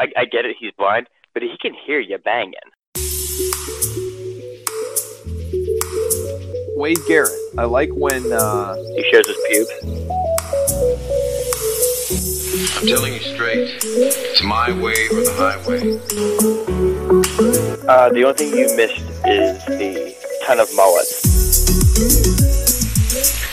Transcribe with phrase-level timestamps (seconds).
[0.00, 2.54] I, I get it, he's blind, but he can hear you banging.
[6.74, 7.30] Wade Garrett.
[7.58, 9.70] I like when uh, He shows his pubes.
[12.80, 13.68] I'm telling you straight.
[13.84, 15.98] It's my way or the highway.
[17.86, 21.68] Uh, the only thing you missed is the ton of mullets.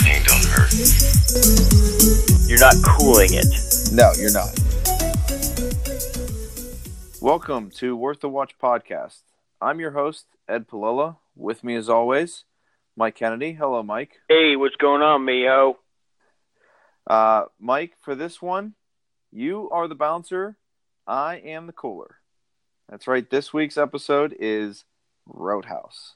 [0.08, 0.72] Ain't don't hurt.
[2.48, 3.92] You're not cooling it.
[3.92, 4.58] No, you're not.
[7.28, 9.24] Welcome to Worth the Watch podcast.
[9.60, 11.18] I'm your host, Ed Palella.
[11.36, 12.46] With me, as always,
[12.96, 13.52] Mike Kennedy.
[13.52, 14.22] Hello, Mike.
[14.30, 15.76] Hey, what's going on, Miho?
[17.06, 18.76] Uh, Mike, for this one,
[19.30, 20.56] you are the bouncer.
[21.06, 22.16] I am the cooler.
[22.88, 23.30] That's right.
[23.30, 24.86] This week's episode is
[25.26, 26.16] Roadhouse.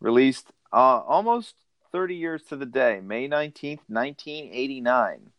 [0.00, 1.54] Released uh, almost
[1.92, 5.32] 30 years to the day, May 19th, 1989.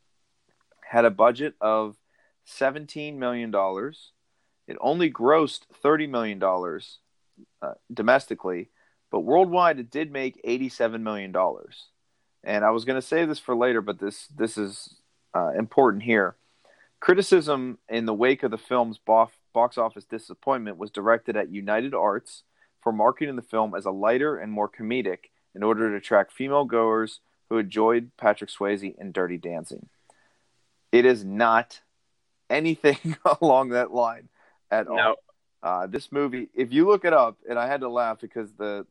[0.81, 1.95] Had a budget of
[2.47, 3.51] $17 million.
[4.67, 6.41] It only grossed $30 million
[7.61, 8.69] uh, domestically,
[9.11, 11.35] but worldwide it did make $87 million.
[12.43, 14.95] And I was going to say this for later, but this, this is
[15.35, 16.35] uh, important here.
[16.99, 21.93] Criticism in the wake of the film's box, box office disappointment was directed at United
[21.93, 22.43] Arts
[22.81, 26.65] for marketing the film as a lighter and more comedic in order to attract female
[26.65, 27.19] goers
[27.49, 29.87] who enjoyed Patrick Swayze in Dirty Dancing.
[30.91, 31.81] It is not
[32.49, 34.29] anything along that line
[34.81, 34.95] at all.
[34.95, 35.15] No.
[35.63, 38.85] Uh, this movie, if you look it up, and I had to laugh because the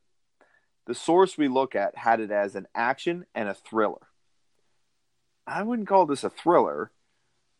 [0.85, 4.07] the source we look at had it as an action and a thriller.
[5.47, 6.91] I wouldn't call this a thriller.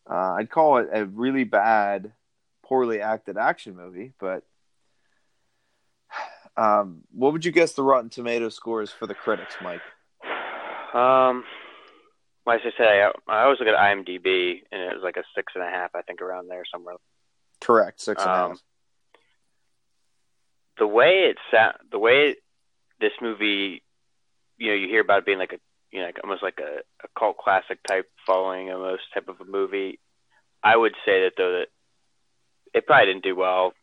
[0.10, 2.14] Uh, I'd call it a really bad,
[2.64, 4.14] poorly acted action movie.
[4.20, 4.44] But
[6.58, 9.82] um, what would you guess the Rotten Tomato score is for the critics, Mike?
[10.94, 11.44] Um,
[12.46, 15.54] like I say, I, I always look at IMDb, and it was like a six
[15.56, 16.96] and a half, I think, around there somewhere.
[17.66, 18.52] Correct, six and a half.
[18.52, 18.58] Um,
[20.78, 22.38] the way it sound, the way it,
[23.00, 23.82] this movie,
[24.58, 25.60] you know, you hear about it being like a,
[25.92, 29.46] you know, like almost like a, a cult classic type following, almost type of a
[29.46, 30.00] movie.
[30.64, 31.68] I would say that though that
[32.74, 33.74] it probably didn't do well,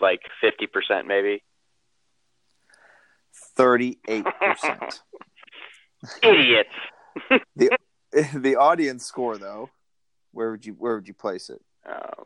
[0.00, 1.42] like fifty percent maybe.
[3.56, 5.02] Thirty-eight percent.
[6.22, 6.68] Idiots.
[7.56, 7.70] The
[8.34, 9.70] the audience score, though,
[10.32, 11.62] where would you where would you place it?
[11.88, 12.24] Uh,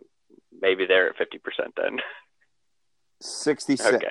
[0.65, 1.99] maybe they're at fifty percent then.
[3.21, 3.95] 66.
[3.95, 4.09] Okay.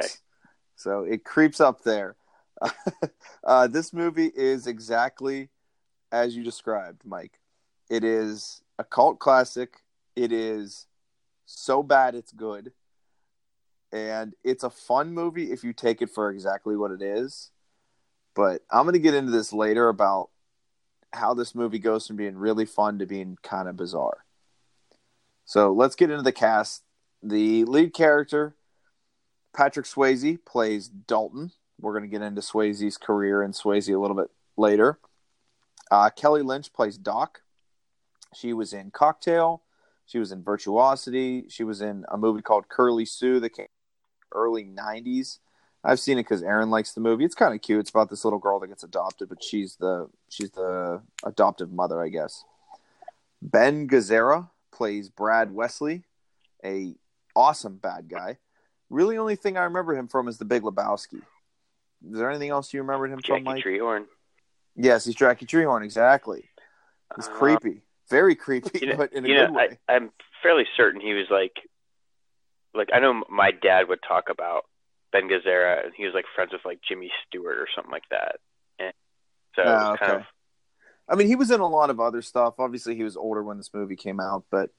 [0.75, 2.15] So it creeps up there.
[3.43, 5.49] uh, this movie is exactly
[6.11, 7.39] as you described, Mike.
[7.89, 9.81] It is a cult classic.
[10.15, 10.87] It is
[11.45, 12.71] so bad it's good.
[13.91, 17.51] And it's a fun movie if you take it for exactly what it is.
[18.35, 20.29] But I'm going to get into this later about
[21.11, 24.22] how this movie goes from being really fun to being kind of bizarre.
[25.45, 26.83] So let's get into the cast.
[27.21, 28.55] The lead character
[29.53, 31.51] Patrick Swayze plays Dalton.
[31.79, 34.99] We're going to get into Swayze's career and Swayze a little bit later.
[35.91, 37.41] Uh, Kelly Lynch plays Doc.
[38.33, 39.61] She was in Cocktail.
[40.05, 41.45] She was in Virtuosity.
[41.49, 43.67] She was in a movie called Curly Sue that came
[44.33, 45.39] early 90s.
[45.83, 47.25] I've seen it because Aaron likes the movie.
[47.25, 47.81] It's kind of cute.
[47.81, 52.01] It's about this little girl that gets adopted, but she's the she's the adoptive mother,
[52.01, 52.45] I guess.
[53.41, 56.03] Ben Gazzara plays Brad Wesley,
[56.65, 56.95] a
[57.35, 58.37] awesome bad guy.
[58.89, 61.21] Really, only thing I remember him from is The Big Lebowski.
[62.05, 63.63] Is there anything else you remembered him Jackie from, Mike?
[63.63, 64.05] Treehorn.
[64.75, 65.83] Yes, he's Jackie Treehorn.
[65.83, 66.49] Exactly.
[67.15, 69.77] He's Uh, creepy, very creepy, You know, but in a good know way.
[69.87, 71.53] I, I'm fairly certain he was like,
[72.73, 74.63] like I know my dad would talk about
[75.11, 78.37] Ben Gazzara, and he was like friends with like Jimmy Stewart or something like that.
[78.79, 78.93] And
[79.55, 80.21] so it Ah, kind okay.
[80.21, 80.25] of
[81.07, 82.55] I mean, he was in a lot of other stuff.
[82.59, 84.69] Obviously, he was older when this movie came out, but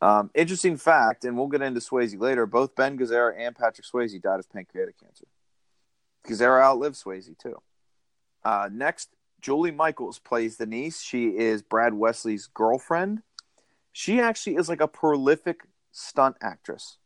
[0.00, 2.44] um, interesting fact, and we'll get into Swayze later.
[2.44, 5.26] Both Ben Gazzara and Patrick Swayze died of pancreatic cancer.
[6.26, 7.62] Gazzara outlived Swayze too.
[8.44, 9.10] Uh, next,
[9.40, 11.00] Julie Michaels plays the niece.
[11.00, 13.22] She is Brad Wesley's girlfriend.
[13.92, 15.60] She actually is like a prolific
[15.92, 16.96] stunt actress.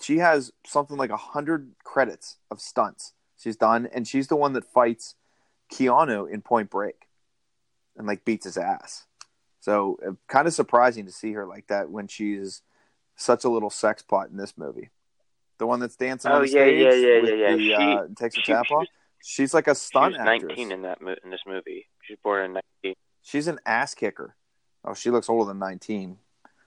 [0.00, 4.54] She has something like a hundred credits of stunts she's done, and she's the one
[4.54, 5.16] that fights
[5.72, 7.06] Keanu in Point Break
[7.96, 9.06] and like beats his ass.
[9.60, 12.62] So uh, kind of surprising to see her like that when she's
[13.16, 14.90] such a little sex pot in this movie.
[15.58, 17.78] The one that's dancing Oh, on the yeah, stage yeah, yeah, yeah, yeah.
[17.78, 18.86] She- uh, takes she- tap she off.
[19.22, 20.56] She's like a she stunt was actress.
[20.56, 21.86] 19 in that mo- in this movie.
[22.02, 22.52] She was born in
[22.82, 22.94] 19.
[23.20, 24.34] She's an ass kicker.
[24.82, 26.16] Oh, she looks older than 19.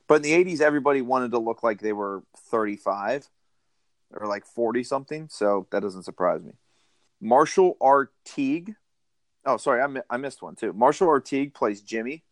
[0.08, 3.28] But in the 80s, everybody wanted to look like they were 35
[4.12, 5.28] or like 40 something.
[5.32, 6.54] So that doesn't surprise me.
[7.20, 8.12] Marshall R.
[8.24, 8.76] Teague.
[9.46, 10.74] Oh, sorry, I, mi- I missed one too.
[10.74, 11.20] Marshall R.
[11.20, 12.24] Teague plays Jimmy.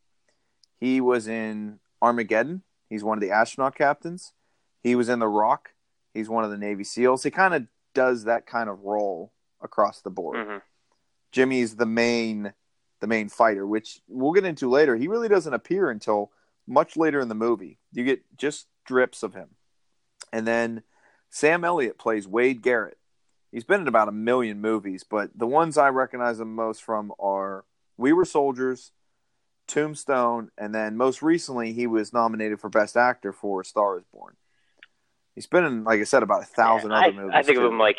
[0.79, 2.63] He was in Armageddon.
[2.89, 4.33] He's one of the astronaut captains.
[4.81, 5.73] He was in The Rock.
[6.13, 7.23] He's one of the Navy SEALs.
[7.23, 9.31] He kind of does that kind of role
[9.61, 10.47] across the board.
[10.47, 10.57] hmm
[11.31, 12.53] Jimmy's the main
[12.99, 14.95] the main fighter, which we'll get into later.
[14.95, 16.31] He really doesn't appear until
[16.67, 17.79] much later in the movie.
[17.93, 19.49] You get just drips of him.
[20.33, 20.83] And then
[21.29, 22.97] Sam Elliott plays Wade Garrett.
[23.51, 27.11] He's been in about a million movies, but the ones I recognize him most from
[27.19, 27.65] are
[27.97, 28.91] We Were Soldiers,
[29.67, 34.35] Tombstone, and then most recently he was nominated for Best Actor for Star Is Born.
[35.35, 37.31] He's been in, like I said, about a thousand I, other movies.
[37.33, 37.65] I think too.
[37.65, 37.97] of him like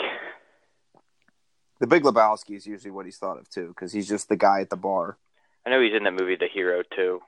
[1.81, 4.60] The Big Lebowski is usually what he's thought of too, because he's just the guy
[4.60, 5.19] at the bar.
[5.66, 7.20] I know he's in that movie The Hero too.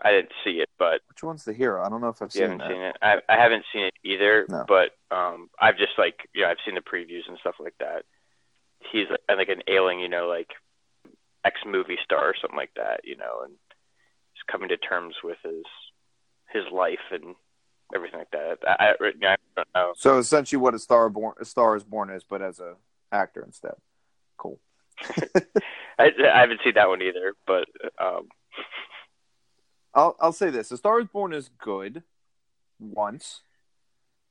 [0.00, 1.84] I didn't see it, but Which one's the hero?
[1.84, 2.70] I don't know if I've you seen haven't that.
[2.70, 2.96] seen it.
[3.02, 4.64] I I haven't seen it either, No.
[4.68, 8.04] but um I've just like you know, I've seen the previews and stuff like that.
[8.92, 10.50] He's like, like an ailing, you know, like
[11.44, 13.52] ex movie star or something like that, you know, and
[14.34, 15.64] he's coming to terms with his
[16.52, 17.34] his life and
[17.94, 18.58] everything like that.
[18.66, 19.92] I, I, I don't know.
[19.96, 22.74] So essentially, what a star born, a star is born is, but as a
[23.10, 23.74] actor instead.
[24.36, 24.60] Cool.
[25.98, 27.66] I, I haven't seen that one either, but
[27.98, 28.28] um
[29.98, 32.04] I'll I'll say this: A Star is Born is good.
[32.78, 33.42] Once,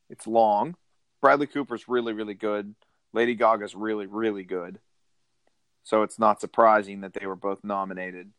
[0.09, 0.75] it's long.
[1.21, 2.73] Bradley Cooper's really really good.
[3.13, 4.79] Lady Gaga's really really good.
[5.83, 8.31] So it's not surprising that they were both nominated.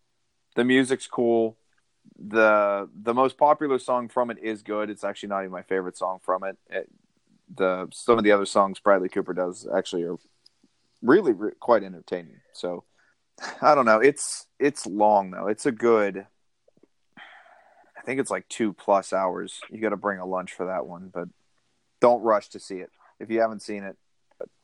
[0.54, 1.58] The music's cool.
[2.18, 4.88] the The most popular song from it is good.
[4.88, 6.56] It's actually not even my favorite song from it.
[6.70, 6.88] it
[7.54, 10.16] the some of the other songs Bradley Cooper does actually are
[11.02, 12.40] really, re quite entertaining.
[12.54, 12.84] So
[13.62, 14.00] I don't know.
[14.00, 15.48] It's it's long though.
[15.48, 16.26] It's a good.
[18.08, 19.60] I think it's like two plus hours.
[19.70, 21.28] You got to bring a lunch for that one, but
[22.00, 22.88] don't rush to see it
[23.20, 23.98] if you haven't seen it.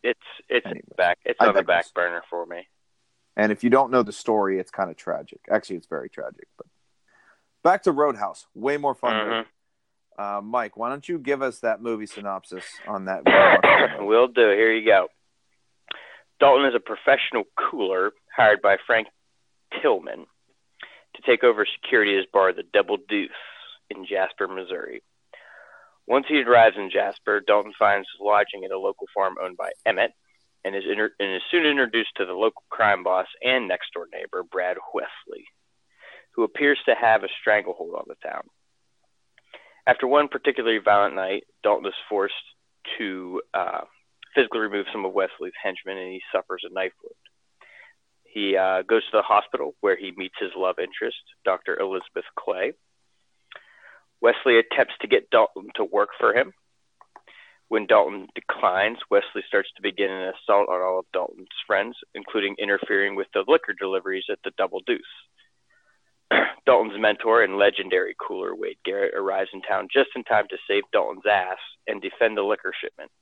[0.03, 0.19] it's
[0.49, 2.67] it's Anyway, back it's I on the back burner for me.
[3.37, 5.41] And if you don't know the story, it's kind of tragic.
[5.51, 6.49] Actually, it's very tragic.
[6.57, 6.69] But
[7.63, 9.13] back to Roadhouse, way more fun.
[9.13, 9.47] Mhm.
[10.17, 13.27] Uh, Mike, why don't you give us that movie synopsis on that?
[13.27, 14.05] way more fun movie?
[14.09, 14.41] Will do.
[14.41, 15.09] Here you go.
[16.41, 19.09] Dalton is a professional cooler hired by Frank
[19.83, 20.25] Tillman
[21.15, 23.31] to take over security at his bar, the Double Deuce,
[23.91, 25.03] in Jasper, Missouri.
[26.07, 29.71] Once he arrives in Jasper, Dalton finds his lodging at a local farm owned by
[29.87, 30.13] Emmett
[30.65, 34.07] and is, inter- and is soon introduced to the local crime boss and next door
[34.13, 35.45] neighbor, Brad Wesley,
[36.35, 38.43] who appears to have a stranglehold on the town.
[39.87, 42.35] After one particularly violent night, Dalton is forced
[42.99, 43.83] to uh,
[44.35, 47.24] physically remove some of Wesley's henchmen and he suffers a knife wound.
[48.35, 51.79] He uh, goes to the hospital where he meets his love interest, Dr.
[51.79, 52.73] Elizabeth Clay.
[54.21, 56.53] Wesley attempts to get Dalton to work for him.
[57.69, 62.57] When Dalton declines, Wesley starts to begin an assault on all of Dalton's friends, including
[62.59, 65.01] interfering with the liquor deliveries at the Double Deuce.
[66.67, 70.83] Dalton's mentor and legendary cooler Wade Garrett arrives in town just in time to save
[70.93, 73.13] Dalton's ass and defend the liquor shipment.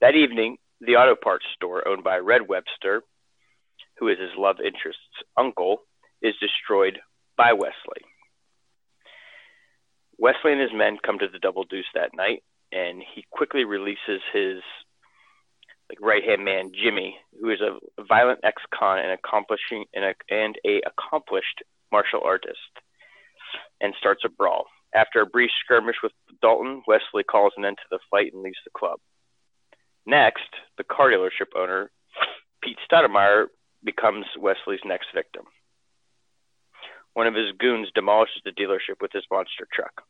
[0.00, 3.02] That evening, the auto parts store owned by Red Webster,
[3.98, 5.00] who is his love interest's
[5.36, 5.82] uncle,
[6.22, 6.98] is destroyed
[7.36, 8.02] by Wesley.
[10.18, 14.20] Wesley and his men come to the Double Deuce that night, and he quickly releases
[14.32, 14.62] his
[15.88, 17.78] like right hand man Jimmy, who is a
[18.08, 21.62] violent ex-con and accomplishing and a, and a accomplished
[21.92, 22.58] martial artist,
[23.80, 24.66] and starts a brawl.
[24.94, 26.12] After a brief skirmish with
[26.42, 28.98] Dalton, Wesley calls an end to the fight and leaves the club.
[30.06, 30.48] Next,
[30.78, 31.90] the car dealership owner,
[32.62, 33.46] Pete Stoudemire,
[33.84, 35.44] becomes Wesley's next victim.
[37.14, 40.02] One of his goons demolishes the dealership with his monster truck.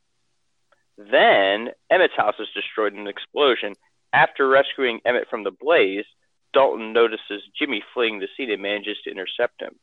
[0.98, 3.74] Then, Emmett's house is destroyed in an explosion.
[4.12, 6.06] After rescuing Emmett from the blaze,
[6.52, 9.76] Dalton notices Jimmy fleeing the scene and manages to intercept him.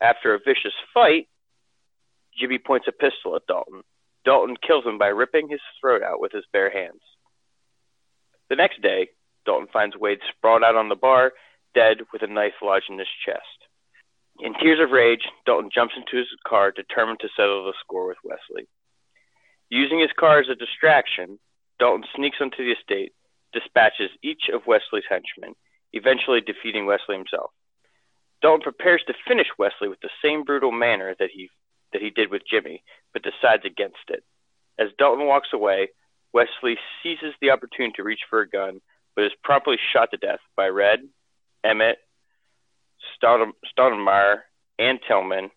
[0.00, 1.28] After a vicious fight,
[2.38, 3.82] Jimmy points a pistol at Dalton.
[4.24, 7.02] Dalton kills him by ripping his throat out with his bare hands.
[8.48, 9.08] The next day,
[9.44, 11.32] Dalton finds Wade sprawled out on the bar,
[11.74, 13.68] dead with a knife lodged in his chest.
[14.40, 18.16] In tears of rage, Dalton jumps into his car, determined to settle the score with
[18.24, 18.68] Wesley.
[19.68, 21.38] Using his car as a distraction,
[21.78, 23.12] Dalton sneaks onto the estate,
[23.52, 25.54] dispatches each of Wesley's henchmen,
[25.92, 27.50] eventually defeating Wesley himself.
[28.42, 31.50] Dalton prepares to finish Wesley with the same brutal manner that he
[31.92, 34.22] that he did with Jimmy, but decides against it.
[34.78, 35.88] As Dalton walks away,
[36.32, 38.80] Wesley seizes the opportunity to reach for a gun,
[39.16, 41.00] but is promptly shot to death by Red,
[41.64, 41.98] Emmett,
[43.22, 44.40] Staudenmeyer,
[44.78, 45.50] and Tillman.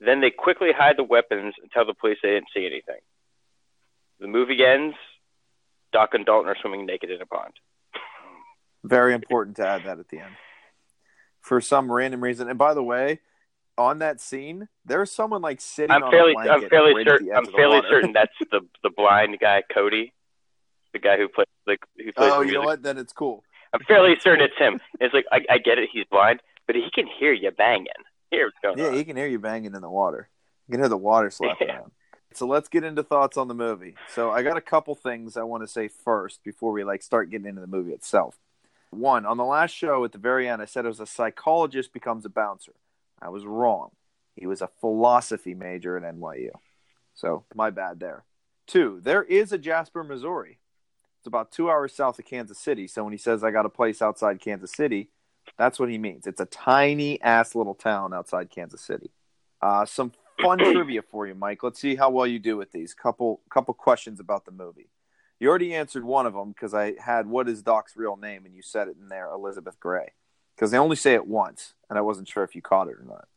[0.00, 3.00] Then they quickly hide the weapons and tell the police they didn't see anything.
[4.20, 4.96] The movie ends.
[5.92, 7.54] Doc and Dalton are swimming naked in a pond.
[8.84, 10.34] Very important to add that at the end.
[11.40, 13.20] For some random reason, and by the way,
[13.76, 17.80] on that scene, there's someone like sitting I'm on fairly, I'm fairly certain, I'm fairly
[17.88, 20.12] certain that's the the blind guy, Cody,
[20.92, 22.82] the guy who plays like who plays oh, you know what?
[22.82, 23.44] Then it's cool.
[23.72, 24.80] I'm fairly certain it's him.
[25.00, 27.86] It's like I, I get it, he's blind, but he can hear you banging.
[28.30, 28.94] What's going Yeah, on.
[28.94, 30.28] he can hear you banging in the water.
[30.66, 31.78] You can hear the water slapping Yeah.
[31.78, 31.92] around.
[32.34, 33.94] So let's get into thoughts on the movie.
[34.14, 37.30] So I got a couple things I want to say first before we like start
[37.30, 38.36] getting into the movie itself.
[38.90, 41.92] One, on the last show at the very end, I said it was a psychologist
[41.92, 42.72] becomes a bouncer.
[43.20, 43.90] I was wrong.
[44.36, 46.50] He was a philosophy major at NYU.
[47.14, 48.24] So my bad there.
[48.66, 50.58] Two, there is a Jasper, Missouri.
[51.18, 52.86] It's about two hours south of Kansas City.
[52.86, 55.10] So when he says I got a place outside Kansas City,
[55.56, 56.26] that's what he means.
[56.26, 59.10] It's a tiny ass little town outside Kansas City.
[59.60, 61.62] Uh, some fun trivia for you, Mike.
[61.62, 62.94] Let's see how well you do with these.
[62.94, 64.90] Couple couple questions about the movie.
[65.40, 68.54] You already answered one of them because I had what is Doc's real name, and
[68.54, 70.12] you said it in there, Elizabeth Gray.
[70.56, 73.04] Because they only say it once, and I wasn't sure if you caught it or
[73.06, 73.28] not.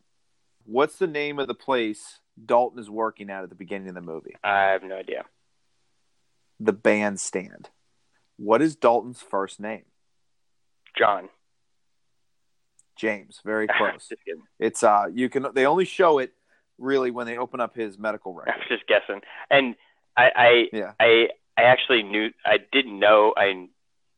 [0.64, 4.00] What's the name of the place Dalton is working at at the beginning of the
[4.00, 4.34] movie?
[4.42, 5.24] I have no idea.
[6.64, 7.70] The bandstand.
[8.36, 9.82] What is Dalton's first name?
[10.96, 11.28] John.
[12.96, 13.40] James.
[13.44, 14.12] Very close.
[14.58, 15.46] it's uh, you can.
[15.54, 16.32] They only show it
[16.78, 18.52] really when they open up his medical record.
[18.54, 19.22] I was just guessing.
[19.50, 19.74] And
[20.16, 20.92] I, I, Yeah.
[21.00, 22.30] I, I actually knew.
[22.44, 23.34] I didn't know.
[23.36, 23.68] I,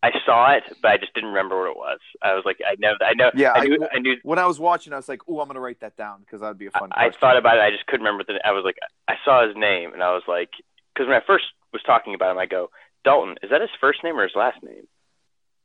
[0.03, 1.99] I saw it, but I just didn't remember what it was.
[2.23, 2.93] I was like, I know.
[3.01, 3.31] I know.
[3.35, 3.89] Yeah, I I- knew.
[3.95, 4.17] I, knew.
[4.23, 6.59] When I was watching, I was like, "Oh, I'm gonna write that down because that'd
[6.59, 7.61] be a fun." I, I thought about it.
[7.63, 8.39] I just couldn't remember the.
[8.47, 8.77] I was like,
[9.09, 10.51] I saw his name, and I was like,
[10.95, 12.71] because when I first was talking about him, I go,
[13.05, 13.37] Dalton.
[13.43, 14.87] Is that his first name or his last name?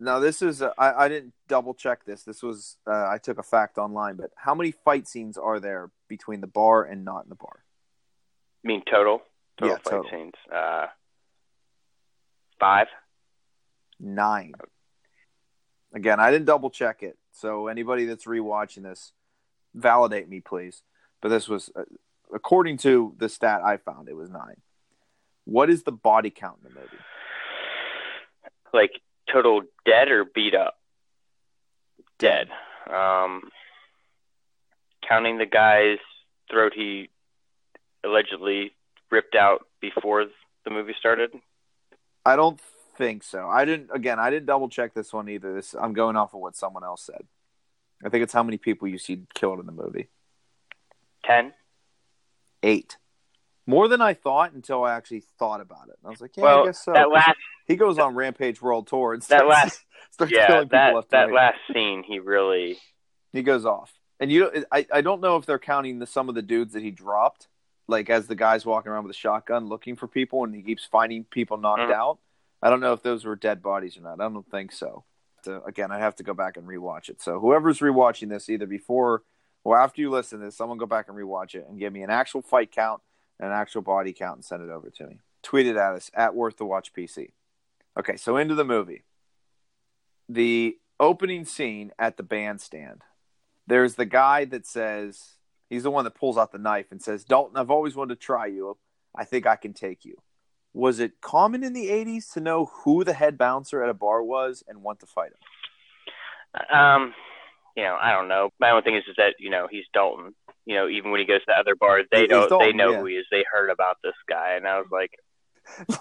[0.02, 2.24] No, this is uh, I, I didn't double check this.
[2.24, 5.92] This was uh, I took a fact online, but how many fight scenes are there
[6.10, 7.64] between the bar and not in the bar?
[8.64, 9.22] I mean, total.
[9.58, 10.12] Total Yeah, fight total.
[10.12, 10.34] scenes.
[10.54, 10.88] Uh,
[12.60, 12.88] five.
[14.00, 14.54] Nine.
[15.94, 19.12] Again, I didn't double check it, so anybody that's rewatching this,
[19.74, 20.84] validate me, please.
[21.22, 21.84] But this was, uh,
[22.34, 24.62] according to the stat I found, it was nine.
[25.50, 27.04] What is the body count in the movie?
[28.72, 28.92] Like
[29.34, 30.76] total dead or beat up?
[32.20, 32.50] Dead.
[32.88, 33.50] Um,
[35.08, 35.98] counting the guy's
[36.52, 37.10] throat he
[38.04, 38.74] allegedly
[39.10, 40.26] ripped out before
[40.66, 41.32] the movie started.
[42.24, 42.60] I don't
[42.96, 43.48] think so.
[43.48, 43.90] I didn't.
[43.92, 45.56] Again, I didn't double check this one either.
[45.56, 47.26] This I'm going off of what someone else said.
[48.06, 50.10] I think it's how many people you see killed in the movie.
[51.26, 51.54] Ten.
[52.62, 52.98] Eight.
[53.70, 55.96] More than I thought until I actually thought about it.
[56.04, 56.94] I was like, yeah, well, I guess so.
[56.94, 60.64] that last he goes on Rampage World Tour and That starts, last- starts yeah killing
[60.70, 62.78] people that left that last scene he really
[63.32, 63.94] he goes off.
[64.20, 66.82] And you, I, I don't know if they're counting the, some of the dudes that
[66.84, 67.48] he dropped,
[67.88, 70.84] like as the guys walking around with a shotgun looking for people, and he keeps
[70.84, 71.94] finding people knocked Mhm.
[71.94, 72.18] out.
[72.62, 74.20] I don't know if those were dead bodies or not.
[74.20, 75.06] I don't think so.
[75.46, 77.22] So, again, I have to go back and rewatch it.
[77.22, 79.24] So whoever's rewatching this, either before
[79.64, 82.02] or after you listen to this, someone go back and rewatch it and give me
[82.04, 83.02] an actual fight count
[83.40, 85.20] an actual body count and send it over to me.
[85.44, 87.32] Tweet it at us at Worth the Watch PC.
[87.98, 89.04] Okay, so into the movie.
[90.28, 93.04] The opening scene at the bandstand.
[93.68, 95.36] There's the guy that says
[95.70, 98.26] he's the one that pulls out the knife and says, "Dalton, I've always wanted to
[98.26, 98.78] try you.
[99.16, 100.18] I think I can take you."
[100.74, 104.22] Was it common in the '80s to know who the head bouncer at a bar
[104.22, 105.38] was and want to fight him?
[106.74, 107.14] um
[107.78, 108.50] you know I don't know.
[108.60, 110.34] My only thing is is that you know he's Dalton.
[110.66, 113.00] You know even when he goes to other bars, they know they know yeah.
[113.00, 113.26] who he is.
[113.32, 115.12] They heard about this guy, and I was like,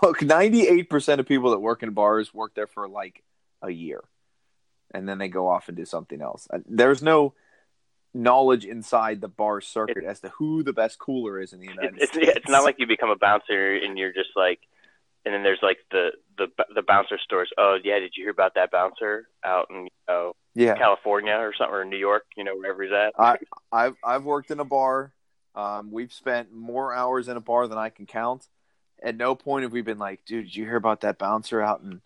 [0.02, 3.22] Look, 98% of people that work in bars work there for like
[3.62, 4.02] a year,
[4.92, 6.48] and then they go off and do something else.
[6.52, 7.34] Uh, There's no
[8.14, 11.96] knowledge inside the bar circuit as to who the best cooler is in the United
[11.98, 12.32] it's, States.
[12.36, 14.60] it's not like you become a bouncer and you're just like,
[15.24, 17.50] and then there's like the the the bouncer stores.
[17.58, 20.74] Oh yeah, did you hear about that bouncer out in you know, yeah.
[20.74, 22.24] California or something or New York?
[22.36, 23.12] You know wherever he's at.
[23.18, 23.38] I,
[23.70, 25.12] I've I've worked in a bar.
[25.54, 28.46] Um, we've spent more hours in a bar than I can count.
[29.02, 31.82] At no point have we been like, dude, did you hear about that bouncer out
[31.82, 32.00] in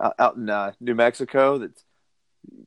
[0.00, 1.82] uh, out in uh, New Mexico that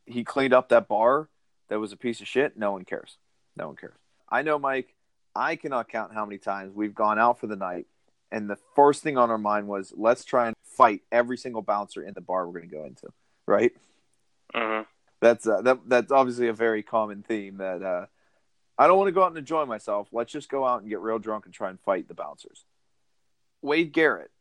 [0.06, 1.30] he cleaned up that bar
[1.70, 2.58] that was a piece of shit?
[2.58, 3.18] No one cares.
[3.58, 3.98] No one cares.
[4.30, 4.94] I know, Mike.
[5.36, 7.88] I cannot count how many times we've gone out for the night,
[8.32, 12.02] and the first thing on our mind was, let's try and fight every single bouncer
[12.02, 13.08] in the bar we're going to go into.
[13.48, 13.74] Right?
[14.54, 14.82] hmm
[15.22, 18.06] that's uh, that that's obviously a very common theme that uh,
[18.78, 20.10] I don't want to go out and enjoy myself.
[20.12, 22.66] Let's just go out and get real drunk and try and fight the bouncers.
[23.62, 24.32] Wade Garrett.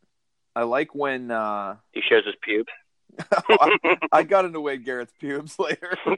[0.56, 2.68] I like when uh, He shows his pubes.
[3.48, 5.96] I, I got into Wade Garrett's pubes later.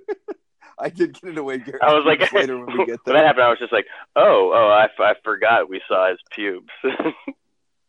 [0.79, 1.83] I did get into Wade Garrett.
[1.83, 4.53] I was like, later when we get when that happened, I was just like, oh,
[4.55, 6.69] oh, I, I forgot we saw his pubes.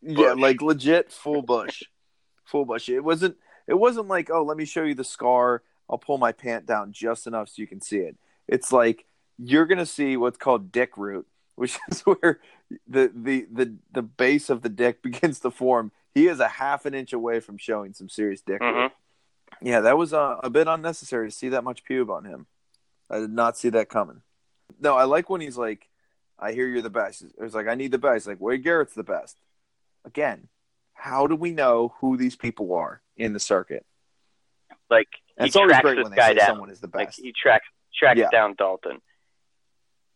[0.00, 1.82] Yeah, like legit full bush,
[2.44, 2.88] full bush.
[2.88, 3.36] It wasn't.
[3.66, 5.62] It wasn't like, oh, let me show you the scar.
[5.90, 8.16] I'll pull my pant down just enough so you can see it.
[8.46, 9.06] It's like
[9.38, 12.40] you're gonna see what's called dick root, which is where
[12.86, 15.92] the the the the base of the dick begins to form.
[16.14, 18.74] He is a half an inch away from showing some serious dick root.
[18.74, 18.90] Mhm.
[19.62, 22.46] Yeah, that was uh, a bit unnecessary to see that much pube on him.
[23.10, 24.22] I did not see that coming.
[24.80, 25.88] No, I like when he's like,
[26.38, 29.02] "I hear you're the best." It's like, "I need the best." Like Wade Garrett's the
[29.02, 29.40] best.
[30.04, 30.48] Again,
[30.94, 33.86] how do we know who these people are in the circuit?
[34.90, 36.46] Like he it's always tracks great this when guy down.
[36.46, 38.30] someone is the Like he tracks tracks Yeah.
[38.30, 39.00] down Dalton.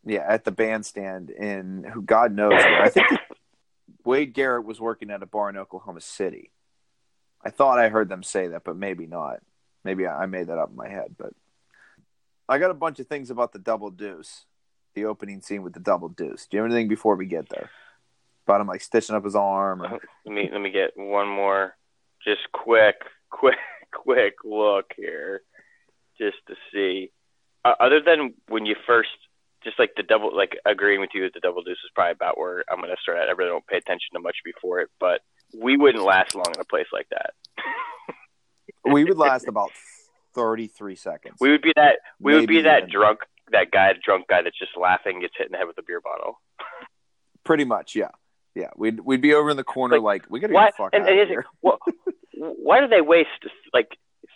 [0.04, 2.52] yeah, at the bandstand in who God knows.
[2.52, 2.82] where.
[2.82, 3.06] I think
[4.04, 6.50] Wade Garrett was working at a bar in Oklahoma City.
[7.44, 9.40] I thought I heard them say that, but maybe not.
[9.84, 11.14] Maybe I I made that up in my head.
[11.18, 11.32] But
[12.48, 14.46] I got a bunch of things about the double deuce,
[14.94, 16.46] the opening scene with the double deuce.
[16.46, 17.70] Do you have anything before we get there?
[18.46, 21.76] About him like stitching up his arm, or Let me let me get one more,
[22.24, 22.96] just quick,
[23.30, 23.56] quick,
[23.92, 25.42] quick look here,
[26.18, 27.10] just to see.
[27.64, 29.10] Uh, other than when you first,
[29.64, 32.36] just like the double, like agreeing with you that the double deuce is probably about
[32.38, 33.28] where I'm gonna start at.
[33.28, 35.20] I really don't pay attention to much before it, but
[35.54, 37.30] we wouldn't last long in a place like that.
[38.84, 39.70] we would last about
[40.34, 41.36] thirty-three seconds.
[41.40, 41.98] We would be that.
[42.18, 42.90] We would be that even.
[42.90, 43.20] drunk,
[43.52, 46.00] that guy, drunk guy that's just laughing, gets hit in the head with a beer
[46.00, 46.40] bottle.
[47.44, 48.08] Pretty much, yeah,
[48.54, 48.70] yeah.
[48.76, 50.64] We'd we'd be over in the corner, like, Like, we gotta Why?
[50.66, 51.42] get the fuck And, out and of here.
[51.42, 51.78] the- well,
[52.42, 53.28] why do they waste
[53.72, 53.88] like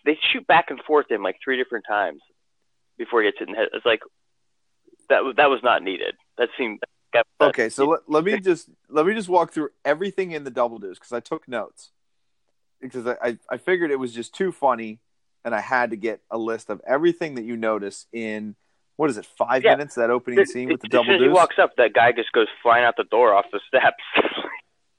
[0.05, 2.21] they shoot back and forth in like three different times
[2.99, 3.69] before he gets hit in the head?
[3.73, 4.01] It's like
[5.09, 5.25] that.
[5.25, 6.15] was- That was not needed.
[6.39, 6.81] That seemed.
[7.13, 10.51] That, Okay, so let, let me just let me just walk through everything in the
[10.51, 11.91] double deuce because I took notes
[12.81, 15.01] because I, I I figured it was just too funny
[15.45, 18.55] and I had to get a list of everything that you notice in
[18.97, 19.77] what is it five Yeah.
[19.77, 22.49] minutes that opening scene with the double as he walks up, that guy just goes
[22.63, 24.03] flying out the door off the steps.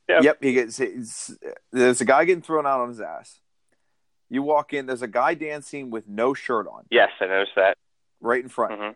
[0.10, 0.24] Yep.
[0.24, 1.32] Yep, he gets
[1.72, 3.40] there's a guy getting thrown out on his ass.
[4.30, 7.78] You walk in, there's a guy dancing with no shirt on yes, I noticed that.
[8.22, 8.80] right in front.
[8.80, 8.90] hmm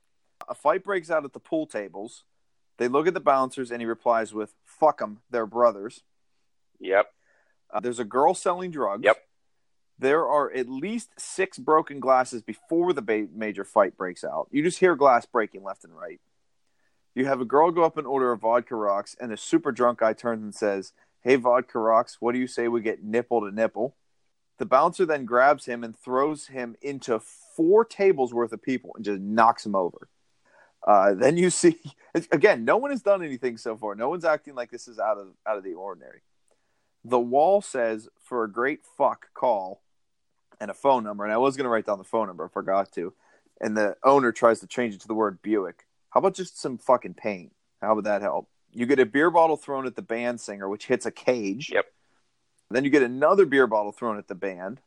[0.50, 2.24] A fight breaks out at the pool tables.
[2.78, 6.04] They look at the bouncers and he replies with "Fuck them, they're brothers."
[6.80, 7.08] Yep.
[7.74, 9.04] Uh, there's a girl selling drugs.
[9.06, 9.18] Yep.
[10.00, 14.48] There are at least six broken glasses before the ba- major fight breaks out.
[14.52, 16.20] You just hear glass breaking left and right.
[17.14, 20.00] You have a girl go up and order a vodka rocks, and a super drunk
[20.00, 23.56] guy turns and says, Hey, vodka rocks, what do you say we get nipple to
[23.56, 23.96] nipple?
[24.58, 29.06] The bouncer then grabs him and throws him into four tables worth of people and
[29.06, 30.10] just knocks him over.
[30.86, 31.80] Uh, then you see,
[32.32, 33.96] again, no one has done anything so far.
[33.96, 36.22] No one's acting like this is out of out of the ordinary.
[37.04, 39.82] The wall says for a great fuck call
[40.60, 41.24] and a phone number.
[41.24, 43.14] And I was going to write down the phone number, I forgot to.
[43.60, 45.86] And the owner tries to change it to the word Buick.
[46.12, 47.52] How about just some fucking paint?
[47.82, 48.48] How would that help?
[48.74, 51.72] You get a beer bottle thrown at the band singer, which hits a cage.
[51.74, 51.86] Yep.
[52.70, 54.80] Then you get another beer bottle thrown at the band.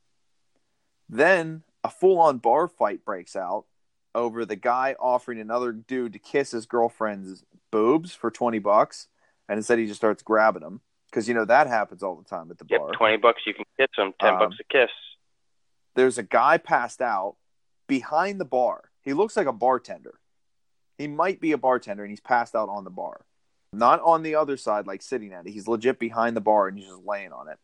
[1.08, 3.66] Then a full on bar fight breaks out
[4.14, 9.08] over the guy offering another dude to kiss his girlfriend's boobs for 20 bucks.
[9.48, 10.80] And instead, he just starts grabbing them.
[11.10, 12.80] Because, you know, that happens all the time at the Yep.
[12.80, 12.90] bar.
[12.92, 14.12] Twenty bucks you can kiss him.
[14.20, 14.90] Ten Um, bucks a kiss.
[15.94, 17.36] there's a guy passed out
[17.86, 18.90] behind the bar.
[19.02, 20.18] He looks like a bartender.
[20.98, 23.26] He might be a bartender and he's passed out on the bar.
[23.74, 25.52] Not on the other side, like sitting at it.
[25.52, 27.58] He's legit behind the bar and he's just laying on it.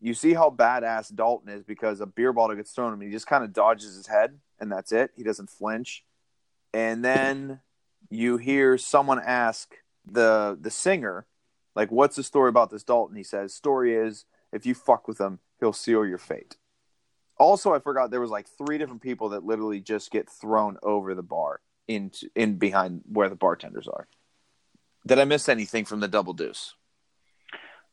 [0.00, 3.00] You see how badass Dalton is because a beer bottle gets thrown at him.
[3.00, 5.12] He just kind of dodges his head and that's it.
[5.16, 6.04] He doesn't flinch.
[6.74, 7.60] And then
[8.10, 11.26] you hear someone ask the the singer,
[11.76, 13.16] like, what's the story about this Dalton?
[13.16, 16.56] He says, story is if you fuck with him, he'll seal your fate.
[17.38, 21.14] Also, I forgot there was like three different people that literally just get thrown over
[21.14, 24.06] the bar into in behind where the bartenders are.
[25.06, 26.74] Did I miss anything from the double deuce?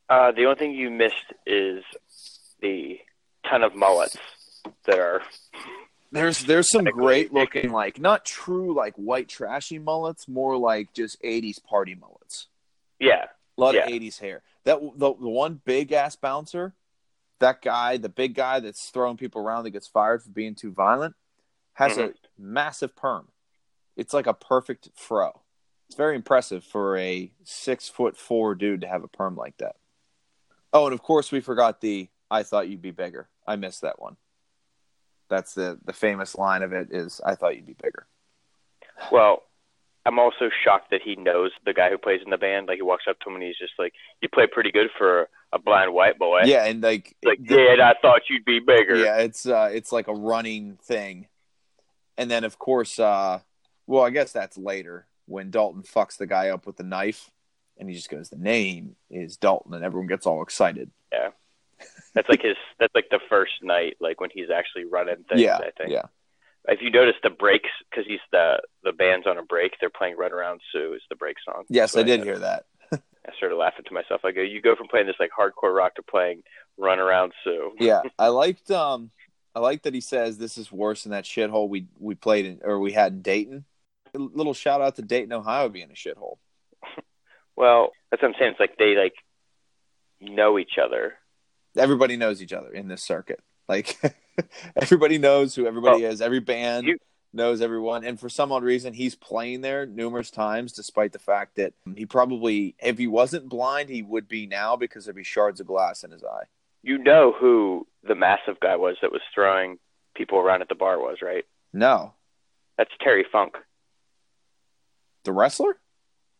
[0.10, 1.84] Uh, the only thing you missed is
[2.62, 3.00] the
[3.48, 4.18] ton of mullets
[4.86, 5.22] that are.
[6.12, 11.22] There's there's some great looking like not true like white trashy mullets, more like just
[11.22, 12.48] 80s party mullets.
[13.00, 13.26] Yeah.
[13.58, 13.84] A lot Yeah.
[13.86, 14.42] of 80s hair.
[14.64, 16.74] That the, the one big ass bouncer,
[17.40, 20.72] that guy, the big guy that's throwing people around that gets fired for being too
[20.72, 21.16] violent,
[21.74, 23.28] has a massive perm.
[23.96, 25.42] It's like a perfect fro.
[25.90, 29.76] It's very impressive for a six foot four dude to have a perm like that.
[30.72, 34.00] Oh, and of course we forgot the "I thought you'd be bigger." I missed that
[34.00, 34.16] one.
[35.30, 38.06] That's the the famous line of it is "I thought you'd be bigger."
[39.12, 39.42] Well,
[40.06, 42.68] I'm also shocked that he knows the guy who plays in the band.
[42.68, 45.28] Like he walks up to him and he's just like, "You play pretty good for
[45.52, 48.60] a blind white boy." Yeah, and like, Like, the- yeah, and I thought you'd be
[48.60, 48.96] bigger.
[48.96, 51.30] Yeah, it's uh it's like a running thing.
[52.16, 53.40] And then of course uh
[53.88, 57.30] well, I guess that's later when Dalton fucks the guy up with the knife
[57.78, 60.92] and he just goes, The name is Dalton and everyone gets all excited.
[61.12, 61.30] Yeah,
[62.14, 62.56] that's like his.
[62.80, 65.42] That's like the first night, like when he's actually running things.
[65.42, 65.58] yeah.
[65.58, 65.90] I think.
[65.90, 66.04] Yeah.
[66.68, 70.16] If you notice the breaks, because he's the the band's on a break, they're playing
[70.18, 71.66] "Run Around Sue" is the break song.
[71.68, 72.66] Yes, I what did hear that.
[72.94, 74.22] I started laughing to myself.
[74.24, 76.44] I go, "You go from playing this like hardcore rock to playing
[76.78, 79.12] "Run Around Sue." Yeah, I liked um,
[79.56, 82.60] I liked that he says this is worse than that shithole we we played in
[82.64, 83.66] or we had in Dayton.
[84.14, 86.38] A little shout out to Dayton, Ohio, being a shithole.
[87.56, 88.52] Well, that's what I'm saying.
[88.52, 89.14] It's like they like
[90.22, 91.14] know each other.
[91.78, 93.40] Everybody knows each other in this circuit.
[93.68, 94.00] Like
[94.76, 96.22] everybody knows who everybody is.
[96.22, 96.98] Every band you-
[97.34, 101.58] knows everyone, and for some odd reason, he's playing there numerous times, despite the fact
[101.58, 105.60] that he probably, if he wasn't blind, he would be now because there'd be shards
[105.60, 106.46] of glass in his eye.
[106.82, 109.78] You know who the massive guy was that was throwing
[110.16, 111.44] people around at the bar was, right?
[111.72, 112.14] No,
[112.80, 113.58] That's Terry Funk.
[115.24, 115.80] The wrestler.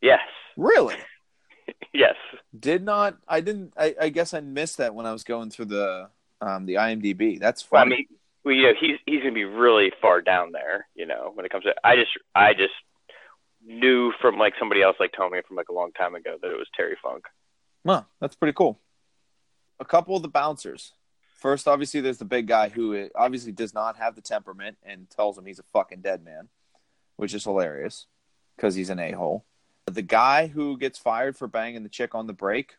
[0.02, 0.22] Yes,
[0.60, 0.96] Really?
[1.94, 2.16] yes.
[2.58, 3.18] Did not.
[3.28, 3.74] I didn't.
[3.78, 6.10] I, I guess I missed that when I was going through the
[6.42, 7.40] um the IMDb.
[7.40, 7.96] That's Well, I funny.
[7.96, 8.08] mean,
[8.44, 10.88] well, you know, he's he's gonna be really far down there.
[10.96, 12.74] You know, when it comes to, I just I just
[13.66, 16.52] knew from like somebody else like told me from like a long time ago that
[16.52, 17.26] it was Terry Funk.
[17.86, 18.80] Huh, that's pretty cool.
[19.80, 20.94] A couple of the bouncers.
[21.38, 25.38] First, obviously, there's the big guy who obviously does not have the temperament and tells
[25.38, 26.50] him he's a fucking dead man,
[27.16, 28.08] which is hilarious
[28.60, 29.46] because he's an a hole.
[29.86, 32.74] The guy who gets fired for banging the chick on the break,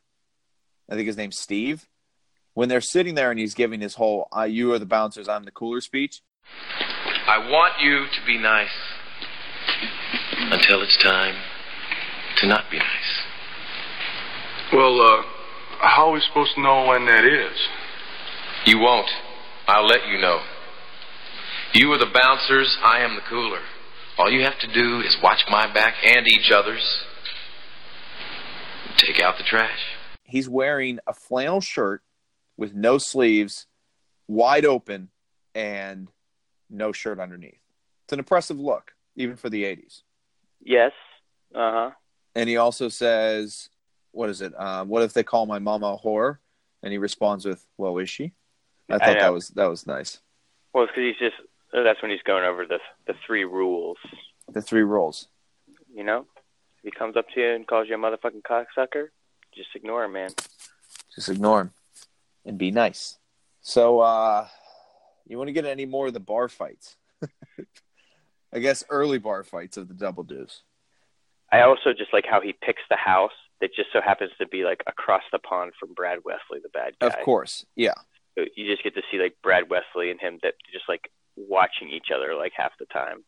[0.89, 1.89] I think his name's Steve.
[2.53, 5.45] When they're sitting there and he's giving his whole uh, "You are the bouncers, I'm
[5.45, 6.21] the cooler" speech,
[7.27, 8.69] I want you to be nice
[10.51, 11.37] until it's time
[12.39, 13.23] to not be nice.
[14.73, 15.23] Well, uh,
[15.81, 17.57] how are we supposed to know when that is?
[18.67, 19.09] You won't.
[19.67, 20.41] I'll let you know.
[21.73, 23.61] You are the bouncers, I am the cooler.
[24.21, 26.85] All you have to do is watch my back and each other's.
[28.99, 29.79] Take out the trash.
[30.25, 32.03] he's wearing a flannel shirt
[32.59, 33.67] with no sleeves,
[34.29, 35.09] wide open,
[35.55, 36.09] and
[36.69, 37.63] no shirt underneath.
[38.05, 40.03] It's an impressive look, even for the 80s.
[40.63, 40.93] Yes.
[41.55, 41.91] Uh huh.
[42.35, 43.71] And he also says,
[44.13, 44.53] What is it?
[44.61, 46.37] Um, what if they call my mama a whore?
[46.83, 48.33] And he responds with, Well, is she?
[48.91, 49.21] I I thought know.
[49.21, 50.21] that was that was nice.
[50.75, 53.99] Well, it's because he's just that's when he's going over the the three rules.
[54.49, 55.29] The three rules.
[55.93, 56.27] You know,
[56.79, 59.09] if he comes up to you and calls you a motherfucking cocksucker,
[59.55, 60.31] just ignore him, man.
[61.15, 61.71] Just ignore him
[62.45, 63.19] and be nice.
[63.63, 64.47] So, uh,
[65.27, 66.97] you want to get any more of the bar fights?
[68.53, 70.63] I guess early bar fights of the Double Deuce.
[71.53, 74.65] I also just like how he picks the house that just so happens to be
[74.65, 77.09] like across the pond from Brad Wesley, the bad guy.
[77.09, 77.95] Of course, yeah.
[78.37, 81.11] You just get to see like Brad Wesley and him that just like
[81.49, 83.25] watching each other like half the time.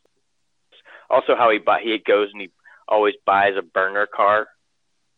[1.11, 2.51] Also, how he buy he goes and he
[2.89, 4.49] always buys a burner car.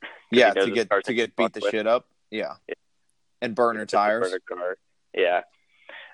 [0.30, 1.70] Yeah, to get to get beat the with.
[1.70, 2.07] shit up.
[2.28, 2.54] Yeah.
[2.66, 2.74] Yeah.
[3.40, 4.24] And burner It's tires.
[4.24, 4.76] burner car.
[5.14, 5.42] Yeah,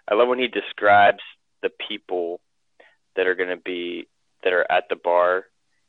[0.07, 1.21] I love when he describes
[1.63, 2.41] the people
[3.17, 4.09] that are going to be
[4.45, 5.45] that are at the bar.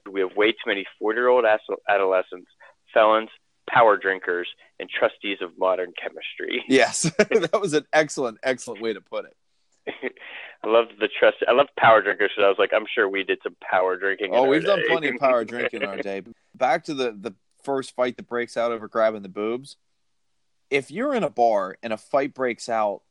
[0.10, 1.44] We have way too many forty-year-old
[1.90, 2.50] adolescents,
[2.94, 3.30] felons,
[3.70, 4.48] power drinkers,
[4.80, 6.64] and trustees of modern chemistry.
[6.70, 7.02] Yes.
[7.18, 9.36] that was an excellent, excellent way to put it.
[10.64, 11.38] I love the trust.
[11.48, 12.32] I love power drinkers.
[12.36, 14.32] So I was like, I'm sure we did some power drinking.
[14.34, 14.86] Oh, we've done day.
[14.88, 16.22] plenty of power drinking in our day.
[16.56, 19.78] Back to the the first fight that breaks out over grabbing the boobs.
[20.70, 23.02] If you're in a bar and a fight breaks out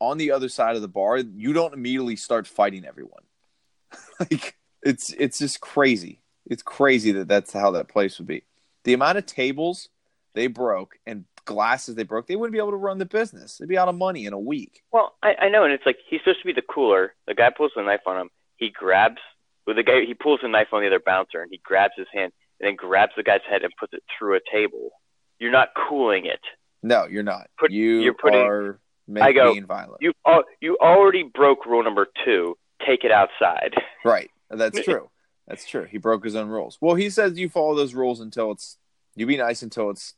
[0.00, 3.22] on the other side of the bar, you don't immediately start fighting everyone.
[4.20, 6.20] like it's it's just crazy.
[6.46, 8.44] It's crazy that that's how that place would be.
[8.84, 9.88] The amount of tables
[10.34, 13.58] they broke and glasses they broke, they wouldn't be able to run the business.
[13.58, 14.82] They'd be out of money in a week.
[14.92, 17.14] Well, I, I know, and it's like he's supposed to be the cooler.
[17.26, 18.30] The guy pulls the knife on him.
[18.56, 19.18] He grabs
[19.66, 20.04] well, the guy.
[20.06, 22.76] He pulls the knife on the other bouncer, and he grabs his hand, and then
[22.76, 24.90] grabs the guy's head and puts it through a table.
[25.38, 26.40] You're not cooling it.
[26.82, 27.48] No, you're not.
[27.58, 29.98] Put- you you're putting- are I making go, violent.
[30.00, 32.56] You al- you already broke rule number two.
[32.86, 33.74] Take it outside.
[34.04, 34.30] Right.
[34.50, 35.08] That's true.
[35.46, 35.84] That's true.
[35.84, 36.78] He broke his own rules.
[36.80, 38.78] Well, he says you follow those rules until it's
[39.14, 40.14] you be nice until it's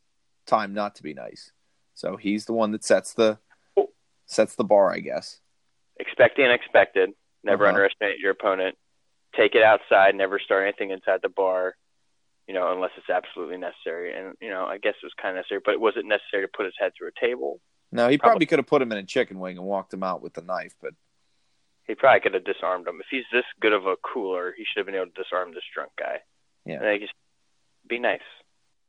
[0.46, 1.52] time not to be nice.
[1.94, 3.38] So he's the one that sets the
[4.26, 5.40] sets the bar, I guess.
[5.98, 7.10] Expect the unexpected.
[7.42, 7.74] Never Uh-huh.
[7.74, 8.76] underestimate your opponent.
[9.36, 10.14] Take it outside.
[10.14, 11.76] Never start anything inside the bar.
[12.46, 14.12] You know, unless it's absolutely necessary.
[14.18, 16.50] And you know, I guess it was kind of necessary, but was it necessary to
[16.54, 17.60] put his head through a table?
[17.92, 18.30] No, he Probably.
[18.32, 20.42] probably could have put him in a chicken wing and walked him out with the
[20.42, 20.94] knife, but
[21.86, 22.98] He probably could have disarmed him.
[23.00, 25.62] If he's this good of a cooler, he should have been able to disarm this
[25.74, 26.20] drunk guy.
[26.64, 26.76] Yeah.
[26.76, 27.12] And I just
[27.86, 28.22] be nice.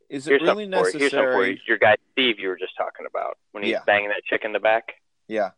[0.09, 0.71] Is it Here's really you.
[0.71, 1.03] Here's for you.
[1.05, 1.61] necessary?
[1.67, 3.81] Your guy Steve, you were just talking about when he's Yeah.
[3.85, 4.93] banging that chick in the back.
[5.27, 5.51] Yeah.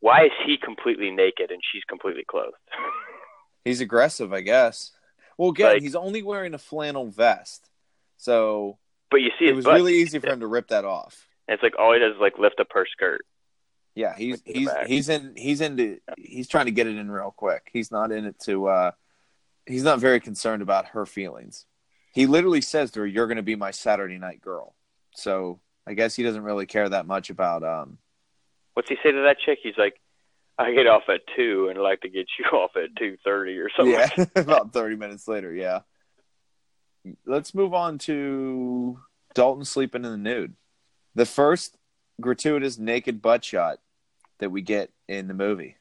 [0.00, 2.54] Why is he completely naked and she's completely clothed?
[3.64, 4.92] He's aggressive, I guess.
[5.36, 7.68] Well, again, Like- he's only wearing a flannel vest.
[8.16, 8.78] So
[9.10, 9.74] but you see it was butt.
[9.74, 11.26] really easy for him to rip that off.
[11.46, 13.20] And it's like all he does is like lift up her skirt.
[13.94, 14.86] Yeah, he's he's back.
[14.86, 17.68] he's in he's into he's trying to get it in real quick.
[17.72, 18.90] He's not in it to uh
[19.66, 21.66] he's not very concerned about her feelings.
[22.12, 24.74] He literally says to her, You're gonna be my Saturday night girl.
[25.14, 27.98] So I guess he doesn't really care that much about um
[28.74, 29.58] What's he say to that chick?
[29.62, 30.00] He's like,
[30.58, 33.58] I get off at two and I'd like to get you off at two thirty
[33.58, 33.94] or something.
[33.94, 35.80] Yeah, about thirty minutes later, yeah.
[37.24, 38.98] Let's move on to
[39.34, 40.54] Dalton sleeping in the nude.
[41.14, 41.76] The first
[42.20, 43.78] gratuitous naked butt shot
[44.38, 45.76] that we get in the movie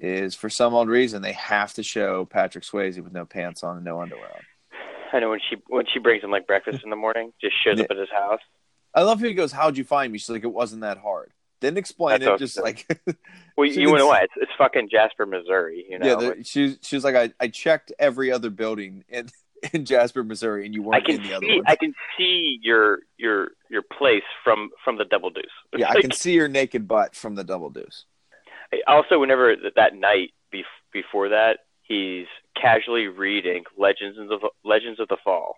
[0.00, 3.76] is for some odd reason they have to show Patrick Swayze with no pants on
[3.76, 4.42] and no underwear on.
[5.12, 7.80] I know when she when she brings him like breakfast in the morning, just shows
[7.80, 8.40] up at his house.
[8.94, 11.32] I love how he goes, "How'd you find me?" She's like, "It wasn't that hard."
[11.60, 12.86] Didn't explain That's it, just like
[13.56, 14.24] Well, you know what?
[14.24, 15.86] It's, it's fucking Jasper, Missouri.
[15.88, 16.34] You know, yeah.
[16.34, 19.28] The, she she was like, "I I checked every other building in
[19.72, 21.62] in Jasper, Missouri, and you weren't I can in the other see.
[21.66, 25.44] I can see your your your place from from the Double Deuce.
[25.76, 28.04] yeah, I can see your naked butt from the double deuce.
[28.86, 35.08] Also, whenever that night bef- before that, he's casually reading Legends of the Legends of
[35.08, 35.56] the Fall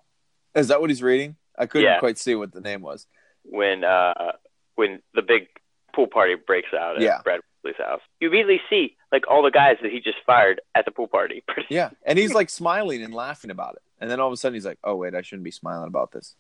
[0.55, 1.37] Is that what he's reading?
[1.59, 1.99] I couldn't Yeah.
[1.99, 3.07] quite see what the name was.
[3.45, 4.33] when uh
[4.77, 5.49] when the big
[5.95, 7.21] pool party breaks out at Yeah.
[7.23, 8.01] Brad Wesley's house.
[8.21, 11.45] You immediately see like all the guys that he just fired at the pool party.
[11.69, 14.55] Yeah, and he's like smiling and laughing about it, and then all of a sudden
[14.55, 16.35] he's like, "Oh wait, I shouldn't be smiling about this.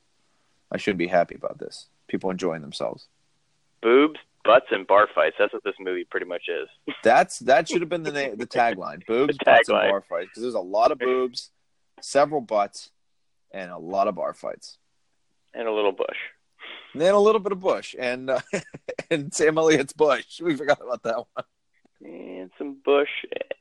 [0.72, 1.88] I shouldn't be happy about this.
[2.08, 3.08] People enjoying themselves."
[3.84, 5.36] Boobs, butts, and bar fights.
[5.38, 6.68] That's what this movie pretty much is.
[7.04, 9.90] That's that should have been the name, the tagline: boobs, The butts, and tagline.
[9.90, 10.30] bar fights.
[10.30, 11.50] Because there's a lot of boobs,
[12.00, 12.90] several butts,
[13.52, 14.78] and a lot of bar fights.
[15.52, 16.16] And a little bush.
[16.94, 18.40] And then a little bit of Bush and uh,
[19.10, 20.40] and Sam Elliott's Bush.
[20.40, 21.44] We forgot about that one.
[22.02, 23.08] and some bush.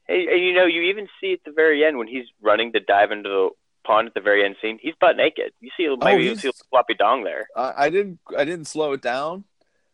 [0.07, 2.79] And, and you know, you even see at the very end when he's running to
[2.79, 3.49] dive into the
[3.85, 5.51] pond at the very end scene, he's butt naked.
[5.61, 7.47] You see, maybe you see a floppy dong there.
[7.55, 9.43] Uh, I didn't I didn't slow it down,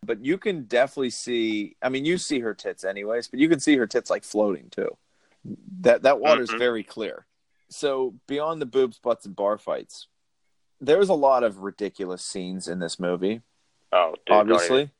[0.04, 1.76] but you can definitely see.
[1.82, 4.70] I mean, you see her tits anyways, but you can see her tits like floating
[4.70, 4.98] too.
[5.82, 6.60] That that water's Mhm.
[6.60, 7.26] very clear.
[7.70, 10.08] So beyond the boobs, butts, and bar fights,
[10.82, 13.42] there's a lot of ridiculous scenes in this movie.
[13.92, 14.92] Oh, dude, obviously,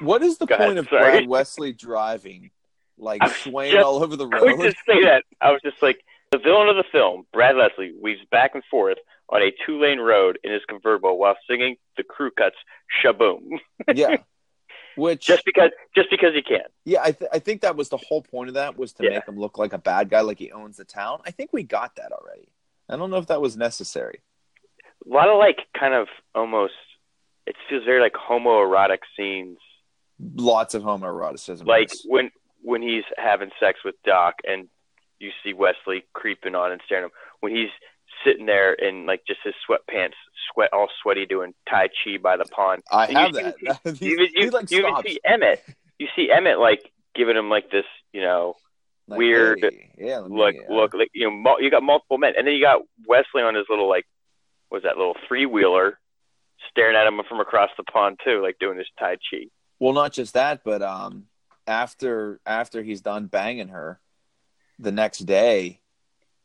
[0.00, 1.02] what is the Go point ahead, of sorry.
[1.02, 2.50] Brad Wesley driving,
[2.98, 4.64] like swaying just all over the even- I would road?
[4.72, 5.24] just say that.
[5.40, 8.98] I was just like, the villain of the film, Brad Leslie, weaves back and forth
[9.30, 12.56] on a two lane road in his convertible while singing the crew cuts
[13.00, 13.58] Sh-Boom.
[13.94, 14.16] yeah,
[14.96, 16.62] which just because just because he can.
[16.84, 19.10] Yeah, I, th- I think that was the whole point of that was to Yeah.
[19.10, 21.20] make him look like a bad guy, like he owns the town.
[21.26, 22.48] I think we got that already.
[22.88, 24.20] I don't know if that was necessary.
[25.06, 26.72] A lot of like kind of almost
[27.46, 29.58] it feels very like homoerotic scenes
[30.34, 31.66] Lots of homoeroticism.
[31.66, 32.02] like yes.
[32.06, 32.30] when
[32.62, 34.68] when he's having sex with Doc and
[35.20, 37.68] you see Wesley creeping on and staring at him when he's
[38.24, 40.14] sitting there in like just his sweatpants,
[40.52, 42.82] sweat all sweaty, doing tai chi by the pond.
[42.90, 43.42] I and have you
[43.84, 43.96] that.
[43.98, 45.64] he, You he, you, like you even see Emmett.
[45.98, 48.54] You see Emmett like giving him like this, you know,
[49.08, 52.34] Like, weird hey, yeah, me, look, uh, look, like, you know, you got multiple men,
[52.36, 54.06] and then you got Wesley on his little like,
[54.70, 55.98] was that little three wheeler,
[56.70, 59.46] staring at him from across the pond too, like doing his tai chi.
[59.80, 61.24] Well, not just that, but um,
[61.66, 64.00] after after he's done banging her,
[64.78, 65.80] the next day,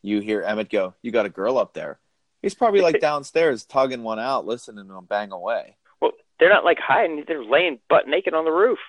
[0.04, 2.00] you hear Emmett go, "You got a girl up there."
[2.44, 5.78] He's probably like downstairs tugging one out, listening to him bang away.
[6.02, 8.80] Well, they're not like hiding; they're laying butt naked on the roof.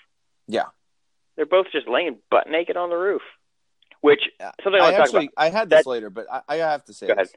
[0.46, 0.66] Yeah.
[1.36, 3.22] They're both just laying butt naked on the roof.
[4.02, 4.20] Which
[4.62, 5.30] something I I want to talk actually.
[5.36, 7.28] I had this That- later, but I, I have to say Go ahead.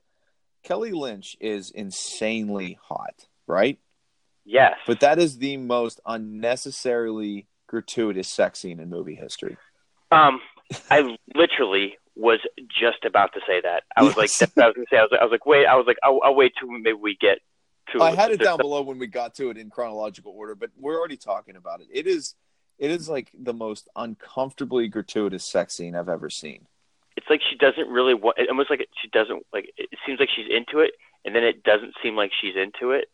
[0.63, 3.79] Kelly Lynch is insanely hot, right?
[4.43, 9.57] Yes, But that is the most unnecessarily gratuitous sex scene in movie history.
[10.11, 10.39] um,
[10.89, 13.83] I literally was just about to say that.
[13.95, 14.97] I was like, that's what I was gonna say.
[14.97, 16.93] I was like, I was like, wait, I was like, I'll, I'll wait till maybe
[16.93, 17.39] we get
[17.93, 18.01] to.
[18.01, 20.97] I had it down below when we got to it in chronological order, but we're
[20.99, 21.87] already talking about it.
[21.93, 22.35] It is
[22.79, 26.67] it is like the most uncomfortably gratuitous sex scene I've ever seen.
[27.15, 30.19] it's like she doesn't really want it almost like it- she doesn't like it seems
[30.19, 30.91] like she's into it
[31.25, 33.09] and then it doesn't seem like she's into it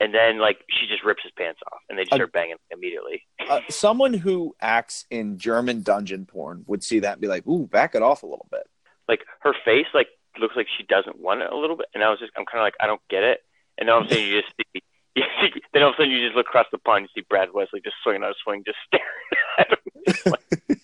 [0.00, 3.22] and then like she just rips his pants off and they just start banging immediately
[3.48, 7.66] Uh, someone who acts in German dungeon porn would see that and be like, "Ooh,
[7.66, 8.66] back it off a little bit."
[9.08, 12.10] like her face like looks like she doesn't want it a little bit and i
[12.10, 13.40] was just i'm kind of like i don't get it
[13.78, 14.82] and then all of a sudden you just see
[15.16, 17.26] you see, then all of a sudden you just look across the pond you see
[17.28, 19.06] brad wesley just swinging on a swing just staring
[19.58, 20.32] at him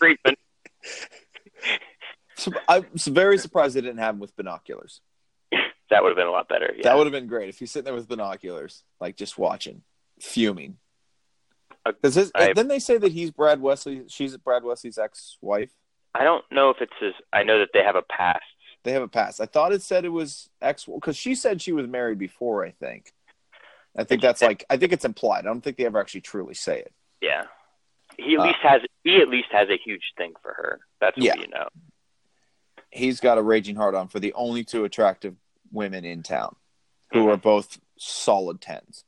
[0.09, 0.37] like
[2.35, 5.01] So I'm very surprised they didn't have him with binoculars.
[5.93, 7.71] That would have been a lot better yeah That would have been great if he's
[7.71, 9.83] sitting there with binoculars, like just watching,
[10.21, 10.79] fuming.
[11.87, 14.03] Uh, his, I- then they say that he's Brad Wesley?
[14.09, 15.71] She's Brad Wesley's ex-wife.
[16.15, 18.43] i don't know if it's his i know that they have a past
[18.85, 19.41] They have a past.
[19.41, 22.65] I thought it said it was ex because she said she was married before.
[22.67, 23.13] I think.
[23.97, 25.41] I think that's like I think it's implied.
[25.45, 26.93] I don't think they ever actually truly say it.
[27.21, 27.45] yeah
[28.19, 30.81] He at Uh, least has he at least has a huge thing for her.
[31.01, 31.37] That's what Yeah.
[31.39, 31.69] you know.
[32.91, 35.35] He's got a raging hard on for the only two attractive
[35.73, 36.55] women in town,
[37.13, 37.35] who Mhm.
[37.35, 39.05] are both solid tens.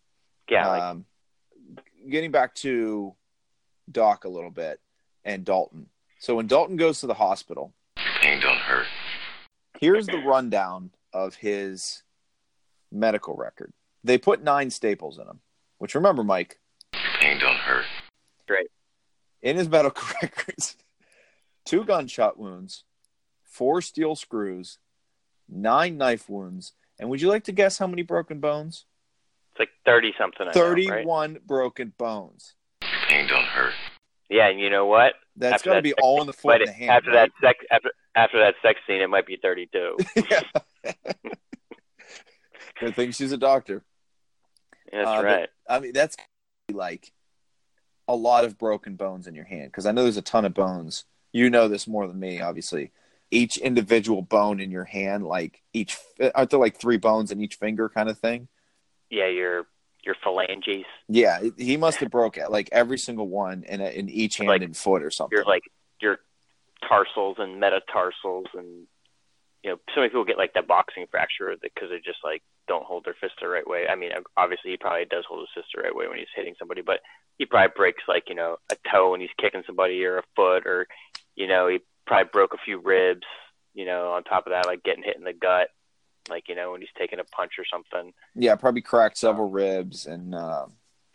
[0.49, 1.07] Yeah, like, um,
[2.09, 3.15] getting back to
[3.91, 4.81] Doc a little bit
[5.25, 5.91] and Dalton.
[6.19, 8.87] So when Dalton goes to the hospital, Pain don't hurt.
[9.79, 12.03] here's the rundown of his
[12.91, 13.73] medical record.
[14.03, 15.41] They put nine staples in him,
[15.79, 16.61] which remember, Mike,
[17.21, 17.87] Pain don't hurt.
[18.47, 18.71] Great.
[19.43, 20.77] In his medical records,
[21.65, 22.85] two gunshot wounds,
[23.45, 24.79] four steel screws,
[25.49, 28.85] nine knife wounds, and would you like to guess how many broken bones?
[29.53, 30.43] it's like thirty something.
[30.49, 30.85] I know, right?
[30.85, 32.55] 31 broken bones.
[33.09, 33.73] Pain don't hurt.
[34.29, 35.15] Yeah, and you know what?
[35.37, 36.91] That's After got to that be sex- all in the foot and the hand.
[36.91, 37.31] after right?
[37.41, 39.97] that sex after after that sex scene, it might be thirty-two.
[40.31, 40.93] yeah.
[42.81, 43.85] Good thing she's a doctor.
[44.93, 45.49] That's Uh, but- right.
[45.69, 46.17] I mean, that's
[46.73, 47.13] like
[48.09, 50.53] a lot of broken bones in your hand because I know there's a ton of
[50.55, 51.05] bones.
[51.33, 52.91] You know this more than me, obviously.
[53.31, 57.41] Each individual bone in your hand, like each, uh, aren't there like three bones in
[57.41, 58.49] each finger, kind of thing?
[59.11, 59.67] Yeah, your
[60.05, 60.85] your phalanges.
[61.09, 64.49] Yeah, he must have broke it, like every single one in a, in each hand
[64.49, 65.37] Like, and foot or something.
[65.37, 65.63] Your like
[66.01, 66.19] your
[66.87, 68.87] tarsals and metatarsals and
[69.63, 72.85] you know so many people get like that boxing fracture because they just like don't
[72.85, 73.87] hold their fist the right way.
[73.89, 76.55] I mean, obviously he probably does hold his fist the right way when he's hitting
[76.59, 77.01] somebody, but
[77.39, 80.67] he probably breaks like you know a toe when he's kicking somebody or a foot
[80.67, 80.87] or
[81.35, 83.27] you know he probably broke a few ribs.
[83.75, 85.69] You know, on top of that, like getting hit in the gut,
[86.29, 88.13] like you know when he's taking a punch or something.
[88.35, 90.67] yeah, probably cracked several ribs and uh,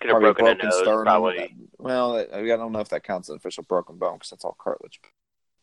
[0.02, 1.04] Could have probably broken, broken a nose, sternum.
[1.06, 1.56] probably.
[1.78, 4.44] Well, I I don't know if that counts as an official broken bone because that's
[4.44, 5.00] all cartilage.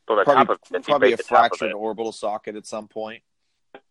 [0.09, 3.23] Well, Probably, top of probably a breaks top of fractured orbital socket at some point.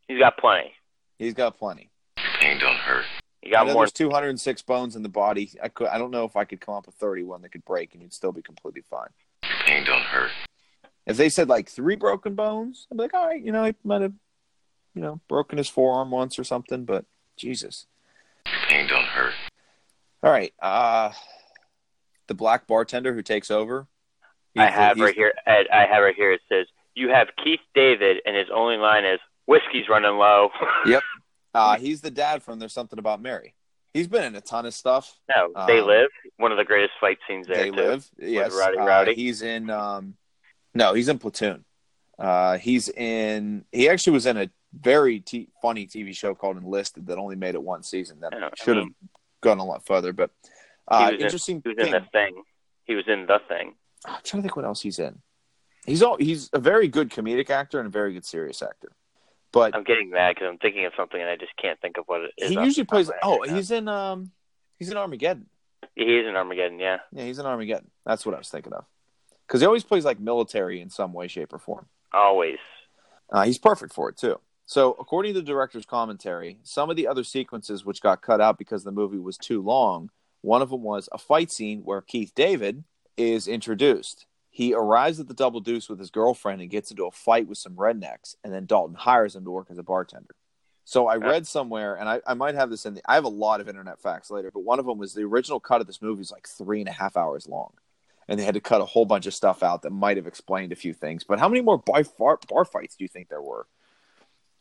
[0.08, 0.72] He's got plenty.
[1.20, 1.92] He's got plenty.
[2.40, 3.06] Pain don't hurt.
[3.42, 3.84] He I got know more.
[3.84, 5.52] there's 206 bones in the body.
[5.62, 5.88] I could.
[5.90, 8.14] I don't know if I could come up with 31 that could break and you'd
[8.14, 9.10] still be completely fine.
[9.66, 10.32] Pain don't hurt.
[11.06, 13.76] If they said like three broken bones, I'd be like, all right, you know, he
[13.84, 14.14] might have,
[14.96, 16.86] you know, broken his forearm once or something.
[16.86, 17.06] But
[17.38, 17.86] Jesus,
[18.68, 19.34] Pain don't hurt.
[20.24, 20.54] all right.
[20.62, 21.12] Uh
[22.28, 23.88] the black bartender who takes over.
[24.58, 25.34] I have right here.
[25.46, 26.32] Ed, I have right here.
[26.32, 26.66] It says
[26.96, 30.50] you have Keith David, and his only line is "Whiskey's running low."
[30.88, 31.04] Yep.
[31.54, 33.54] Uh, he's the dad from There's Something About Mary.
[33.94, 35.18] He's been in a ton of stuff.
[35.34, 36.10] no, they Um, live.
[36.38, 37.76] One of the greatest fight scenes there they too.
[37.78, 38.10] live.
[38.18, 39.70] Yes, Rowdy Uh, he's in.
[39.70, 40.16] Um,
[40.76, 41.66] no, he's in Platoon.
[42.20, 43.66] Uh, he's in.
[43.72, 47.56] He actually was in a very t- funny TV show called Enlisted that only made
[47.56, 48.20] it one season.
[48.22, 48.96] That Yeah, should have mean-
[49.42, 50.14] gone a lot further.
[50.14, 50.32] But
[50.88, 51.88] uh, was in- interesting He was thing.
[51.88, 52.44] in the thing.
[52.86, 53.76] He was in the thing.
[54.06, 55.22] I'm trying to think what else he's in.
[55.86, 56.18] He's all.
[56.18, 58.92] He's a very good comedic actor and a very good serious actor.
[59.52, 62.04] But I'm getting mad because I'm thinking of something and I just can't think of
[62.08, 62.50] what it is.
[62.50, 63.10] he usually plays.
[63.24, 63.56] Oh, now.
[63.56, 63.88] he's in.
[63.88, 64.32] Um,
[64.78, 65.48] he's in Armageddon.
[65.96, 66.80] he is in Armageddon.
[66.80, 67.90] Yeah, Yeah, he's in Armageddon.
[68.06, 68.86] That's what I was thinking of.
[69.48, 71.88] Because he always plays like military in some way, shape, or form.
[72.14, 72.60] always.
[73.32, 74.40] Uh, he's perfect for it too.
[74.68, 78.58] So, according to the director's commentary, some of the other sequences which got cut out
[78.58, 80.10] because the movie was too long,
[80.42, 82.84] one of them was a fight scene where Keith David
[83.18, 84.26] is introduced.
[84.50, 87.58] He arrives at the Double Deuce with his girlfriend and gets into a fight with
[87.58, 90.36] some rednecks, and then Dalton hires him to work as a bartender.
[90.86, 93.02] So I read somewhere, and I, I might have this in the.
[93.06, 95.60] I have a lot of internet facts later, but one of them was the original
[95.60, 97.74] cut of this movie is like three and a half hours long,
[98.28, 100.72] and they had to cut a whole bunch of stuff out that might have explained
[100.72, 101.24] a few things.
[101.24, 103.68] But how many more bar, bar, bar fights do you think there were,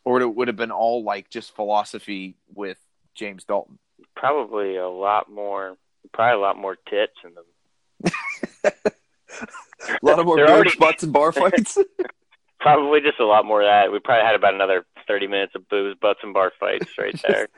[0.04, 2.78] or it would have been all like just philosophy with
[3.14, 3.78] James Dalton?
[4.16, 5.76] Probably a lot more.
[6.12, 8.12] Probably a lot more tits in them.
[10.02, 11.78] A lot of more already- butts, and bar fights.
[12.60, 13.92] Probably just a lot more of that.
[13.92, 17.48] We probably had about another 30 minutes of booze, butts, and bar fights right there.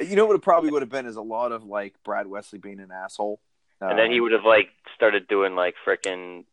[0.00, 2.58] you know what it probably would have been is a lot of like Brad Wesley
[2.58, 3.38] being an asshole,
[3.80, 6.44] and then he Um, would have like started doing like frickin'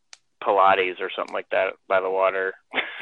[0.44, 2.54] Pilates or something like that by the water.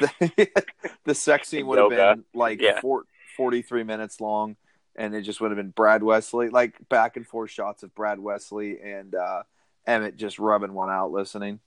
[1.04, 2.80] the sex scene would have been like Yeah.
[2.80, 3.04] four,
[3.36, 4.56] 43 minutes long
[4.96, 8.18] and it just would have been brad wesley like back and forth shots of brad
[8.18, 9.42] wesley and uh,
[9.86, 11.60] emmett just rubbing one out listening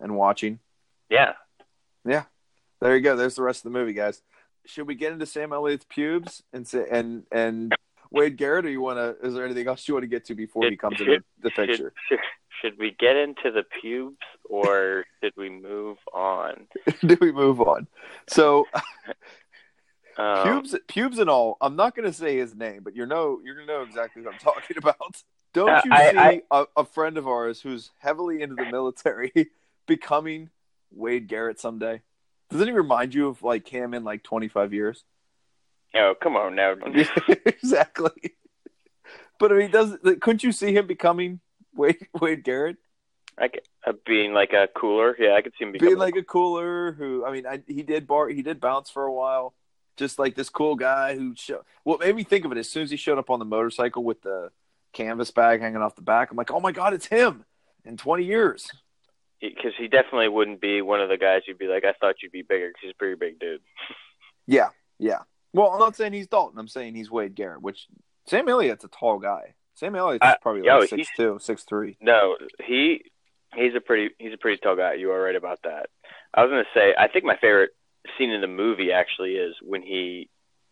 [0.00, 0.58] and watching
[1.08, 1.34] Yeah.
[2.04, 2.24] yeah
[2.80, 4.20] there you go there's the rest of the movie guys
[4.66, 7.72] should we get into sam elliott's pubes and say and and
[8.12, 10.34] wade garrett or you want to is there anything else you want to get to
[10.34, 11.92] before he Should- comes into the picture?
[12.08, 12.18] should,
[12.60, 16.66] should we get into the pubes or should we move on?
[17.06, 17.88] do we move on?
[18.28, 18.66] So
[20.18, 23.40] Um, pubes pubes and all i'm not going to say his name but you know
[23.42, 24.98] you're going to know exactly what i'm talking about.
[25.54, 28.66] Don't Uh, you I- see I- a a friend of ours who's heavily into the
[28.70, 29.32] military
[29.86, 30.50] becoming
[30.90, 32.02] wade garrett someday?
[32.50, 35.02] Doesn't he remind you of like him in like 25 years
[35.94, 36.74] Oh, come on now.
[37.46, 38.34] exactly
[39.42, 41.40] but i mean does like, couldn't you see him becoming
[41.74, 42.76] wade wade garrett
[43.38, 45.16] Like uh, being like a cooler.
[45.18, 47.82] Yeah, I could see him being becoming like a cooler who I mean I, he
[47.82, 49.54] did bar he did bounce for a while
[49.96, 52.84] just like this cool guy who show what made me think of it as soon
[52.84, 54.50] as he showed up on the motorcycle with the
[54.92, 57.44] canvas bag hanging off the back I'm like oh my god it's him
[57.84, 58.70] in 20 years
[59.40, 62.30] because he definitely wouldn't be one of the guys you'd be like, I thought you'd
[62.30, 63.60] be bigger because he's a pretty big dude.
[64.46, 64.68] yeah
[64.98, 65.22] yeah
[65.52, 67.86] well I'm not saying he's Dalton I'm saying he's Wade Garrett which
[68.26, 72.36] Sam Elliott's a tall guy Sam Elliott's probably yo, like six two six three No,
[72.64, 73.04] he
[73.54, 74.94] he's a pretty he's a pretty tall guy.
[74.94, 75.88] You are right about that.
[76.34, 77.70] I was gonna say I think my favorite
[78.18, 80.28] scene in the movie actually is when he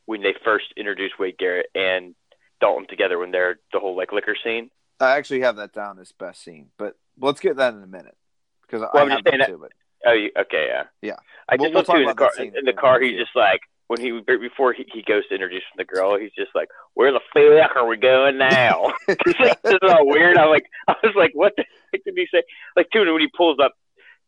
[0.07, 2.15] when they first introduce Wade Garrett and
[2.61, 4.71] Dalton together when they're the whole like liquor scene.
[5.01, 8.17] I actually have that down as best scene but let's get that in a minute
[8.63, 9.73] because Well, I I'm have just saying that too but
[10.07, 11.17] Oh, you, okay, yeah, Yeah.
[11.47, 12.31] I We'll- just we'll love too in the car.
[12.61, 13.61] In the car, he's just like
[13.91, 16.17] when he before he, he goes to introduce the girl.
[16.17, 20.07] He's just like, "Where the fuck are we going now?" it's like this is all
[20.07, 20.39] weird.
[20.39, 22.45] I'm like, I was like, "What the heck did he say?"
[22.77, 23.73] Like, dude, when he pulls up,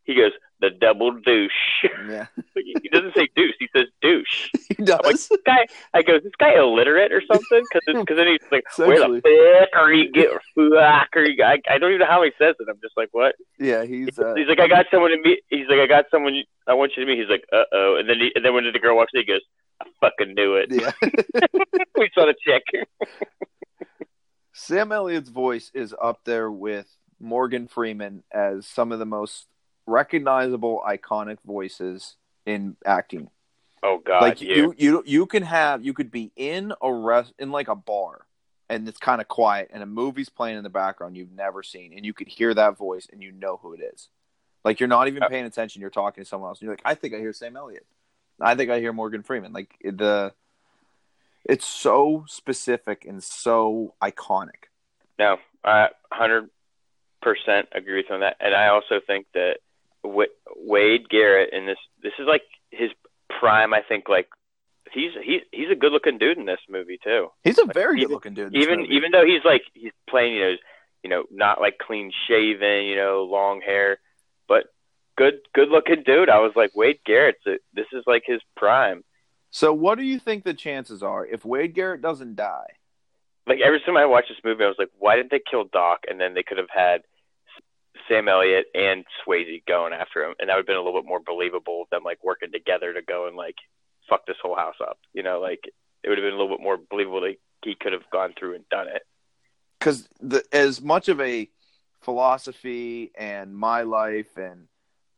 [0.02, 0.32] he goes,
[0.62, 1.50] "The double douche."
[2.08, 3.54] yeah he doesn't say douche.
[3.58, 4.48] He says douche.
[4.68, 7.62] he does This guy, I go, this guy illiterate or something?
[7.86, 11.42] Because then he's like, where the fuck are you get fuck are you?
[11.44, 12.68] I, I don't even know how he says it.
[12.70, 13.34] I'm just like, what?
[13.58, 15.40] yeah he's uh, He's like, I got someone to meet.
[15.48, 17.20] He's like, I got someone I want you to meet.
[17.20, 17.96] He's like, uh oh.
[17.98, 19.42] And then he, and then when the girl walks in, he goes,
[19.80, 20.68] I fucking knew it.
[20.70, 20.92] yeah
[21.96, 22.62] we saw the chick.
[24.54, 26.86] Sam Elliott's voice is up there with
[27.18, 29.46] Morgan Freeman as some of the most
[29.86, 32.16] recognizable, iconic voices
[32.46, 33.30] in acting.
[33.82, 34.54] Oh God, like you.
[34.54, 38.26] you, you, you can have, you could be in a rest, in like a bar,
[38.68, 41.92] and it's kind of quiet, and a movie's playing in the background you've never seen,
[41.92, 44.08] and you could hear that voice, and you know who it is.
[44.64, 46.82] Like you're not even Uh, paying attention, you're talking to someone else, and you're like,
[46.84, 47.84] I think I hear Sam Elliott.
[48.40, 49.52] I think I hear Morgan Freeman.
[49.52, 50.32] Like the,
[51.44, 54.70] it's so specific and so iconic.
[55.18, 56.50] No, I hundred
[57.20, 59.58] percent agree with you on that, and I also think that
[60.04, 62.90] Wade Garrett in this this is like his
[63.28, 63.72] prime.
[63.74, 64.28] I think like
[64.92, 67.28] he's he he's a good looking dude in this movie too.
[67.44, 68.46] He's a very Even- good looking dude.
[68.48, 68.94] in this Even movie.
[68.94, 70.56] even though he's like he's playing you know
[71.04, 73.98] you know not like clean shaven you know long hair,
[74.48, 74.64] but
[75.16, 76.28] good good looking dude.
[76.28, 79.04] I was like Wade Garrett's a, this is like his prime.
[79.54, 82.66] So, what do you think the chances are if Wade Garrett doesn't die?
[83.44, 86.04] like every time I watched this movie, I was like, why didn't they kill Doc?
[86.08, 87.02] And then they could have had
[88.08, 91.08] Sam Elliott and Swayze going after him, and that would have been a little bit
[91.08, 93.56] more believable them like working together to go and like
[94.08, 94.98] fuck this whole house up.
[95.12, 95.60] You know, like
[96.02, 98.56] it would have been a little bit more believable that he could have gone through
[98.56, 99.02] and done it.
[99.78, 100.08] Because
[100.52, 101.48] as much of a
[102.00, 104.68] philosophy and my life and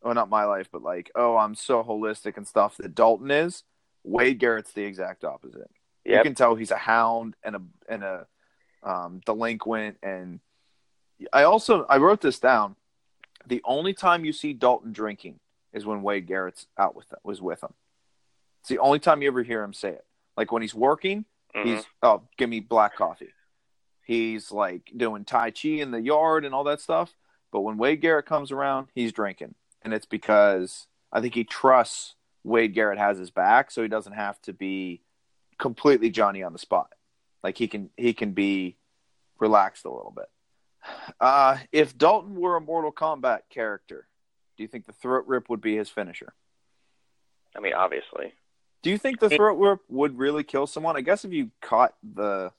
[0.03, 3.62] well, not my life, but like, oh, I'm so holistic and stuff that Dalton is.
[4.05, 5.70] Wade Garrett's the exact opposite.
[6.05, 8.26] You can tell he's a hound and a and a
[8.82, 9.97] um, delinquent.
[10.03, 10.41] And
[11.33, 12.77] I also I wrote this down.
[13.47, 15.39] The only time you see Dalton drinking
[15.72, 17.75] is when Wade Garrett's out with was with him.
[18.61, 20.05] It's the only time you ever hear him say it.
[20.37, 21.64] Like when he's working, Mhm.
[21.64, 23.33] he's oh, give me black coffee.
[24.05, 27.14] He's like doing tai chi in the yard and all that stuff.
[27.53, 32.16] But when Wade Garrett comes around, he's drinking, and it's because I think he trusts
[32.43, 35.03] Wade Garrett has his back, so he doesn't have to be
[35.59, 36.93] completely Johnny on the spot.
[37.43, 38.77] Like he can he can be
[39.39, 40.29] relaxed a little bit.
[41.20, 44.07] Uh, if Dalton were a Mortal Kombat character,
[44.57, 46.35] do you think the throat rip would be his finisher?
[47.57, 48.32] I mean, obviously.
[48.82, 50.97] Do you think the throat rip would really kill someone?
[50.97, 52.53] I guess if you caught the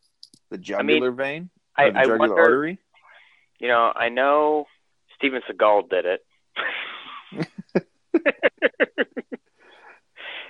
[0.50, 2.40] the jugular vein, I, or the I jugular wonder.
[2.42, 2.80] artery.
[3.60, 4.66] You know, I know
[5.16, 6.26] Steven Seagal did it.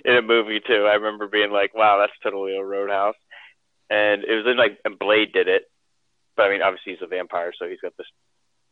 [0.06, 0.86] in a movie too.
[0.86, 3.16] I remember being like, "Wow, that's totally a Roadhouse,"
[3.90, 5.64] and it was in like and Blade did it,
[6.36, 8.08] but I mean, obviously he's a vampire, so he's got this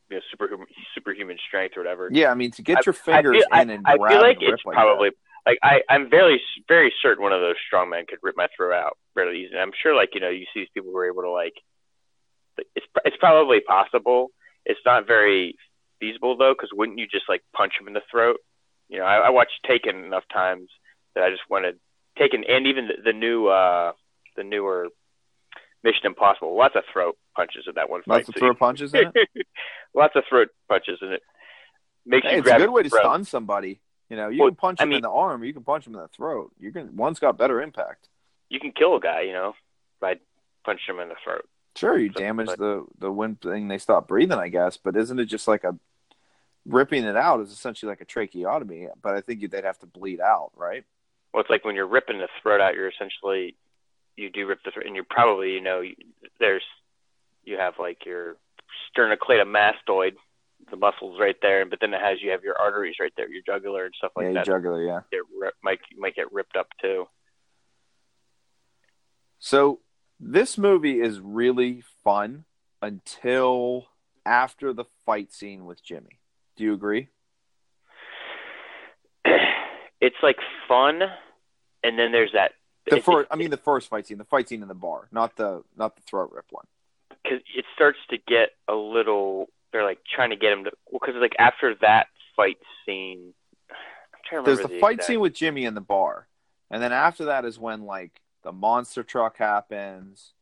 [0.09, 2.09] you know superhuman superhuman strength or whatever.
[2.11, 4.21] Yeah, I mean to get your I fingers feel, in I, and I grab feel
[4.21, 5.11] like it's like probably
[5.45, 8.73] like I I'm very very certain one of those strong men could rip my throat
[8.73, 9.59] out fairly easily.
[9.59, 11.53] I'm sure like you know you see these people who are able to like
[12.75, 14.29] it's it's probably possible.
[14.65, 15.55] It's not very
[15.99, 18.37] feasible though, because wouldn't you just like punch him in the throat?
[18.89, 20.69] You know, I, I watched Taken enough times
[21.15, 21.79] that I just wanted
[22.17, 23.93] Taken and even the, the new uh
[24.35, 24.87] the newer
[25.83, 26.55] Mission Impossible.
[26.55, 28.15] Lots of throat punches in that one fight.
[28.17, 29.47] Lots of so throat punches in it.
[29.93, 31.21] lots of throat punches in it.
[32.05, 33.01] Makes Hey, it's a good way to throat.
[33.01, 33.79] stun somebody.
[34.09, 35.87] You know, you Well, can punch I him in the arm, or you can punch
[35.87, 36.51] him in the throat.
[36.59, 38.09] You can one's got better impact.
[38.49, 39.53] You can kill a guy, you know,
[39.99, 40.19] by
[40.65, 41.47] punching him in the throat.
[41.75, 44.77] Sure, you So- damage but- the the wind thing, they stop breathing, I guess.
[44.77, 45.77] But isn't it just like a
[46.65, 48.87] ripping it out is essentially like a tracheotomy?
[49.01, 50.83] But I think you- they'd have to bleed out, right?
[51.33, 53.55] Well, it's like when you're ripping the throat out, you're essentially
[54.15, 55.81] you do rip the throat, and you're probably you know
[56.39, 56.63] there's
[57.43, 58.37] you have like your
[58.95, 60.13] sternocleidomastoid
[60.69, 63.43] the muscles right there, but then it has you have your arteries right there, your
[63.45, 64.33] jugular and stuff like that.
[64.33, 64.45] yeah, that.
[64.45, 65.01] jugular, yeah.
[65.11, 67.07] Get rip, might might get ripped up too.
[69.39, 69.79] So
[70.19, 72.45] this movie is really fun
[72.81, 73.87] until
[74.25, 76.19] after the fight scene with Jimmy.
[76.55, 77.09] Do you agree?
[79.25, 80.37] it's like
[80.67, 81.01] fun,
[81.83, 82.51] and then there's that.
[82.89, 85.37] The first, I mean, the first fight scene, the fight scene in the bar, not
[85.37, 86.65] the not the throat rip one.
[87.23, 89.47] Because it starts to get a little.
[89.71, 90.71] They're like trying to get him to.
[90.91, 93.33] Well, because like after that fight scene,
[93.69, 93.75] I'm
[94.29, 96.27] trying to There's remember the fight exact- scene with Jimmy in the bar,
[96.69, 100.33] and then after that is when like the monster truck happens.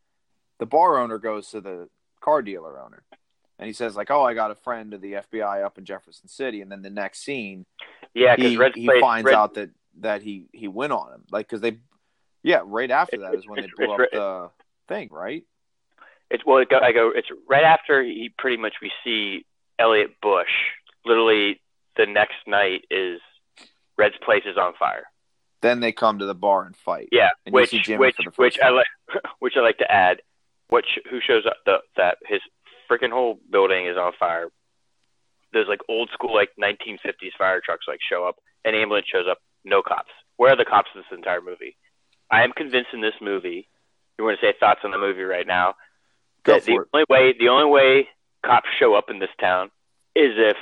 [0.59, 3.03] The bar owner goes to the car dealer owner,
[3.57, 6.27] and he says like, "Oh, I got a friend of the FBI up in Jefferson
[6.27, 7.65] City." And then the next scene,
[8.13, 9.69] Yeah, because he, Red he plays finds Red, out that
[10.01, 11.79] that he he went on him, like because they,
[12.43, 14.49] yeah, right after It's- that is when they it's- blew up the
[14.93, 15.43] thing, right?
[16.31, 17.11] It's well, it go, I go.
[17.13, 19.45] It's right after he pretty much we see
[19.77, 20.47] Elliott Bush.
[21.05, 21.59] Literally,
[21.97, 23.19] the next night is
[23.97, 25.03] Red's place is on fire.
[25.61, 27.09] Then they come to the bar and fight.
[27.11, 28.87] Yeah, And which which for the first which I like
[29.39, 30.21] which I like to add.
[30.69, 31.57] What sh- who shows up?
[31.65, 32.39] The that his
[32.89, 34.47] freaking whole building is on fire.
[35.51, 38.37] There's like old school like 1950s fire trucks like show up.
[38.63, 39.39] An ambulance shows up.
[39.65, 40.11] No cops.
[40.37, 41.75] Where are the cops in this entire movie?
[42.31, 43.67] I am convinced in this movie.
[44.17, 45.75] You want to say thoughts on the movie right now?
[46.43, 46.81] Go that the it.
[46.93, 48.07] only way the only way
[48.45, 49.69] cops show up in this town
[50.15, 50.57] is if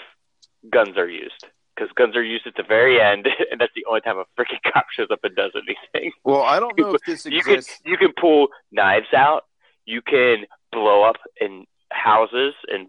[0.71, 1.45] guns are used.
[1.75, 4.59] Because guns are used at the very end, and that's the only time a freaking
[4.73, 7.79] cop shows up and does anything Well, I don't know if this exists.
[7.85, 9.43] you can you can pull knives out.
[9.85, 12.87] You can blow up in houses and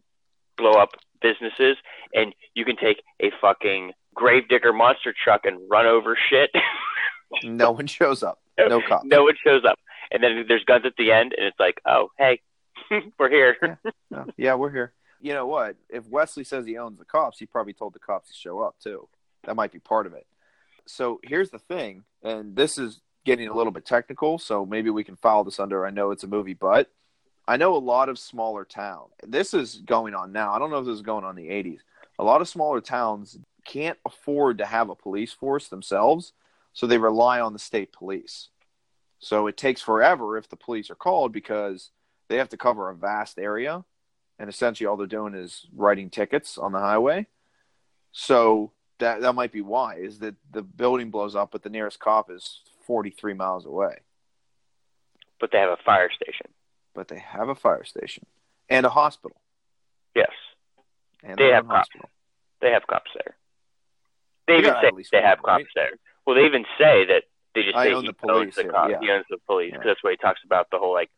[0.58, 0.90] blow up
[1.22, 1.76] businesses,
[2.14, 6.50] and you can take a fucking gravedigger monster truck and run over shit.
[7.44, 8.38] No one shows up.
[8.58, 9.02] No cop.
[9.04, 9.78] no one shows up,
[10.10, 12.40] and then there's guns at the end, and it's like, oh hey,
[13.18, 13.78] we're here.
[14.10, 14.26] No.
[14.36, 14.92] Yeah, we're here.
[15.20, 15.76] You know what?
[15.88, 18.76] If Wesley says he owns the cops, he probably told the cops to show up
[18.82, 19.08] too.
[19.44, 20.26] That might be part of it.
[20.86, 25.04] So here's the thing, and this is getting a little bit technical, so maybe we
[25.04, 26.90] can file this under I know it's a movie, but
[27.46, 29.12] I know a lot of smaller towns.
[29.26, 30.52] This is going on now.
[30.52, 31.80] I don't know if this is going on in the 80s.
[32.18, 36.32] A lot of smaller towns can't afford to have a police force themselves,
[36.72, 38.48] so they rely on the state police.
[39.18, 41.90] So it takes forever if the police are called because
[42.30, 43.84] they have to cover a vast area
[44.38, 47.26] and essentially all they're doing is writing tickets on the highway.
[48.12, 51.98] So that that might be why is that the building blows up, but the nearest
[52.00, 53.98] cop is 43 miles away.
[55.40, 56.46] But they have a fire station.
[56.94, 58.26] But they have a fire station
[58.68, 59.36] and a hospital.
[60.14, 60.30] Yes,
[61.22, 61.76] And They have cops.
[61.90, 62.08] hospital.
[62.60, 63.36] they have cops there.
[64.48, 65.60] They even say they one, have right?
[65.62, 65.90] cops there.
[66.26, 67.22] Well, they even say that
[67.54, 68.90] they just I say own he the police owns the cops.
[68.90, 69.00] yeah.
[69.00, 69.82] He owns the police Yeah.
[69.84, 71.10] that's what he talks about the whole like,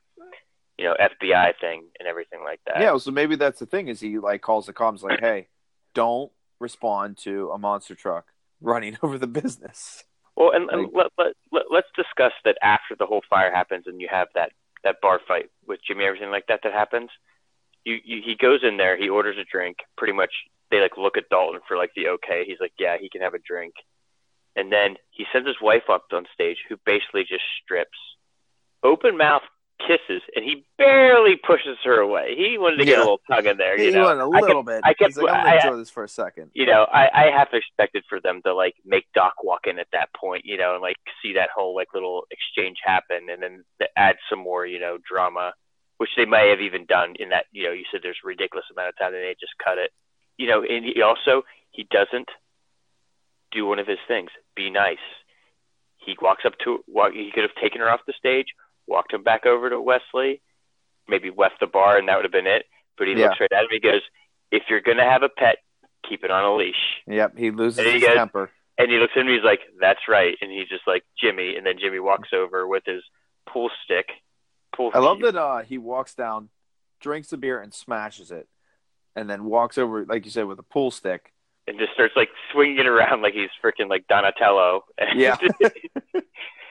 [0.79, 2.81] you know, FBI thing and everything like that.
[2.81, 5.49] Yeah, so maybe that's the thing is he like calls the cops like, "Hey,
[5.95, 8.27] don't respond to a monster truck
[8.61, 10.05] running over the business."
[10.37, 13.87] Well, and, and Like- let, let, let, let's discuss that after the whole fire happens
[13.87, 14.53] and you have that,
[14.83, 17.11] that bar fight with Jimmy, everything like that that happens.
[17.85, 19.79] You, you he goes in there, he orders a drink.
[19.99, 20.31] Pretty much,
[20.70, 22.45] they like look at Dalton for like the okay.
[22.47, 23.75] He's like, yeah, he can have a drink.
[24.57, 27.99] And then he sends his wife up on stage, who basically just strips,
[28.83, 29.43] open mouth
[29.87, 32.35] kisses, and he barely pushes her away.
[32.37, 32.99] He wanted to get Yeah.
[32.99, 34.07] a little tug in there, you he know.
[34.07, 34.80] went a I kept- little bit.
[34.85, 36.51] I kept- He's like, I'm gonna enjoy this for a second.
[36.55, 39.89] you know, I, I half expected for them to like make Doc walk in at
[39.93, 43.64] that point, you know, and like see that whole like little exchange happen, and then
[43.97, 45.53] add some more, you know, drama,
[45.99, 47.47] which they may have even done in that.
[47.53, 49.91] You know, you said there's a ridiculous amount of time, and they just cut it.
[50.39, 52.28] You know, and he also he doesn't
[53.51, 54.30] do one of his things.
[54.57, 54.97] Be nice.
[55.97, 57.12] He walks up to walk.
[57.12, 58.47] He could have taken her off the stage,
[58.87, 60.41] walked him back over to Wesley,
[61.09, 62.66] maybe left the bar, and that would have been it.
[62.99, 63.28] But he Yeah.
[63.28, 63.68] looks right at him.
[63.70, 64.03] He goes,
[64.51, 65.59] "If you're gonna have a pet,
[66.09, 68.51] keep it on a leash." Yep, he loses And he his goes- temper.
[68.78, 69.35] And he looks at me.
[69.35, 72.85] He's like, "That's right." And he's just like, "Jimmy." And then Jimmy walks over with
[72.87, 73.03] his
[73.47, 74.11] pool stick.
[74.74, 74.91] Pool.
[74.95, 76.49] I love that uh, he walks down,
[77.01, 78.49] drinks the beer, and smashes it,
[79.14, 81.33] and then walks over, like you said, with a pool stick.
[81.68, 84.85] and just starts like swinging it around like he's freaking like Donatello.
[85.14, 85.37] Yeah.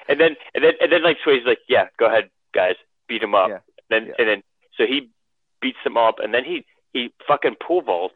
[0.09, 2.75] and then and then and then like Swayze's like, "Yeah, go ahead, guys,
[3.07, 3.59] beat him up." Yeah.
[3.89, 4.13] Then Yeah.
[4.19, 4.43] and then
[4.77, 5.09] so he
[5.61, 8.15] beats them up, and then he he fucking pool vaults.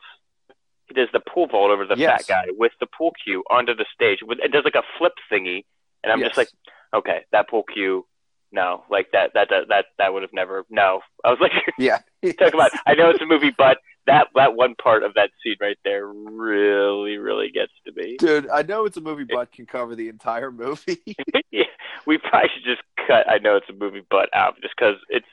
[0.88, 2.28] He does the pool vault over the Yes.
[2.28, 4.20] fat guy with the pool cue onto the stage.
[4.24, 5.66] With it does like a flip thingy,
[6.04, 6.50] and I'm just like,
[6.94, 8.06] okay, that pool cue,
[8.52, 10.64] no, like that that that that, that would have never.
[10.70, 12.00] No, I was like, Yeah,
[12.40, 12.72] talk about.
[12.86, 16.08] I know it's a movie, but that that one part of that scene right there
[16.08, 18.18] really really gets to me.
[18.18, 18.50] dude.
[18.50, 21.02] I know it's a movie, but can cover the entire movie.
[21.52, 21.64] yeah,
[22.06, 23.30] we probably should just cut.
[23.30, 25.28] I know it's a movie, but out just because it's.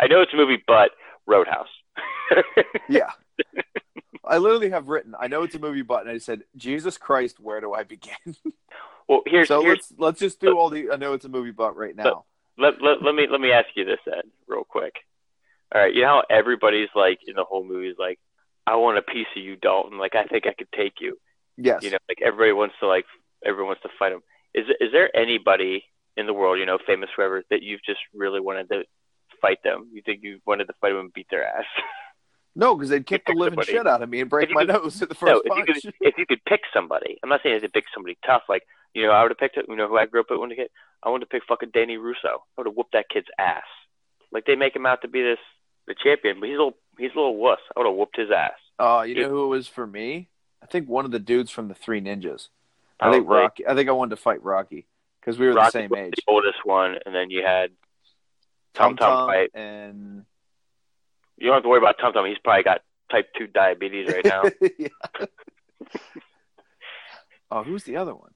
[0.00, 0.90] I know it's a movie, but
[1.26, 1.68] Roadhouse.
[2.88, 3.10] yeah,
[4.24, 5.14] I literally have written.
[5.18, 8.36] I know it's a movie, but and I said, Jesus Christ, where do I begin?
[9.06, 10.90] Well, here's so here's let's let's just do all the.
[10.90, 12.24] I know it's a movie, but right now.
[12.56, 14.94] let, let let me let me ask you this Ed, real quick.
[15.74, 18.18] All right, you know how everybody's like in the whole movie is like,
[18.66, 19.98] I want a piece of you, Dalton.
[19.98, 21.18] Like I think I could take you.
[21.56, 21.82] Yes.
[21.82, 23.04] You know, like everybody wants to like
[23.44, 24.20] everyone wants to fight him.
[24.54, 25.84] Is is there anybody
[26.16, 28.84] in the world, you know, famous whoever, that you've just really wanted to
[29.40, 29.88] fight them?
[29.92, 31.64] You think you wanted to fight them and beat their ass?
[32.54, 33.72] no, because they'd kick the living Everybody.
[33.72, 35.64] shit out of me and break my could- nose at the no, first if you
[35.64, 35.82] punch.
[35.82, 38.42] could if you could pick somebody, I'm not saying you have to pick somebody tough.
[38.48, 38.62] Like
[38.94, 39.56] you know, I would have picked.
[39.68, 40.70] You know, who I grew up with when I kid.
[41.02, 42.14] I wanted to pick fucking Danny LaRusso.
[42.24, 43.62] I would have whooped that kid's ass.
[44.32, 45.38] Like they make him out to be this
[45.86, 47.60] the champion, but he's a little he's a little wuss.
[47.74, 48.52] I would have whooped his ass.
[48.78, 50.28] Oh, you know who it was for me?
[50.62, 52.48] I think one of the dudes from the Three Ninjas.
[53.00, 53.66] I think Rocky.
[53.66, 54.86] I think I wanted to fight Rocky
[55.20, 56.14] because we were Rocky the same age.
[56.16, 57.70] the oldest one, and then you had
[58.74, 59.50] Tum Tum fight.
[59.54, 60.24] and
[61.36, 62.26] You don't have to worry about Tum Tum.
[62.26, 64.42] He's probably got type two diabetes right now.
[67.50, 68.30] oh, who's the other one?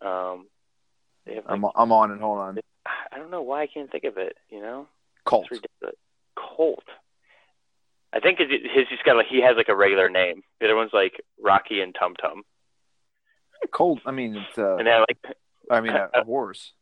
[0.00, 0.46] um,
[1.26, 2.20] have like, I'm I'm on it.
[2.20, 2.58] Hold on.
[3.10, 4.36] I don't know why I can't think of it.
[4.50, 4.86] You know,
[5.24, 5.46] Colt.
[5.50, 5.96] it's ridiculous.
[6.58, 6.84] Colt.
[8.12, 10.42] I think his his he's got like he has like a regular name.
[10.60, 12.42] The other one's like Rocky and Tum Tum,
[13.72, 14.00] Colt.
[14.04, 15.36] I mean, it's uh, and then like
[15.70, 16.72] I mean a horse.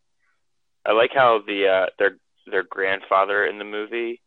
[0.87, 2.17] I like how the uh their
[2.51, 4.23] their grandfather in the movie.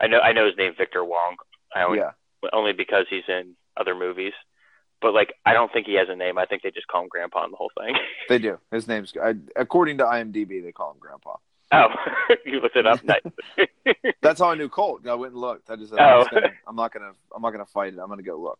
[0.00, 1.36] I know I know his name Victor Wong.
[1.74, 2.10] I only Yeah.
[2.52, 4.34] only because he's in other movies.
[5.00, 6.38] But like I don't think he has a name.
[6.38, 7.96] I think they just call him Grandpa in the whole thing.
[8.28, 8.58] They do.
[8.70, 11.36] His name's I, according to IMDb, they call him Grandpa.
[11.76, 13.00] Oh, you looked it up.
[13.04, 13.20] Nice.
[14.22, 15.06] That's how I knew Colt.
[15.06, 15.70] I went and looked.
[15.70, 16.24] I just said, Oh.
[16.66, 17.98] I'm, not gonna I'm not gonna fight it.
[17.98, 18.58] I'm gonna go look.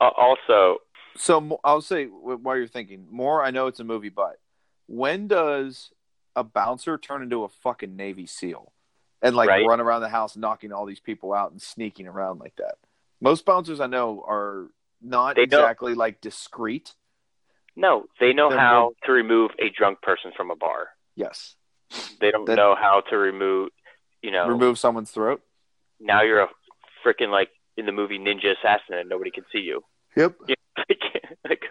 [0.00, 0.78] Al- also,
[1.16, 3.42] So I'll say wh- while you're thinking more.
[3.44, 4.38] I know it's a movie, but
[4.86, 5.90] when does
[6.36, 8.72] a bouncer turn into a fucking Navy SEAL
[9.22, 9.66] and like Right.
[9.66, 12.74] run around the house knocking all these people out and sneaking around like that?
[13.20, 14.66] Most bouncers I know are
[15.00, 16.94] not They don't- exactly like discreet.
[17.76, 20.88] no, they know They're how to remove a drunk person from a bar.
[21.14, 21.54] Yes,
[22.20, 23.70] They don't That- know how to remove,
[24.22, 25.42] you know, remove someone's throat.
[26.00, 26.48] now you're a
[27.04, 29.82] freaking like in the movie Ninja Assassin and nobody can see you.
[30.16, 30.36] Yep.
[30.48, 30.58] like,
[31.48, 31.62] like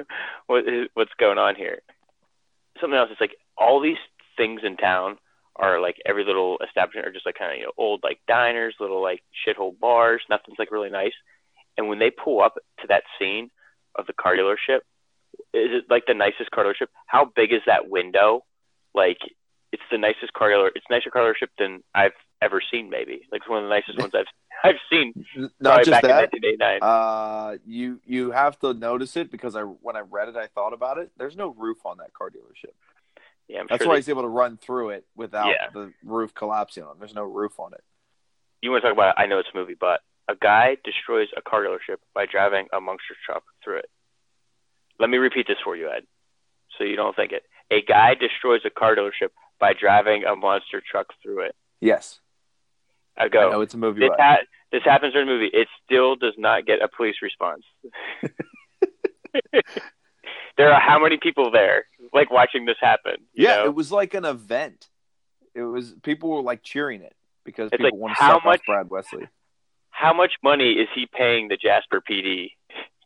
[0.47, 1.81] what is, what's going on here?
[2.79, 3.97] Something else is like all these
[4.37, 5.17] things in town
[5.55, 8.75] are like every little establishment are just like kind of you know old like diners,
[8.79, 10.21] little like shithole bars.
[10.29, 11.13] Nothing's like really nice.
[11.77, 13.49] And when they pull up to that scene
[13.95, 14.79] of the car dealership,
[15.53, 16.87] is it like the nicest car dealership?
[17.07, 18.43] How big is that window?
[18.93, 19.19] Like
[19.73, 20.71] it's the nicest car dealer.
[20.73, 22.89] It's a nicer car dealership than I've ever seen.
[22.89, 24.25] Maybe like it's one of the nicest ones I've
[24.63, 25.25] I've seen.
[25.59, 26.81] Not just back that.
[26.81, 30.71] Uh, you you have to notice it because I when I read it, I thought
[30.73, 31.11] about it.
[31.17, 32.71] There's no roof on that car dealership.
[33.49, 35.69] yeah, I'm That's sure why they- he's able to run through it without Yeah.
[35.73, 36.91] the roof collapsing on.
[36.93, 36.99] him.
[36.99, 37.83] There's no roof on it.
[38.61, 39.99] you want to talk about I know it's a movie, but
[40.29, 43.89] a guy destroys a car dealership by driving a monster truck through it.
[44.99, 46.03] Let me repeat this for you, Ed,
[46.77, 47.43] so you don't think it.
[47.71, 49.31] A guy destroys a car dealership
[49.63, 51.55] by driving a monster truck through it.
[51.79, 52.19] Yes,
[53.17, 53.49] I I go.
[53.49, 54.01] know it's a movie.
[54.01, 54.39] This, ha-
[54.73, 55.49] this happens in a movie.
[55.53, 57.63] It still does not get a police response.
[60.57, 63.15] there are how many people there, like watching this happen?
[63.33, 63.65] Yeah, know?
[63.67, 64.89] it was like an event.
[65.55, 68.61] It was people were like cheering it because It's people like, want to how much-
[68.65, 69.29] Brad Wesley.
[69.91, 72.51] how much money is he paying the Jasper PD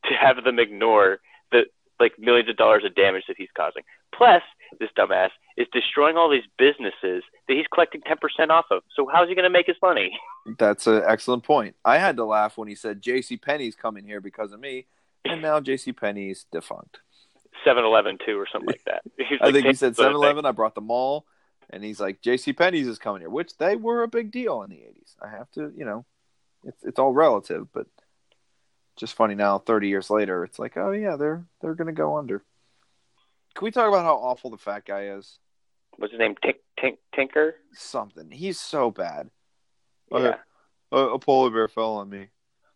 [0.06, 1.20] to have them ignore
[1.52, 1.66] the
[2.00, 3.84] like millions of dollars of damage that he's causing?
[4.16, 4.42] Plus,
[4.80, 8.84] this dumbass is destroying all these businesses that he's collecting ten percent off of.
[8.96, 10.18] So how's he going to make his money?
[10.58, 11.76] That's an excellent point.
[11.84, 13.38] I had to laugh when he said J.C.
[13.38, 14.86] Penney's coming here because of me,
[15.26, 15.92] and now J.C.
[15.92, 17.00] Penney's defunct.
[17.66, 19.02] Seven Eleven too, or something like that.
[19.42, 20.46] I like, think he said sort 7-Eleven.
[20.46, 21.26] I brought the mall,
[21.70, 22.54] and he's like J.C.
[22.54, 25.16] Penney's is coming here, which they were a big deal in the '80s.
[25.22, 26.06] I have to, you know,
[26.64, 27.88] it's it's all relative, but
[28.96, 32.44] just funny now, 30 years later, it's like, oh yeah, they're they're gonna go under.
[33.56, 35.40] Can we talk about how awful the fat guy is?
[35.98, 36.36] What's his name?
[36.44, 37.56] Tink, Tink, Tinker.
[37.74, 38.32] Something.
[38.32, 39.30] He's so bad.
[40.12, 40.18] Yeah.
[40.18, 40.38] Okay.
[40.92, 42.28] A, a polar bear fell on me.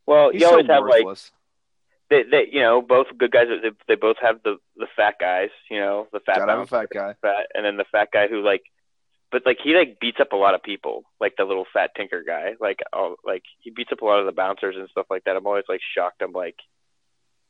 [0.05, 1.31] Well, He's you so always have like worthless.
[2.09, 3.47] they, they, you know, both good guys.
[3.61, 5.49] They, they both have the the fat guys.
[5.69, 7.15] You know, the fat Gotta a fat guy.
[7.21, 8.63] fat, and then the fat guy who like,
[9.31, 12.23] but like he like beats up a lot of people, like the little fat tinker
[12.27, 12.55] guy.
[12.59, 15.35] Like, oh, like he beats up a lot of the bouncers and stuff like that.
[15.37, 16.21] I'm always like shocked.
[16.21, 16.55] I'm like,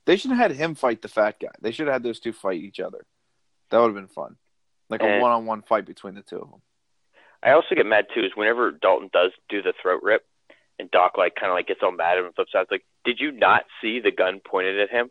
[0.06, 1.48] They should have had him fight the fat guy.
[1.62, 3.06] They should have had those two fight each other.
[3.72, 4.36] That would have been fun.
[4.92, 6.62] Like a one-on-one fight between the two of them.
[7.44, 10.24] I also get mad too is whenever Dalton does do the throat rip,
[10.78, 12.64] and Doc like kind of like gets all mad and flips out.
[12.64, 15.10] It's like, did you not see the gun pointed at him?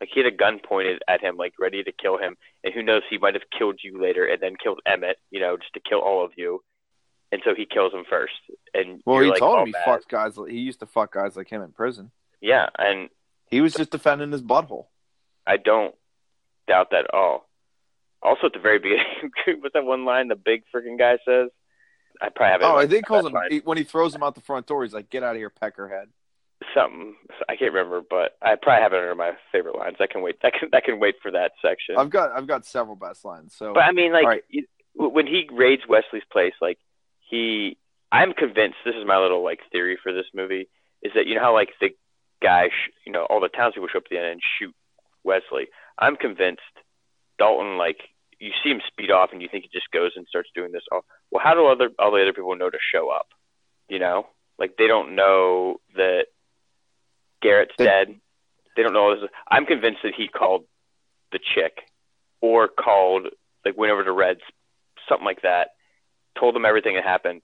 [0.00, 2.36] Like he had a gun pointed at him, like ready to kill him.
[2.62, 5.16] And who knows, he might have killed you later, and then killed Emmett.
[5.30, 6.62] You know, just to kill all of you.
[7.32, 8.34] And so he kills him first.
[8.74, 9.84] And Well, he like, told him he mad.
[9.84, 10.36] fucked guys.
[10.48, 12.12] He used to fuck guys like him in prison.
[12.40, 13.08] Yeah, and
[13.50, 14.86] He was just defending his butthole.
[15.46, 15.94] I don't
[16.68, 17.48] doubt that at all.
[18.24, 21.50] Also, at the very beginning, what's that one line the big freaking guy says?
[22.22, 22.64] I probably have it.
[22.64, 24.84] Oh, I think calls him he- when he throws him out the front door.
[24.84, 26.06] He's like, "Get out of here, peckerhead."
[26.74, 27.14] something.
[27.48, 29.96] I can't remember, but I probably have it under my favorite lines.
[30.00, 30.36] I can wait.
[30.42, 30.70] I can.
[30.72, 31.96] I can wait for that section.
[31.98, 33.54] I've got I've got several best lines.
[33.56, 34.42] So But I mean, like right.
[34.48, 34.66] you-
[34.96, 36.78] when he raids Wesley's place, like
[37.28, 37.76] he,
[38.12, 38.76] I'm convinced.
[38.84, 40.68] This is my little like theory for this movie
[41.02, 41.90] is that you know how like the
[42.40, 44.72] guy, sh- you know, all the townspeople show up at the end and shoot
[45.24, 45.66] Wesley.
[45.98, 46.62] I'm convinced
[47.38, 47.98] Dalton like
[48.38, 50.82] you see him speed off and you think he just goes and starts doing this.
[50.92, 53.26] All well, how do other all the other people know to show up?
[53.88, 54.26] You know,
[54.58, 56.26] like they don't know that
[57.42, 58.20] Garrett's They- dead.
[58.76, 59.30] They don't know this.
[59.48, 60.64] I'm convinced that he called
[61.30, 61.78] the chick
[62.40, 63.28] or called
[63.64, 64.40] like went over to Reds,
[65.08, 65.70] something like that,
[66.38, 67.40] told them everything that happened,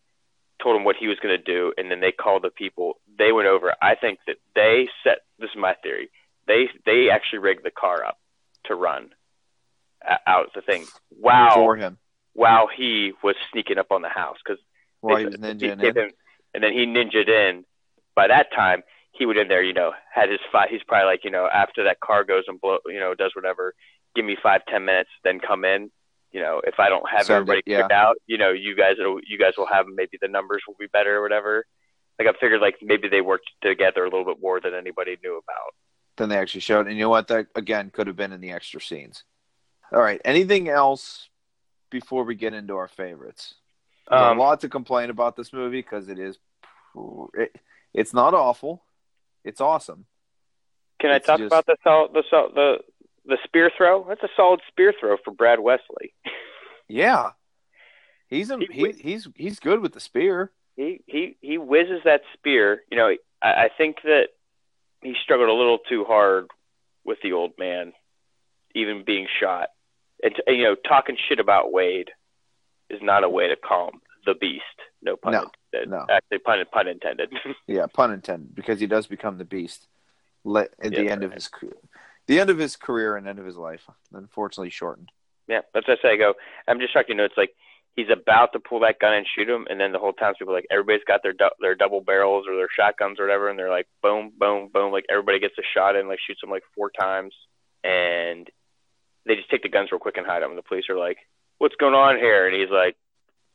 [0.63, 3.01] told them what he was going to do, and then they called the people.
[3.17, 3.75] They went over.
[3.81, 5.19] I think that they set.
[5.39, 6.11] This is my theory.
[6.47, 8.19] They they actually rigged the car up
[8.65, 9.11] to run
[10.09, 10.87] Uh, out the thing.
[11.11, 11.55] Wow!
[11.55, 11.99] for him
[12.33, 14.61] While he was sneaking up on the house because
[15.01, 15.45] while he was in.
[15.45, 17.65] and then he ninjaed in.
[18.15, 18.83] By that time,
[19.13, 19.63] he went in there.
[19.63, 20.69] You know, had his five.
[20.71, 23.75] He's probably like, you know, after that car goes and blow, you know, does whatever.
[24.15, 25.91] Give me five, ten minutes, then come in.
[26.33, 27.77] You know, if I don't have Send everybody it, yeah.
[27.79, 30.77] figured out, you know, you guys, will you guys will have maybe the numbers will
[30.79, 31.67] be better or whatever.
[32.19, 35.33] Like I figured, like maybe they worked together a little bit more than anybody knew
[35.33, 35.75] about.
[36.17, 36.87] Than they actually showed.
[36.87, 37.29] And you know what?
[37.29, 39.25] That again could have been in the extra scenes.
[39.93, 40.21] All right.
[40.25, 41.29] Anything else
[41.91, 43.55] before we get into our favorites?
[44.09, 46.39] Um, a lot to complain about this movie because it is.
[47.35, 47.55] It,
[47.95, 48.83] it's not awful.
[49.45, 50.07] It's awesome.
[51.01, 52.79] Can I talk just- about the sol- the sol- the
[53.27, 54.05] the spear throw?
[54.09, 56.15] That's a solid spear throw for Brad Wesley.
[56.93, 57.31] Yeah.
[58.27, 60.51] He's a, He- he, he's he's good with the spear.
[60.77, 62.83] he he he whizzes that spear.
[62.91, 64.31] You know, I, I think that
[65.01, 66.49] he struggled a little too hard
[67.05, 67.93] with the old man,
[68.75, 69.69] even being shot.
[70.23, 72.11] And, and you know, talking shit about Wade
[72.89, 74.65] is not a way to calm the beast.
[75.03, 75.91] No pun No, intended.
[75.91, 76.07] no.
[76.15, 77.33] Actually, pun pun intended.
[77.67, 79.87] Yeah, pun intended, because he does become the beast
[80.57, 81.11] at the Yeah.
[81.13, 81.77] end of his career.
[82.27, 85.11] The end of his career and end of his life, unfortunately shortened.
[85.49, 86.13] yeah, that's what I say.
[86.13, 86.35] I go.
[86.69, 87.09] I'm just shocked.
[87.09, 87.55] You know, it's like
[87.97, 90.67] he's about to pull that gun and shoot him, and then the whole townspeople like
[90.71, 93.89] everybody's got their du- their double barrels or their shotguns or whatever, and they're like
[94.03, 97.35] boom, boom, boom, like everybody gets a shot in, like shoots him like four times,
[97.83, 98.49] and
[99.27, 100.51] they just take the guns real quick and hide them.
[100.51, 101.19] And the police are like,
[101.59, 102.97] "What's going on here?" And he's like,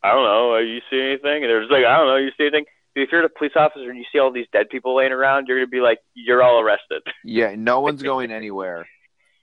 [0.03, 0.57] "I don't know.
[0.57, 2.17] You see anything?" And they're just like, "I don't know.
[2.17, 4.95] You see anything?" If you're a police officer and you see all these dead people
[4.95, 8.87] laying around, you're gonna be like, "You're all arrested." Yeah, no one's going anywhere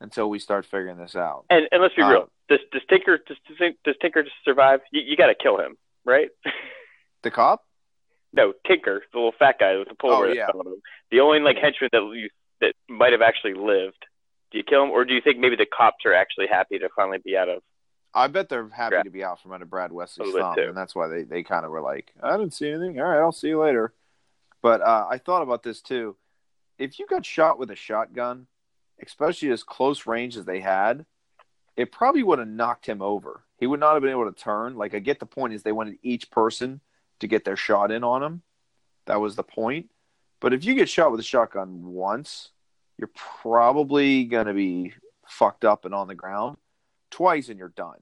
[0.01, 1.45] until we start figuring this out.
[1.51, 2.23] And and let's be real.
[2.23, 4.81] Um, does does Tinker does, does, does Tinker just survive?
[4.91, 6.29] You, you got to kill him, right?
[7.23, 7.62] The cop?
[8.33, 10.31] No, Tinker, the little fat guy with the pullover.
[10.31, 10.47] Oh, yeah.
[11.11, 14.07] The only like henchman that you, that might have actually lived.
[14.53, 16.88] Do you kill him, or do you think maybe the cops are actually happy to
[16.94, 17.62] finally be out of?
[18.14, 20.64] I bet they're happy to be out from under Brad Wesley's thumb, too.
[20.64, 23.00] and that's why they, they kind of were like, I didn't see anything.
[23.00, 23.94] All right, I'll see you later.
[24.61, 26.16] But uh, I thought about this too.
[26.78, 28.46] If you got shot with a shotgun,
[29.03, 31.07] especially as close range as they had,
[31.76, 33.42] it probably would have knocked him over.
[33.59, 34.76] He would not have been able to turn.
[34.76, 36.80] Like I get the point is they wanted each person
[37.20, 38.42] to get their shot in on him.
[39.07, 39.90] That was the point.
[40.40, 42.50] But if you get shot with a shotgun once,
[43.03, 43.11] you're
[43.42, 44.92] probably gonna be
[45.26, 46.57] fucked up and on the ground.
[47.11, 47.98] Twice and you're done.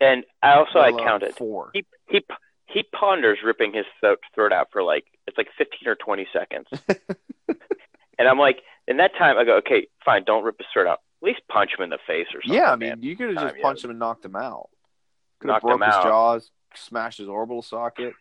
[0.00, 1.36] And I also I counted.
[1.36, 1.70] four.
[1.72, 2.24] He he
[2.66, 6.66] he ponders ripping his throat, throat out for like it's like 15 or 20 seconds.
[8.18, 10.98] and I'm like, in that time, I go, okay, fine, don't rip his throat out.
[11.22, 12.60] At least punch him in the face or something.
[12.60, 13.02] Yeah, I mean, man.
[13.02, 13.62] you could have just yeah.
[13.62, 14.70] punched him and knocked him out.
[15.38, 16.02] Could have broke his out.
[16.02, 18.12] jaws, smashed his orbital socket.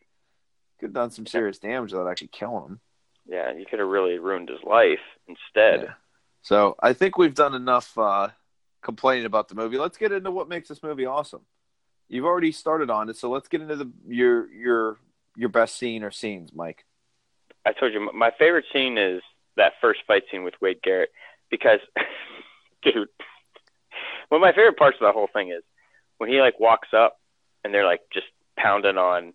[0.79, 2.79] Could have done some serious damage without actually killing him.
[3.27, 5.81] Yeah, you could have really ruined his life instead.
[5.83, 5.93] Yeah.
[6.41, 8.29] So I think we've done enough uh,
[8.83, 9.77] complaining about the movie.
[9.77, 11.41] Let's get into what makes this movie awesome.
[12.07, 14.97] You've already started on it, so let's get into the your your
[15.35, 16.85] your best scene or scenes, Mike.
[17.65, 19.21] I told you my favorite scene is
[19.57, 21.09] that first fight scene with Wade Garrett
[21.49, 21.79] because,
[22.83, 23.07] dude,
[24.29, 25.63] one of my favorite parts of the whole thing is
[26.19, 27.19] when he like walks up
[27.63, 29.33] and they're like just pounding on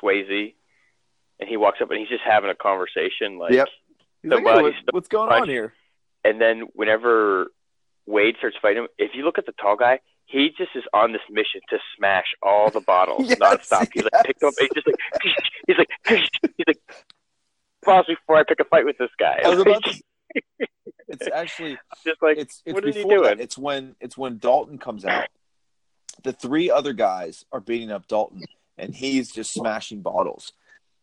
[0.00, 0.54] Swayze,
[1.40, 3.68] and he walks up and he's just having a conversation like, Yep.
[4.24, 5.72] Like, "Hey, what- what's going on here?
[6.24, 7.48] and then whenever
[8.06, 10.00] Wade starts fighting him, if you look at the tall guy.
[10.24, 13.88] He just is on this mission to smash all the bottles Yes, nonstop.
[13.92, 14.54] He's like picked up.
[14.58, 14.96] He's just like
[15.66, 15.88] he's like
[16.56, 16.80] he's like
[17.84, 19.40] pause before I pick a fight with this guy.
[19.44, 20.02] I was about to-
[21.08, 23.08] It's actually just like it's it's what is he that.
[23.10, 23.40] doing?
[23.40, 25.26] It's when it's when Dalton comes out.
[26.22, 28.42] The three other guys are beating up Dalton,
[28.78, 30.52] and he's just smashing bottles.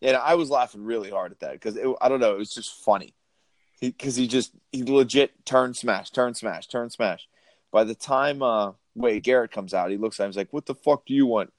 [0.01, 2.83] And I was laughing really hard at that because I don't know, it was just
[2.83, 3.13] funny.
[3.81, 7.27] because he, just he legit turn smash, turn smash, turn smash.
[7.71, 10.65] By the time uh Wade Garrett comes out, he looks at him, he's like, "What
[10.65, 11.53] the fuck do you want?"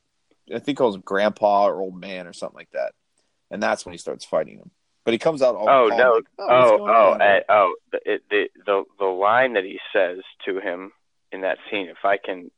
[0.49, 2.93] I think he calls him Grandpa or Old Man or something like that,
[3.51, 4.71] and that's when he starts fighting him.
[5.05, 6.13] But he comes out all Oh no!
[6.15, 7.75] like, Oh oh uh, oh!
[7.93, 10.93] The, it, the the the line that he says to him
[11.33, 12.51] in that scene, if I can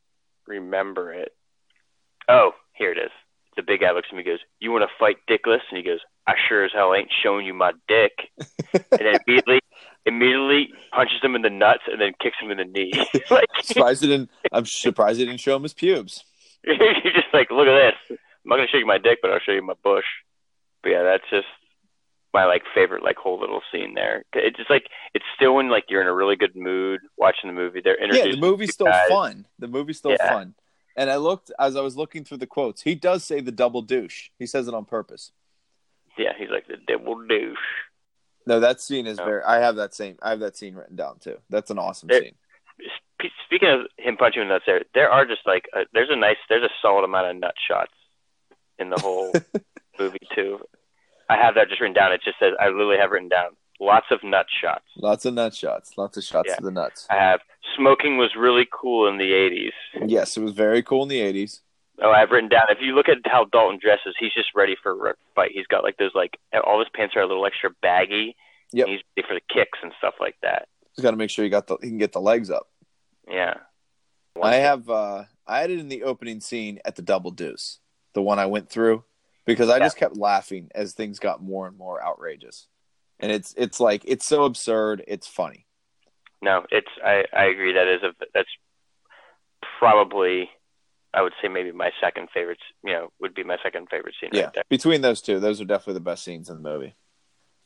[0.46, 1.34] remember it.
[2.28, 3.10] Oh, here it is.
[3.56, 5.82] The big guy looks at me, and goes, "You want to fight Dickless?" And he
[5.82, 8.12] goes, "I sure as hell ain't showing you my dick."
[8.72, 9.60] and then immediately,
[10.06, 12.92] immediately punches him in the nuts and then kicks him in the knee.
[13.30, 14.30] like surprised it didn't.
[14.52, 16.24] I'm surprised it didn't show him his pubes.
[16.64, 16.76] you're
[17.12, 18.18] just like, look at this.
[18.18, 20.04] I'm not gonna show you my dick, but I'll show you my bush.
[20.82, 21.46] But yeah, that's just
[22.34, 24.24] my like favorite like whole little scene there.
[24.32, 27.54] It's just like it's still when like you're in a really good mood watching the
[27.54, 27.80] movie.
[27.84, 29.08] They're Yeah, the movie's still guys.
[29.08, 29.46] fun.
[29.58, 30.28] The movie's still Yeah.
[30.32, 30.54] fun.
[30.96, 32.82] And I looked as I was looking through the quotes.
[32.82, 34.28] He does say the double douche.
[34.38, 35.32] He says it on purpose.
[36.18, 37.56] Yeah, he's like the double douche.
[38.46, 39.24] No, that scene is Oh.
[39.24, 39.42] very.
[39.44, 40.18] I have that same.
[40.22, 41.38] I have that scene written down too.
[41.48, 42.34] That's an awesome There- scene.
[43.46, 46.64] Speaking of him punching nuts, there there are just like uh there's a nice there's
[46.64, 47.92] a solid amount of nut shots
[48.80, 49.32] in the whole
[49.98, 50.58] movie too.
[51.30, 52.12] I have that just written down.
[52.12, 53.50] It just says I literally have written down
[53.82, 54.84] lots of nut shots.
[54.96, 55.96] Lots of nut shots.
[55.98, 56.56] Lots of shots Yeah.
[56.56, 57.06] to the nuts.
[57.10, 57.40] I have
[57.76, 59.72] smoking was really cool in the 80s.
[60.06, 61.60] Yes, it was very cool in the '80s.
[62.00, 62.62] Oh, I've written down.
[62.70, 65.50] If you look at how Dalton dresses, he's just ready for a fight.
[65.52, 68.34] He's got like those like all his pants are a little extra baggy.
[68.72, 68.86] Yep.
[68.86, 70.68] And he's ready for the kicks and stuff like that.
[70.96, 71.76] He's got to make sure he got the.
[71.82, 72.68] He can get the legs up.
[73.28, 73.54] Yeah.
[74.42, 74.88] I have.
[74.88, 77.80] uh I had it in the opening scene at the Double Deuce,
[78.14, 79.04] the one I went through,
[79.44, 79.84] because I Yeah.
[79.84, 82.68] just kept laughing as things got more and more outrageous,
[83.22, 85.66] and it's it's like it's so absurd, it's funny.
[86.42, 87.72] No, it's I I agree.
[87.72, 88.48] That is a that's
[89.78, 90.50] probably
[91.14, 92.58] I would say maybe my second favorite.
[92.84, 94.64] You know, would be my second favorite scene Yeah, right there.
[94.68, 96.94] between those two, those are definitely the best scenes in the movie.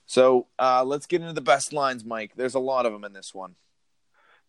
[0.07, 2.33] So uh, let's get into the best lines, Mike.
[2.37, 3.57] There's a lot of them in this one.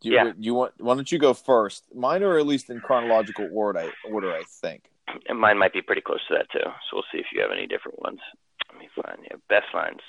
[0.01, 0.31] Do you, Yeah.
[0.37, 0.73] you want?
[0.77, 1.85] Why don't you go first?
[1.95, 3.79] Mine are at least in chronological order.
[3.79, 4.83] I, order, I think.
[5.27, 6.59] And mine might be pretty close to that too.
[6.63, 8.19] So we'll see if you have any different ones.
[8.71, 10.01] Let me find yeah, best lines.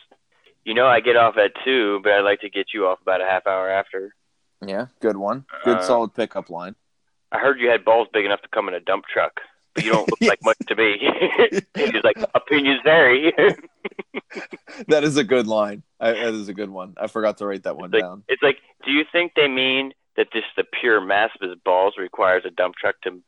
[0.68, 3.22] You know, I get off at two, but I'd like to get you off about
[3.22, 4.14] a half hour after.
[4.66, 5.46] Yeah, good one.
[5.64, 6.74] Good Uh, solid pickup line.
[7.32, 9.40] I heard you had balls big enough to come in a dump truck,
[9.74, 10.98] but you don't look like much to me.
[11.74, 13.32] he's like, opinions vary.
[14.88, 15.82] That is a good line.
[15.98, 16.94] I, that is a good one.
[17.00, 18.24] I forgot to write that one Like- down.
[18.28, 21.94] it's like, do you think they mean that just the pure mass of his balls
[21.98, 23.22] requires a dump truck to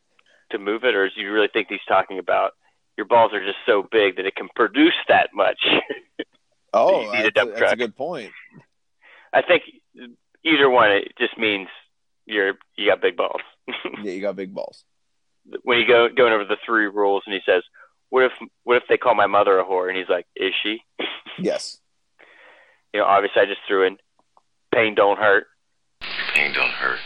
[0.51, 2.53] to move it, or do you really think he's talking about
[2.99, 5.61] your balls are just so big that it can produce that much?
[6.73, 8.33] Oh, you need that's, a, dump that's a good point.
[9.33, 9.63] I think
[10.45, 11.69] either one, it just means
[12.27, 13.41] you're you got big balls.
[14.03, 14.85] Yeah, you got big balls.
[15.63, 17.63] when you go going over the three rules, and he says,
[18.09, 18.33] "What if
[18.65, 20.83] what if they call my mother a whore?" And he's like, "Is she?"
[21.39, 21.79] Yes.
[22.93, 23.97] You know, obviously, I just threw in
[24.75, 25.47] pain don't hurt.
[26.35, 26.99] Pain don't hurt.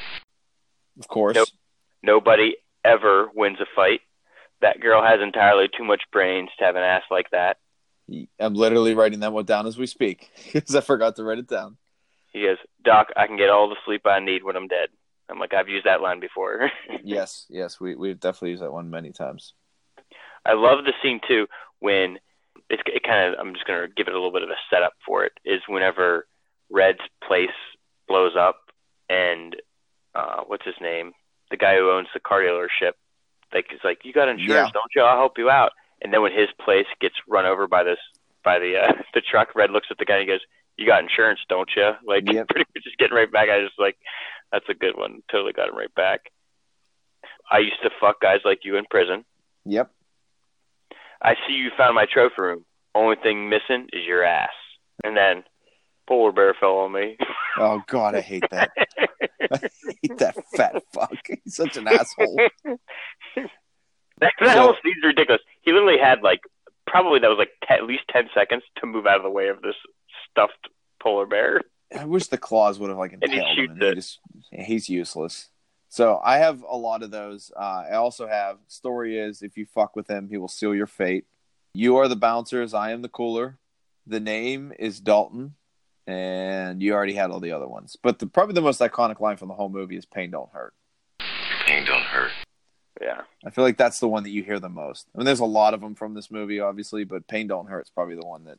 [0.98, 1.34] Of course.
[1.34, 1.48] Nope.
[2.02, 4.00] Nobody ever wins a fight.
[4.60, 7.58] That girl has entirely too much brains to have an ass like that.
[8.38, 11.48] I'm literally writing that one down as we speak because I forgot to write it
[11.48, 11.76] down.
[12.32, 14.88] He goes, Doc, I can get all the sleep I need when I'm dead.
[15.30, 16.70] I'm like, I've used that line before.
[17.06, 19.52] Yes, yes, we we've definitely used that one many times.
[20.46, 21.46] I love the scene too
[21.80, 22.18] when
[22.70, 23.38] it's it kind of.
[23.38, 25.32] I'm just gonna give it a little bit of a setup for it.
[25.44, 26.26] Is whenever
[26.70, 27.50] Red's place
[28.08, 28.56] blows up
[29.10, 29.54] and
[30.14, 31.12] uh, what's his name,
[31.50, 32.92] the guy who owns the car dealership,
[33.52, 34.70] like he's like, you got insurance, Yeah.
[34.72, 35.02] don't you?
[35.02, 35.72] I'll help you out.
[36.04, 37.98] And then when his place gets run over by this
[38.44, 40.42] by the uh, the truck, Red looks at the guy and he goes,
[40.76, 42.48] "You got insurance, don't you?" Like Yep.
[42.48, 43.48] pretty much just getting right back.
[43.48, 43.96] I just like,
[44.52, 45.22] that's a good one.
[45.32, 46.30] Totally got him right back.
[47.50, 49.24] I used to fuck guys like you in prison.
[49.64, 49.90] Yep.
[51.22, 52.64] I see you found my trophy room.
[52.94, 54.50] Only thing missing is your ass.
[55.02, 55.42] And then
[56.06, 57.16] polar bear fell on me.
[57.56, 58.72] Oh God, I hate that.
[59.52, 59.60] I
[60.02, 61.16] hate that fat fuck.
[61.44, 62.40] He's such an asshole.
[64.24, 65.42] That that So- whole scene's ridiculous.
[65.62, 66.40] He literally had like
[66.86, 69.48] probably that was like te- at least ten seconds to move out of the way
[69.48, 69.76] of this
[70.30, 70.68] stuffed
[71.00, 71.60] polar bear.
[71.96, 73.70] I wish the claws would have like he impaled him.
[73.70, 73.94] And he it.
[73.94, 74.18] just,
[74.50, 75.50] he's useless.
[75.88, 77.52] So I have a lot of those.
[77.56, 80.88] Uh, I also have story is if you fuck with him, he will seal your
[80.88, 81.24] fate.
[81.72, 82.74] You are the bouncers.
[82.74, 83.58] I am the cooler.
[84.06, 85.54] The name is Dalton,
[86.06, 87.96] and you already had all the other ones.
[88.02, 90.74] But the, probably the most iconic line from the whole movie is "Pain don't hurt."
[91.66, 92.32] Pain don't hurt.
[93.00, 93.22] Yeah.
[93.44, 95.08] I feel like that's the one that you hear the most.
[95.14, 97.86] I mean, there's a lot of them from this movie, obviously, but "Pain Don't Hurt"
[97.86, 98.58] is probably the one that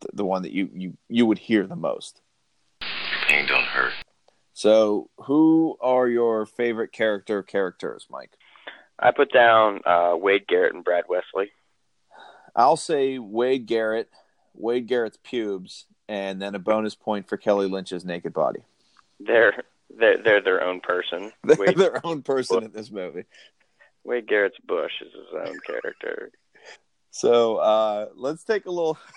[0.00, 2.20] the, the one that you you you would hear the most.
[3.28, 3.92] Pain don't hurt.
[4.52, 8.36] So, who are your favorite character characters, Mike?
[8.98, 11.50] I put down uh, Wade Garrett and Brad Wesley.
[12.54, 14.08] I'll say Wade Garrett,
[14.54, 18.60] Wade Garrett's pubes, and then a bonus point for Kelly Lynch's naked body.
[19.18, 19.64] They're
[19.98, 21.32] they're they're their own person.
[21.44, 23.24] They're Wade, their own person in this movie.
[24.04, 26.30] Wade Garrett's Bush is his own character.
[27.10, 28.98] So uh, let's take a little.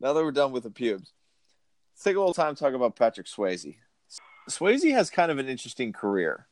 [0.00, 1.12] Now that we're done with the pubes,
[1.94, 3.76] let's take a little time to talk about Patrick Swayze.
[4.50, 6.46] Swayze has kind of an interesting career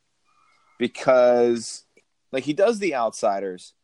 [0.79, 1.85] because,
[2.31, 3.75] like, he does The Outsiders,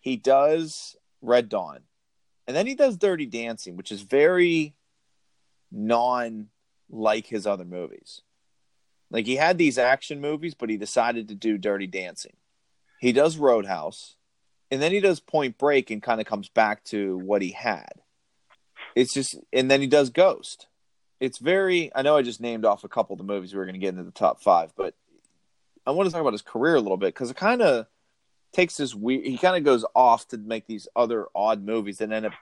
[0.00, 1.80] he does Red Dawn,
[2.46, 4.76] and then he does Dirty Dancing, which is very
[5.72, 6.48] non
[6.90, 8.20] like his other movies.
[9.10, 12.36] Like, he had these action movies, but he decided to do Dirty Dancing.
[13.00, 14.16] He does Roadhouse,
[14.70, 18.02] and then he does Point Break and kind of comes back to what he had.
[18.94, 20.66] It's just, and then he does Ghost.
[21.18, 21.90] It's very.
[21.94, 23.80] I know I just named off a couple of the movies we were going to
[23.80, 24.94] get into the top five, but
[25.86, 27.86] I want to talk about his career a little bit because it kind of
[28.52, 29.24] takes this weird.
[29.24, 32.32] He kind of goes off to make these other odd movies that end up,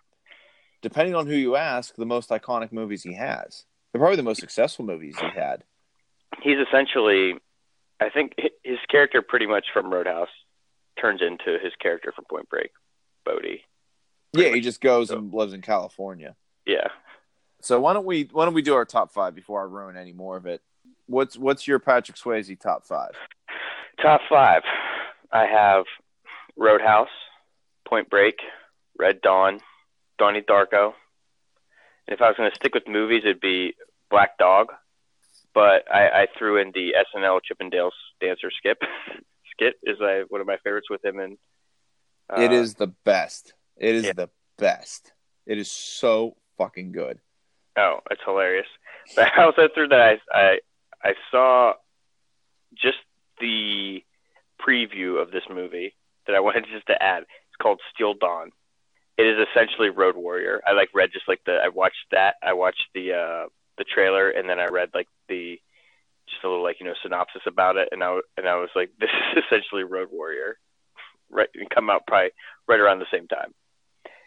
[0.83, 3.65] depending on who you ask, the most iconic movies he has.
[3.93, 5.63] They're probably the most successful movies he had.
[6.43, 7.35] He's essentially,
[8.01, 8.35] I think,
[8.65, 10.29] his character pretty much from Roadhouse
[11.01, 12.71] turns into his character from Point Break,
[13.25, 13.63] Bodhi.
[14.33, 16.37] Yeah, he just goes and lives in California.
[16.67, 16.89] Yeah.
[17.61, 20.13] So why don't we why don't we do our top five before I ruin any
[20.13, 20.63] more of it?
[21.07, 23.13] What's what's your Patrick Swayze top five?
[24.01, 24.63] Top five.
[25.33, 25.85] I have
[26.57, 27.09] Roadhouse,
[27.87, 28.37] Point Break,
[28.99, 29.61] Red Dawn,
[30.19, 30.93] Donnie Darko.
[32.07, 33.75] And if I was going to stick with movies, it'd be
[34.11, 34.69] Black Dog.
[35.55, 37.91] But I, I threw in the SNL Chippendales
[38.21, 38.79] dancer skip.
[39.59, 41.19] Skit is uh, one of my favorites with him.
[41.19, 41.39] And
[42.31, 43.55] uh, it is the best.
[43.77, 44.13] It is yeah.
[44.13, 45.13] the best.
[45.47, 47.19] It is so fucking good.
[47.77, 48.67] Oh, it's hilarious.
[49.17, 50.59] But I also threw that I, I
[51.03, 51.73] I saw
[52.75, 52.99] just
[53.41, 54.05] the
[54.61, 55.95] preview of this movie
[56.27, 57.23] that I wanted just to add.
[57.23, 58.51] It's called Steel Dawn.
[59.17, 60.61] It is essentially Road Warrior.
[60.67, 62.35] I like read just like the I watched that.
[62.43, 63.49] I watched the uh
[63.79, 65.59] the trailer and then I read like the
[66.31, 68.91] just a little like you know synopsis about it and I and I was like
[69.01, 70.59] this is essentially Road Warrior.
[71.31, 72.31] Right, and come out probably
[72.67, 73.53] right around the same time.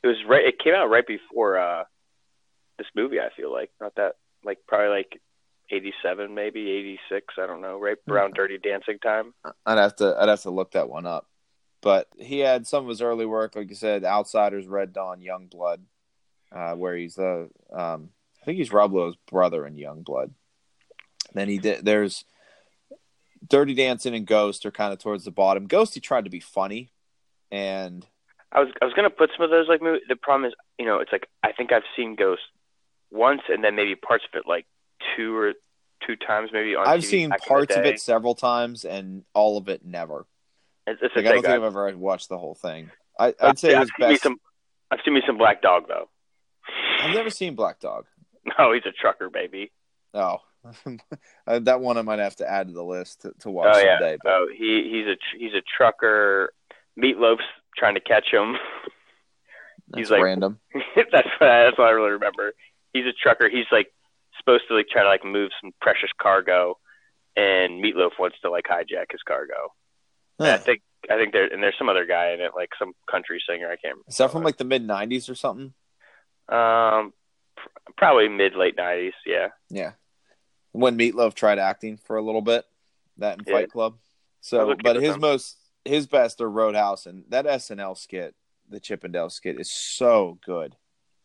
[0.04, 0.46] It was right.
[0.46, 1.84] It came out right before uh
[2.78, 3.20] this movie.
[3.20, 4.14] I feel like not that
[4.46, 5.20] like probably like
[5.72, 7.34] eighty seven, maybe eighty six.
[7.40, 7.80] I don't know.
[7.80, 9.34] Right around Dirty Dancing time.
[9.66, 11.28] I'd have to I'd have to look that one up.
[11.82, 15.48] But he had some of his early work, like you said, Outsiders, Red Dawn, Young
[15.48, 15.82] Blood,
[16.56, 18.10] uh, where he's the um,
[18.42, 20.34] I think he's Rob Lowe's brother in Young Blood.
[21.34, 22.26] Then he did there's
[23.48, 25.68] Dirty Dancing and Ghost are kind of towards the bottom.
[25.68, 26.92] Ghost he tried to be funny,
[27.52, 28.06] and
[28.52, 30.02] I was I was gonna put some of those like movie.
[30.08, 32.42] The problem is, you know, it's like I think I've seen Ghost
[33.12, 34.66] once, and then maybe parts of it like
[35.16, 35.54] two or
[36.06, 36.88] two times, maybe on.
[36.88, 39.86] I've TV seen back in the parts of it several times, and all of it
[39.86, 40.26] never.
[40.88, 42.92] It's, it's Like I don't think I've I've, ever watched the whole thing.
[43.20, 44.40] I, I'd say I've seen some.
[44.90, 46.10] I've seen me some Black Dog though.
[47.02, 48.06] I've never seen Black Dog.
[48.58, 49.72] No, he's a trucker, baby.
[50.16, 50.38] Oh,
[51.48, 53.98] that one I might have to add to the list to, to watch Oh yeah.
[54.00, 54.18] someday.
[54.24, 56.54] But Oh, he he's a he's a trucker.
[57.00, 57.44] Meatloaf's
[57.78, 58.56] trying to catch him.
[59.96, 60.60] he's like- random.
[60.96, 62.54] that's what I, that's what I really remember.
[62.94, 63.50] He's a trucker.
[63.50, 63.88] He's like
[64.38, 66.78] supposed to like try to like move some precious cargo,
[67.36, 69.74] and Meatloaf wants to like hijack his cargo.
[70.40, 72.94] And I think I think there and there's some other guy in it, like some
[73.10, 73.68] country singer.
[73.68, 73.94] I can't.
[73.96, 74.04] Remember.
[74.10, 75.74] Is that from like the mid '90s or something?
[76.50, 77.14] Um,
[77.56, 79.14] pr- probably mid late nineties.
[79.26, 79.48] Yeah.
[79.70, 79.92] Yeah,
[80.72, 82.66] when Meatloaf tried acting for a little bit,
[83.18, 83.54] that in Yeah.
[83.54, 83.98] Fight Club.
[84.42, 85.22] So, but his them.
[85.22, 88.36] most his best are Roadhouse and that SNL skit,
[88.70, 90.76] the Chippendale skit, is so good.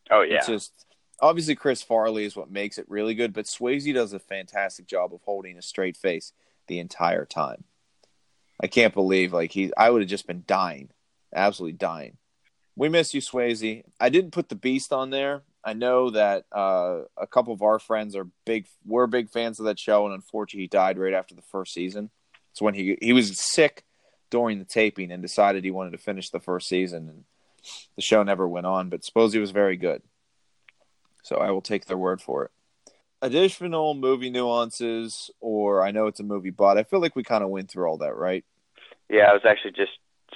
[0.09, 0.37] Oh yeah.
[0.37, 0.85] It's just
[1.19, 5.13] obviously Chris Farley is what makes it really good, but Swayze does a fantastic job
[5.13, 6.33] of holding a straight face
[6.67, 7.63] the entire time.
[8.59, 10.89] I can't believe like he I would have just been dying.
[11.33, 12.17] Absolutely dying.
[12.75, 13.83] We miss you, Swayze.
[13.99, 15.41] I didn't put the beast on there.
[15.67, 19.65] I know that uh, a couple of our friends are big were big fans of
[19.65, 22.09] that show and unfortunately he died right after the first season.
[22.51, 23.83] It's when he he was sick
[24.29, 27.25] during the taping and decided he wanted to finish the first season and
[27.97, 30.01] the show never went on, but suppose he was very good.
[31.21, 32.51] So I will take their word for it.
[33.21, 37.43] Additional movie nuances, or I know it's a movie, but I feel like we kind
[37.43, 38.45] of went through all that, right?
[39.09, 39.23] yeah.
[39.23, 39.91] I was actually just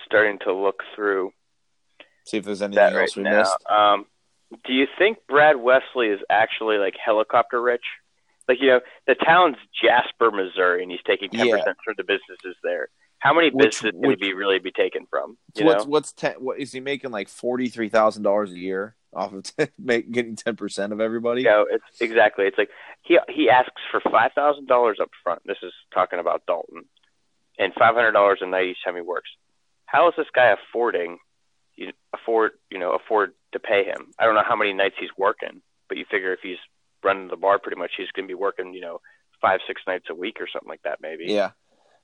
[0.06, 1.32] starting to look through
[2.26, 3.40] See if there's anything right else we now.
[3.40, 3.58] missed.
[3.70, 4.06] Um,
[4.66, 7.84] do you think Brad Wesley is actually like helicopter rich?
[8.48, 11.58] Like you know, the town's Jasper, Missouri, and he's taking ten Yeah.
[11.58, 12.90] percent from the businesses there.
[13.20, 15.38] How many Which- businesses he be really be taken from?
[15.56, 18.58] So what's know, what's ten, what is he making like forty three thousand dollars a
[18.58, 21.44] year off of t- make, getting ten percent of everybody?
[21.44, 22.46] No, it's exactly.
[22.46, 22.70] It's like
[23.04, 25.42] he he asks for five thousand dollars up front.
[25.46, 26.84] This is talking about Dalton,
[27.60, 29.30] and five hundred dollars a night each time he works.
[29.86, 31.20] How is this guy affording?
[31.76, 34.12] You afford you know afford to pay him?
[34.20, 36.58] I don't know how many nights he's working, but you figure if he's
[37.04, 37.92] running the bar pretty much.
[37.98, 39.02] He's going to be working, you know,
[39.42, 41.26] five six nights a week or something like that, maybe.
[41.28, 41.52] Yeah.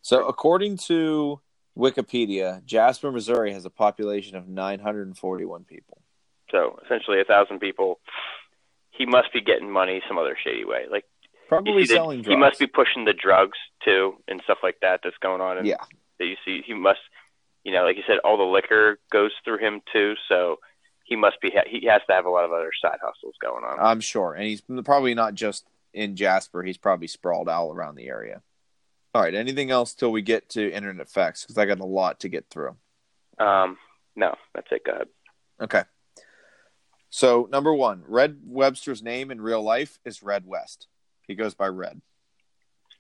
[0.02, 1.40] So according to
[1.78, 6.02] Wikipedia, Jasper, Missouri has a population of 941 people.
[6.52, 8.00] So essentially, a thousand people.
[8.92, 10.86] He must be getting money some other shady way.
[10.90, 11.06] Like
[11.50, 12.34] Probably see the- selling drugs.
[12.34, 15.58] he must be pushing the drugs too and stuff like that that's going on.
[15.60, 15.78] And Yeah.
[16.20, 17.00] that you see, he must,
[17.64, 20.16] you know, like you said, all the liquor goes through him too.
[20.28, 20.58] So
[21.08, 21.52] he must be.
[21.68, 23.80] He has to have a lot of other side hustles going on.
[23.80, 24.34] I'm sure.
[24.34, 28.42] And he's probably not just in Jasper, he's probably sprawled out around the area.
[29.16, 29.34] All right.
[29.34, 31.44] Anything else till we get to internet facts?
[31.44, 32.76] Because I got a lot to get through.
[33.40, 33.78] Um,
[34.16, 34.84] no, that's it.
[34.86, 35.08] Go ahead.
[35.62, 35.84] Okay.
[37.10, 40.88] So, number one, Red Webster's name in real life is Red West.
[41.22, 42.02] He goes by Red.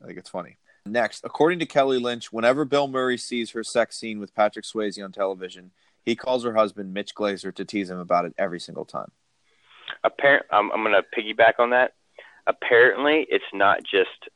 [0.01, 0.57] I think it's funny.
[0.85, 5.03] Next, according to Kelly Lynch, whenever Bill Murray sees her sex scene with Patrick Swayze
[5.03, 5.71] on television,
[6.07, 9.11] he calls her husband Mitch Glazer to tease him about it every single time.
[10.05, 11.95] Appar- I'm, I'm going to piggyback on that.
[12.47, 14.29] Apparently, it's not just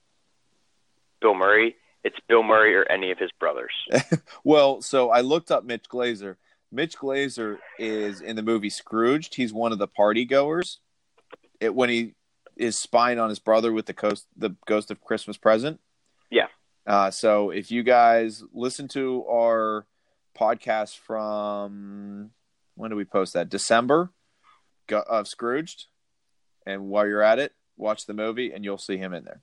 [1.22, 1.78] Bill Murray.
[2.04, 3.72] It's Bill Murray or any of his brothers.
[4.44, 6.36] Well, so I looked up Mitch Glazer.
[6.74, 9.36] Mitch Glazer is in the movie Scrooged.
[9.36, 10.80] He's one of the party goers.
[11.62, 12.16] It when he
[12.58, 15.80] is spying on his brother with the ghost, the ghost of Christmas present.
[16.30, 16.48] Yeah.
[16.88, 19.86] Uh, so if you guys listen to our
[20.40, 22.32] podcast from
[22.76, 23.50] when did we post that?
[23.50, 24.12] December
[24.92, 25.86] of Scrooged,
[26.66, 29.42] and while you're at it, watch the movie and you'll see him in there.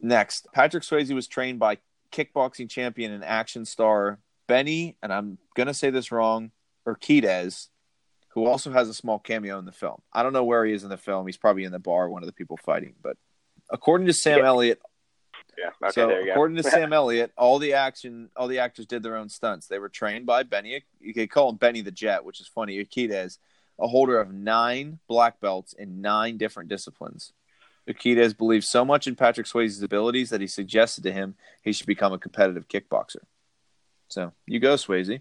[0.00, 1.78] Next, Patrick Swayze was trained by
[2.12, 6.50] kickboxing champion and action star Benny, and I'm gonna say this wrong,
[6.86, 7.68] Urquidez,
[8.30, 10.02] who also has a small cameo in the film.
[10.12, 11.26] I don't know where he is in the film.
[11.26, 12.94] He's probably in the bar, one of the people fighting.
[13.02, 13.16] But
[13.70, 14.46] according to Sam Yeah.
[14.46, 14.80] Elliott,
[15.60, 15.70] Yeah.
[15.82, 15.92] Okay.
[15.92, 16.32] so there you go.
[16.32, 19.66] according to Sam Elliott, all the action, all the actors did their own stunts.
[19.66, 20.82] They were trained by Benny.
[21.00, 22.82] You could call him Benny the Jet, which is funny.
[22.82, 23.38] Urquidez,
[23.78, 27.32] a holder of nine black belts in nine different disciplines.
[27.88, 31.86] Urquidez believed so much in Patrick Swayze's abilities that he suggested to him he should
[31.86, 33.22] become a competitive kickboxer.
[34.08, 35.20] So you go, Swayze.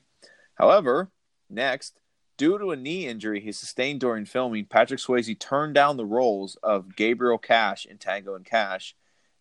[0.55, 1.09] However,
[1.49, 1.99] next,
[2.37, 6.57] due to a knee injury he sustained during filming, Patrick Swayze turned down the roles
[6.61, 8.95] of Gabriel Cash in Tango and Cash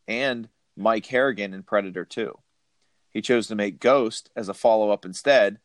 [0.06, 0.48] and
[0.78, 2.38] Mike Harrigan in Predator 2.
[3.10, 5.58] He chose to make Ghost as a follow up instead,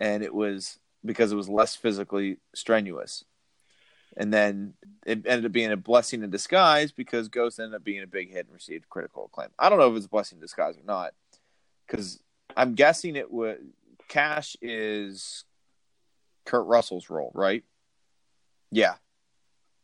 [0.00, 3.24] and it was because it was less physically strenuous.
[4.16, 4.74] And then
[5.06, 8.32] it ended up being a blessing in disguise because Ghost ended up being a big
[8.32, 9.50] hit and received critical acclaim.
[9.56, 11.12] I don't know if it's a blessing in disguise or not,
[11.86, 12.20] because
[12.56, 13.58] I'm guessing it would.
[14.08, 15.44] Cash is
[16.44, 17.62] Kurt Russell's role, right?
[18.72, 18.94] Yeah,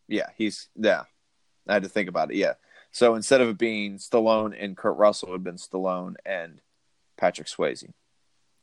[0.09, 1.05] yeah, he's yeah.
[1.69, 2.37] I had to think about it.
[2.37, 2.55] Yeah,
[2.97, 6.63] so instead of it being Stallone and Kurt Russell, it would have been Stallone and
[7.19, 7.85] Patrick Swayze.
[7.85, 7.93] I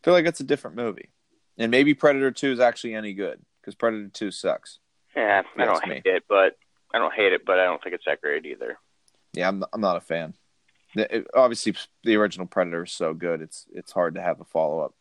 [0.01, 1.09] feel like it's a different movie,
[1.55, 4.79] and maybe Predator Two is actually any good because Predator Two sucks.
[5.15, 6.01] Yeah, I don't me.
[6.03, 6.57] hate it, but
[6.91, 8.79] I don't hate it, but I don't think it's that great either.
[9.33, 10.33] Yeah, I'm I'm not a fan.
[10.95, 14.79] It- obviously, the original Predator is so good; it's it's hard to have a follow
[14.79, 14.95] up.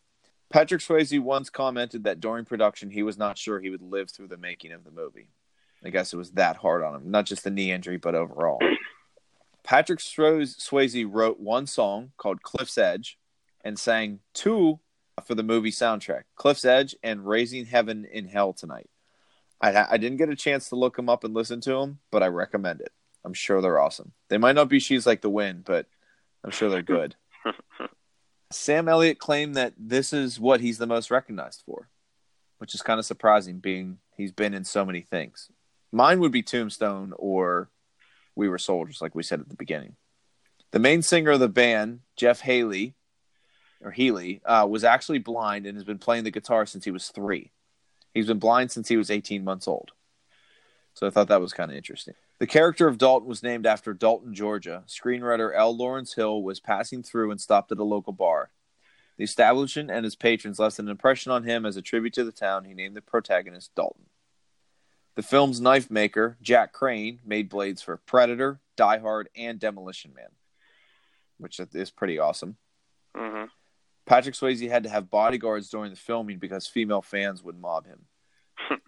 [0.51, 4.27] Patrick Swayze once commented that during production he was not sure he would live through
[4.27, 5.29] the making of the movie.
[5.83, 8.59] I guess it was that hard on him, not just the knee injury, but overall.
[9.63, 13.17] Patrick Swayze wrote one song called "Cliff's Edge"
[13.63, 14.79] and sang two
[15.25, 18.89] for the movie soundtrack: "Cliff's Edge" and "Raising Heaven in Hell Tonight."
[19.61, 22.21] I, I didn't get a chance to look them up and listen to them, but
[22.21, 22.91] I recommend it.
[23.23, 24.11] I'm sure they're awesome.
[24.29, 25.87] They might not be She's Like the Wind, but
[26.43, 27.15] I'm sure they're good.
[28.51, 31.89] Sam Elliott claimed that this is what he's the most recognized for,
[32.57, 35.49] which is kind of surprising, being he's been in so many things.
[35.91, 37.69] Mine would be Tombstone or
[38.35, 39.95] We Were Soldiers, like we said at the beginning.
[40.71, 42.95] The main singer of the band, Jeff Haley,
[43.81, 47.09] or Healy, uh, was actually blind and has been playing the guitar since he was
[47.09, 47.51] three.
[48.13, 49.91] He's been blind since he was 18 months old.
[50.93, 52.13] So I thought that was kind of interesting.
[52.39, 54.83] The character of Dalton was named after Dalton, Georgia.
[54.87, 55.75] Screenwriter L.
[55.75, 58.51] Lawrence Hill was passing through and stopped at a local bar.
[59.17, 62.31] The establishment and his patrons left an impression on him as a tribute to the
[62.31, 62.65] town.
[62.65, 64.05] He named the protagonist Dalton.
[65.15, 70.29] The film's knife maker, Jack Crane, made blades for Predator, Die Hard, and Demolition Man,
[71.37, 72.57] which is pretty awesome.
[73.15, 73.45] hmm
[74.05, 78.05] Patrick Swayze had to have bodyguards during the filming because female fans would mob him.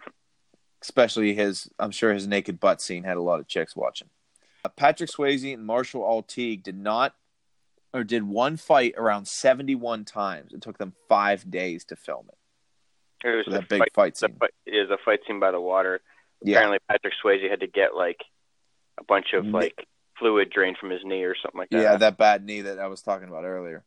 [0.82, 4.10] Especially his, I'm sure his naked butt scene had a lot of chicks watching.
[4.62, 7.14] Uh, Patrick Swayze and Marshall Teague did not,
[7.94, 10.52] or did one fight around 71 times.
[10.52, 13.26] It took them five days to film it.
[13.26, 14.36] It was the that big fight, fight the scene.
[14.38, 16.02] fight, it was a fight scene by the water.
[16.42, 18.20] Yeah, Apparently, Patrick Swayze had to get like
[18.98, 19.86] a bunch of like
[20.18, 21.82] fluid drained from his knee or something like that.
[21.82, 23.84] yeah, that bad knee that I was talking about earlier.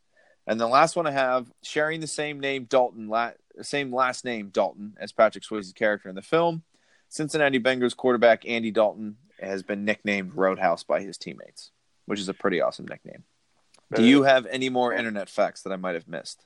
[0.48, 3.32] And the last one I have, sharing the same name Dalton, la-
[3.62, 6.64] same last name Dalton as Patrick Swayze's character in the film,
[7.08, 11.72] Cincinnati Bengals quarterback Andy Dalton has been nicknamed Roadhouse by his teammates,
[12.06, 13.24] which is a pretty awesome nickname.
[13.94, 16.46] Do you have any more internet facts that I might have missed?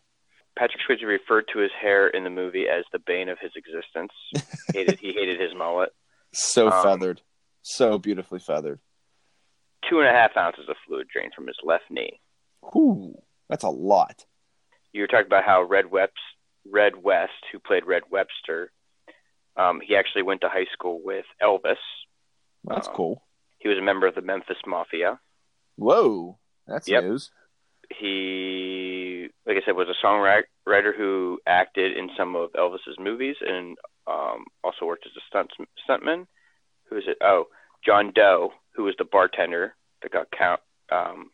[0.58, 4.12] Patrick Swayze referred to his hair in the movie as the bane of his existence.
[4.72, 5.90] he, hated, he hated his mullet.
[6.34, 7.22] So Um, feathered,
[7.62, 8.80] so beautifully feathered.
[9.90, 12.20] Two and a half ounces of fluid drained from his left knee.
[12.72, 13.16] Whew,
[13.50, 14.26] that's a lot.
[14.94, 16.14] You were talking about how Red West,
[16.66, 18.72] Red West, who played Red Webster,
[19.58, 21.76] um, he actually went to high school with Elvis.
[22.64, 23.24] That's Um, cool.
[23.60, 25.20] He was a member of the Memphis Mafia.
[25.76, 27.04] Whoa, that's Yep.
[27.04, 27.32] news.
[27.90, 33.78] He, like I said, was a songwriter who acted in some of Elvis's movies and
[34.08, 35.52] um, also worked as a stunt
[35.88, 36.28] stuntman.
[36.90, 37.18] Who is it?
[37.22, 37.48] Oh,
[37.86, 40.62] John Doe, who was the bartender that got count
[40.92, 41.32] um,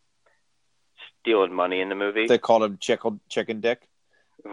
[1.21, 2.27] stealing money in the movie.
[2.27, 3.87] They called him Chicken Chicken Dick.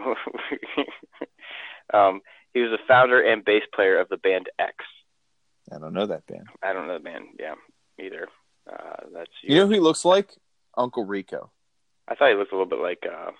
[1.93, 2.21] um,
[2.53, 4.75] he was the founder and bass player of the band X.
[5.71, 6.47] I don't know that band.
[6.63, 7.55] I don't know the band, yeah,
[7.99, 8.27] either.
[8.71, 10.35] Uh, that's You know who he looks like?
[10.75, 11.51] Uncle Rico.
[12.07, 13.31] I thought he looked a little bit like uh,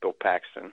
[0.00, 0.72] Bill Paxton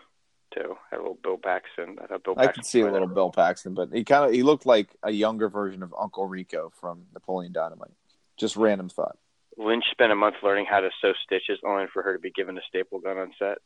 [0.53, 0.75] too.
[0.89, 1.97] Had a little Bill Paxton.
[2.01, 2.33] I thought Bill.
[2.37, 4.65] I Paxton could see a little that Bill Paxton, but he kind of he looked
[4.65, 7.93] like a younger version of Uncle Rico from Napoleon Dynamite.
[8.37, 9.17] Just random thought.
[9.57, 12.57] Lynch spent a month learning how to sew stitches, only for her to be given
[12.57, 13.57] a staple gun on set.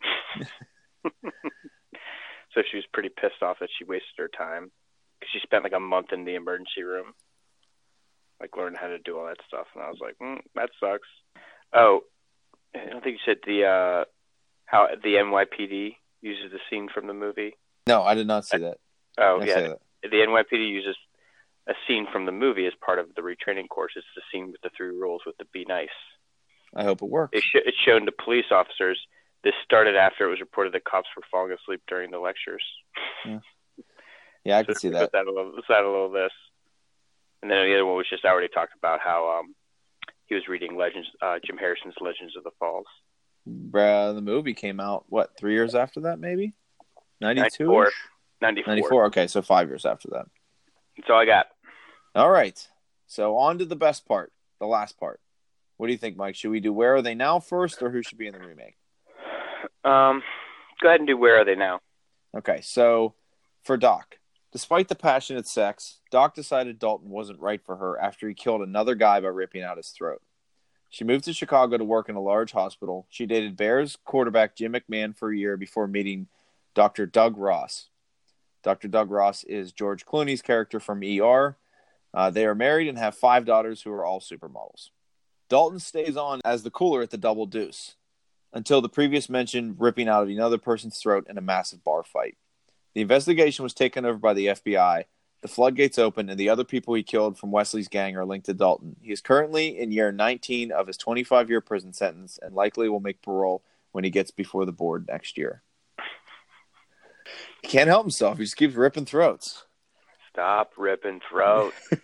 [2.54, 4.72] so she was pretty pissed off that she wasted her time
[5.20, 7.14] because she spent like a month in the emergency room,
[8.42, 9.68] like learning how to do all that stuff.
[9.76, 11.08] And I was like, mm, that sucks.
[11.74, 12.02] Oh,
[12.76, 14.04] I don't think you said the uh,
[14.66, 17.54] how the NYPD uses the scene from the movie.
[17.88, 18.78] No, I did not see that.
[19.20, 19.80] Oh yeah, that.
[20.04, 20.96] the NYPD uses
[21.68, 23.94] a scene from the movie as part of the retraining course.
[23.96, 25.90] It's the scene with the three rules with the be nice.
[26.76, 27.38] I hope it works.
[27.38, 29.00] It sh- it's shown to police officers.
[29.44, 32.64] This started after it was reported that cops were falling asleep during the lectures.
[34.44, 35.12] Yeah, I So can see that.
[35.12, 36.32] that a little, that a little this.
[37.42, 39.56] And then the other one was just I already talked about how um
[40.28, 42.86] he was reading Legends, uh, Jim Harrison's Legends of the Falls.
[43.48, 46.54] Bruh, the movie came out what three years after that, maybe
[47.22, 47.66] ninety two.
[47.66, 47.92] 94.
[48.42, 48.74] 94.
[48.74, 49.06] Ninety four.
[49.06, 50.26] Okay, so five years after that.
[50.98, 51.48] That's all I got.
[52.16, 52.68] All right.
[53.08, 55.20] So on to the best part, the last part.
[55.78, 56.36] What do you think, Mike?
[56.36, 58.76] Should we do Where Are They Now first, or who should be in the remake?
[59.84, 60.24] Um,
[60.82, 61.82] go ahead and do Where Are They Now?
[62.36, 63.14] Okay, so
[63.64, 64.18] for Doc,
[64.56, 68.96] despite the passionate sex, Doc decided Dalton wasn't right for her after he killed another
[68.96, 70.22] guy by ripping out his throat.
[70.90, 73.06] She moved to Chicago to work in a large hospital.
[73.10, 76.28] She dated Bears quarterback Jim McMahon for a year before meeting
[76.74, 77.06] Dr.
[77.06, 77.90] Doug Ross.
[78.64, 78.88] Dr.
[78.88, 81.58] Doug Ross is George Clooney's character from ER.
[82.14, 84.90] Uh, they are married and have five daughters who are all supermodels.
[85.50, 87.96] Dalton stays on as the cooler at the Double Deuce
[88.54, 92.38] until the previous mentioned ripping out of another person's throat in a massive bar fight.
[92.96, 95.04] The investigation was taken over by the FBI.
[95.42, 98.54] The floodgates opened, and the other people he killed from Wesley's gang are linked to
[98.54, 98.96] Dalton.
[99.02, 103.00] He is currently in year 19 of his 25 year prison sentence and likely will
[103.00, 105.62] make parole when he gets before the board next year.
[107.62, 108.38] He can't help himself.
[108.38, 109.66] He just keeps ripping throats.
[110.32, 111.74] Stop ripping throat.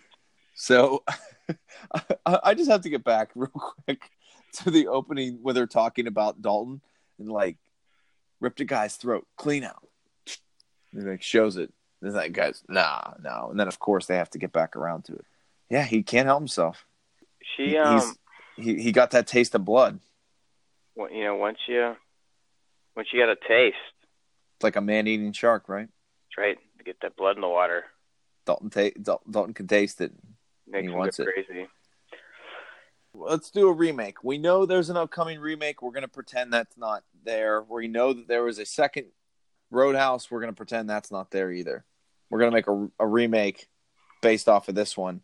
[0.54, 1.02] So
[2.24, 4.10] I I just have to get back real quick
[4.58, 6.80] to the opening where they're talking about Dalton
[7.18, 7.56] and like
[8.40, 9.88] ripped a guy's throat clean out.
[10.92, 11.72] And like shows it.
[12.02, 13.48] That guy's nah, no.
[13.50, 15.24] And then of course they have to get back around to it.
[15.70, 16.84] Yeah, he can't help himself.
[17.56, 18.14] She He- um,
[18.56, 20.00] He he got that taste of blood.
[20.94, 21.96] well, you know, once you
[22.96, 23.76] once you got a taste,
[24.56, 25.88] It's like a man eating shark, right?
[25.88, 27.84] that's right, to get that blood in the water,
[28.44, 30.12] Dalton ta- Dal- Dalton can taste it.
[30.66, 31.28] makes He wants it.
[31.32, 31.68] crazy.
[33.14, 34.24] Let's do a remake.
[34.24, 35.82] We know there's an upcoming remake.
[35.82, 37.62] We're going to pretend that's not there.
[37.62, 39.06] We know that there was a second
[39.72, 40.30] Roadhouse.
[40.30, 41.84] We're going to pretend that's not there either.
[42.30, 43.66] We're going to make a, a remake
[44.20, 45.22] based off of this one.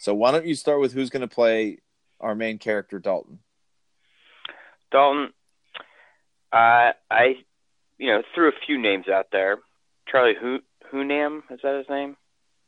[0.00, 1.78] So why don't you start with who's going to play
[2.20, 3.38] our main character, Dalton?
[4.90, 5.32] Dalton,
[6.52, 7.36] uh, I,
[7.98, 9.58] you know, threw a few names out there.
[10.06, 10.60] Charlie Hu-
[10.92, 12.16] Hunnam, is that his name?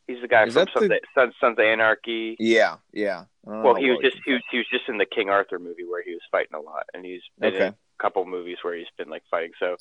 [0.07, 2.37] He's the guy Is from Sons, the- Sons, Sons of Anarchy.
[2.39, 3.25] Yeah, yeah.
[3.45, 6.03] Well, he was just he was, he was just in the King Arthur movie where
[6.03, 9.09] he was fighting a lot, and he's been in a couple movies where he's been
[9.09, 9.53] like fighting.
[9.61, 9.77] So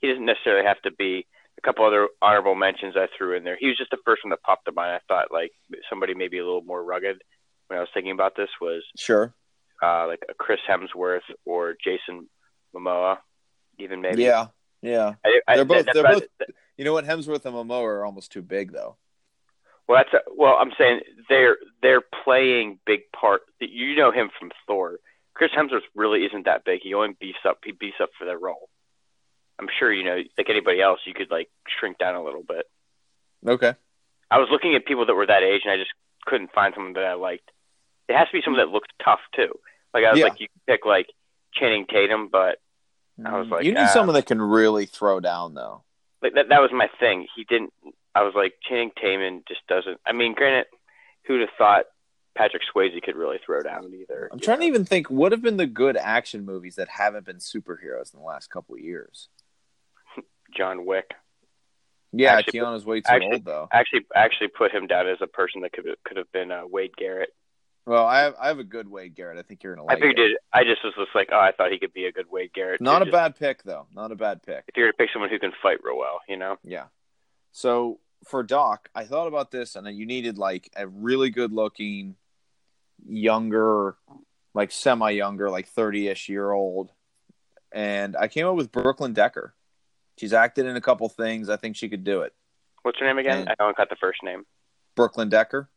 [0.00, 1.26] he doesn't necessarily have to be.
[1.58, 3.56] A couple other honorable mentions I threw in there.
[3.58, 4.92] He was just the first one that popped to mind.
[4.92, 5.52] I thought like
[5.88, 7.22] somebody maybe a little more rugged
[7.68, 9.32] when I was thinking about this was Sure.
[9.82, 12.28] uh, like a Chris Hemsworth or Jason
[12.74, 13.18] Momoa,
[13.78, 14.24] even maybe.
[14.24, 14.48] Yeah,
[14.82, 15.14] yeah.
[15.24, 16.24] I, I, They're both- that's they're both-
[16.76, 17.06] You know what?
[17.06, 18.98] Hemsworth and Momoa are almost too big, though.
[19.88, 20.56] Well, that's a, well.
[20.60, 21.00] I'm saying
[21.30, 23.42] they're they're playing big part.
[23.60, 24.98] You know him from Thor.
[25.32, 26.80] Chris Hemsworth really isn't that big.
[26.82, 27.60] He only beefs up.
[27.64, 28.68] He beefs up for that role.
[29.58, 32.66] I'm sure you know, like anybody else, you could like shrink down a little bit.
[33.46, 33.74] Okay.
[34.30, 35.92] I was looking at people that were that age, and I just
[36.26, 37.50] couldn't find someone that I liked.
[38.08, 39.54] It has to be someone that looks tough too.
[39.94, 40.26] Like I was Yeah.
[40.26, 41.06] like, you pick like
[41.54, 42.58] Channing Tatum, but
[43.24, 43.86] I was like, you need ah.
[43.86, 45.84] someone that can really throw down, though.
[46.22, 47.26] like that that was my thing.
[47.34, 47.72] He didn't.
[48.14, 50.00] I was like Channing Tatum just doesn't.
[50.06, 50.66] I mean, granted,
[51.26, 51.84] who'd have thought
[52.36, 54.28] Patrick Swayze could really throw down either?
[54.30, 57.36] I'm trying to even think what have been the good action movies that haven't been
[57.38, 59.28] superheroes in the last couple of years.
[60.54, 61.12] John Wick.
[62.12, 63.68] Yeah, Actually- Keanu's way too actually- old though.
[63.72, 66.96] Actually, actually put him down as a person that could could have been uh, Wade
[66.96, 67.30] Garrett.
[67.84, 69.38] Well, I have I have a good Wade Garrett.
[69.38, 70.38] I think you're gonna I figured it.
[70.52, 72.80] I just was just like, oh, I thought he could be a good Wade Garrett.
[72.80, 73.86] Not too, a just- bad pick though.
[73.94, 74.64] Not a bad pick.
[74.68, 76.56] If you're gonna pick someone who can fight real well, you know.
[76.64, 76.86] Yeah.
[77.52, 81.52] So for Doc, I thought about this, and then you needed like a really good
[81.52, 82.16] looking,
[83.06, 83.96] younger,
[84.54, 86.92] like semi younger, like thirty ish year old,
[87.72, 89.54] and I came up with Brooklyn Decker.
[90.18, 91.48] She's acted in a couple things.
[91.48, 92.32] I think she could do it.
[92.82, 93.40] What's her name again?
[93.40, 94.44] And- I only got the first name.
[94.94, 95.68] Brooklyn Decker.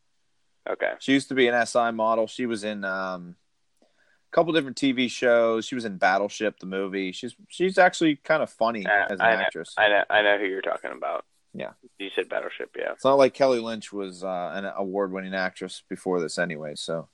[0.69, 0.93] Okay.
[0.99, 2.27] She used to be an SI model.
[2.27, 3.35] She was in um,
[3.81, 3.85] a
[4.31, 5.65] couple different TV shows.
[5.65, 7.11] She was in Battleship, the movie.
[7.11, 9.41] She's she's actually kind of funny Uh, as an I know.
[9.41, 9.73] actress.
[9.77, 10.03] I know.
[10.09, 11.25] I know who you're talking about.
[11.53, 11.71] Yeah.
[11.97, 12.75] You said Battleship.
[12.77, 12.91] Yeah.
[12.93, 16.73] It's not like Kelly Lynch was uh, an award-winning actress before this, anyway.
[16.75, 17.09] So,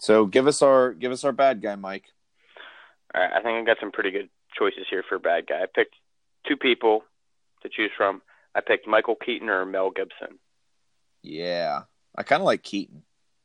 [0.00, 2.04] so give us our give us our bad guy, Mike.
[3.14, 3.30] All right.
[3.32, 4.28] I think I got some pretty good
[4.58, 5.62] choices here for bad guy.
[5.62, 5.94] I picked
[6.48, 7.04] two people
[7.62, 8.22] to choose from.
[8.54, 10.38] I picked Michael Keaton or Mel Gibson.
[11.22, 11.82] Yeah,
[12.16, 13.02] I kind of like Keaton.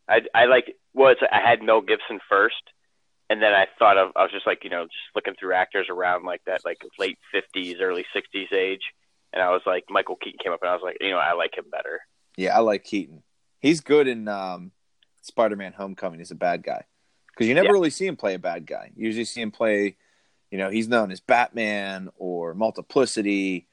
[0.08, 2.62] I I like well, I had Mel Gibson first,
[3.30, 5.88] and then I thought of I was just like you know just looking through actors
[5.90, 8.82] around like that like late fifties, early sixties age,
[9.34, 11.34] and I was like Michael Keaton came up, and I was like you know I
[11.34, 12.02] like him better.
[12.38, 13.24] Yeah, I like Keaton.
[13.60, 14.72] He's good in um,
[15.22, 16.20] Spider-Man: Homecoming.
[16.20, 16.84] He's a bad guy
[17.28, 17.72] because you never Yeah.
[17.74, 18.92] really see him play a bad guy.
[18.96, 19.98] You usually see him play,
[20.54, 23.66] you know, he's known as Batman or Multiplicity,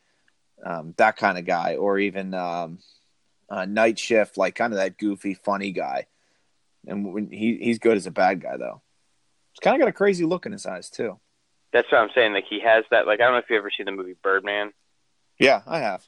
[0.64, 2.78] um, that kind of guy, or even um,
[3.50, 6.06] uh, Night Shift, like kind of that goofy, funny guy.
[6.86, 8.80] And when he he's good as a bad guy though.
[9.52, 11.20] He's kind of got a crazy look in his eyes too.
[11.70, 12.32] That's what I'm saying.
[12.32, 13.06] Like he has that.
[13.06, 14.72] Like I don't know if you ever seen the movie Birdman.
[15.38, 16.02] Yeah, I have.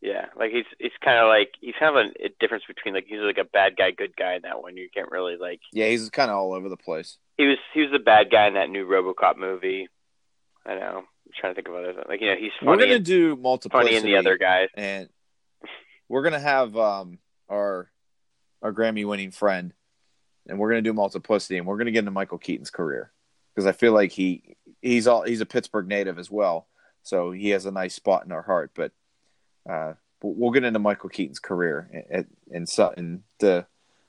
[0.00, 3.06] Yeah, like he's he's kind of like he's kind of a, a difference between like
[3.06, 4.76] he's like a bad guy, good guy in that one.
[4.76, 7.18] You can't really like Yeah, he's kind of all over the place.
[7.38, 9.86] he was he was the bad guy in that new RoboCop movie.
[10.66, 10.98] I know.
[10.98, 13.94] I'm trying to think of other like you know he's We're gonna and, do multiplicity.
[13.94, 14.68] funny in the other guys.
[14.74, 15.08] and
[16.08, 17.18] we're gonna have um
[17.48, 17.90] our
[18.62, 19.72] our Grammy winning friend,
[20.48, 23.12] and we're gonna do multiplicity, and we're gonna get into Michael Keaton's career
[23.54, 26.66] because I feel like he he's all he's a Pittsburgh native as well,
[27.02, 28.72] so he has a nice spot in our heart.
[28.74, 28.92] But
[29.68, 33.66] uh, we'll get into Michael Keaton's career in in, so- in the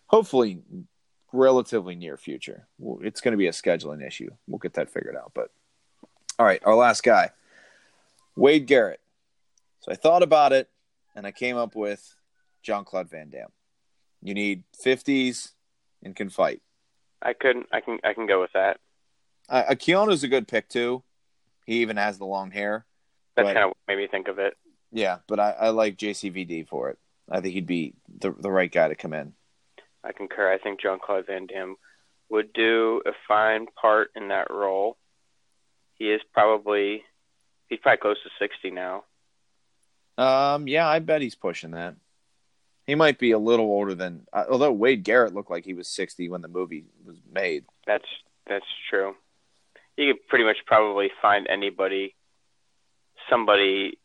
[0.08, 0.62] hopefully
[1.34, 2.68] relatively near future.
[3.02, 4.30] It's going to be a scheduling issue.
[4.48, 5.32] We'll get that figured out.
[5.36, 5.52] But
[6.40, 7.32] all right, our last guy,
[8.36, 9.02] Wade Garrett.
[9.80, 10.70] So I thought about it,
[11.16, 12.16] and I came up with
[12.62, 13.52] John Claude Van Damme.
[14.22, 15.54] You need fifties
[16.04, 16.62] and can fight.
[17.22, 17.68] I couldn't.
[17.72, 18.00] I can.
[18.04, 18.80] I can go with that.
[19.50, 21.04] Uh, Keanu's a good pick too.
[21.66, 22.86] He even has the long hair.
[23.36, 24.58] That's kind of made me think of it.
[24.92, 26.98] Yeah, but I, I like JCVD for it.
[27.30, 29.34] I think he'd be the the right guy to come in.
[30.04, 30.52] I concur.
[30.52, 31.76] I think John Claude Van Damme
[32.30, 34.98] would do a fine part in that role.
[36.00, 37.04] He is probably
[37.68, 39.04] he's probably close to sixty now.
[40.18, 41.96] Um, yeah, I bet he's pushing that.
[42.86, 45.88] He might be a little older than, uh, although Wade Garrett looked like he was
[45.88, 47.66] sixty when the movie was made.
[47.86, 48.08] That's
[48.48, 49.16] that's true.
[49.98, 52.16] You could pretty much probably find anybody,
[53.30, 53.98] somebody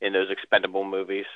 [0.00, 1.26] in those expendable movies.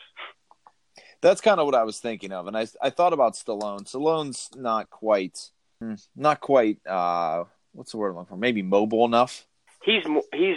[1.22, 3.84] That's kind of what I was thinking of, and I I thought about Stallone.
[3.84, 5.50] Stallone's not quite,
[5.80, 6.78] hmm, not quite.
[6.86, 8.36] Uh, what's the word I'm looking for?
[8.36, 9.46] Maybe mobile enough.
[9.86, 10.02] He's
[10.34, 10.56] he's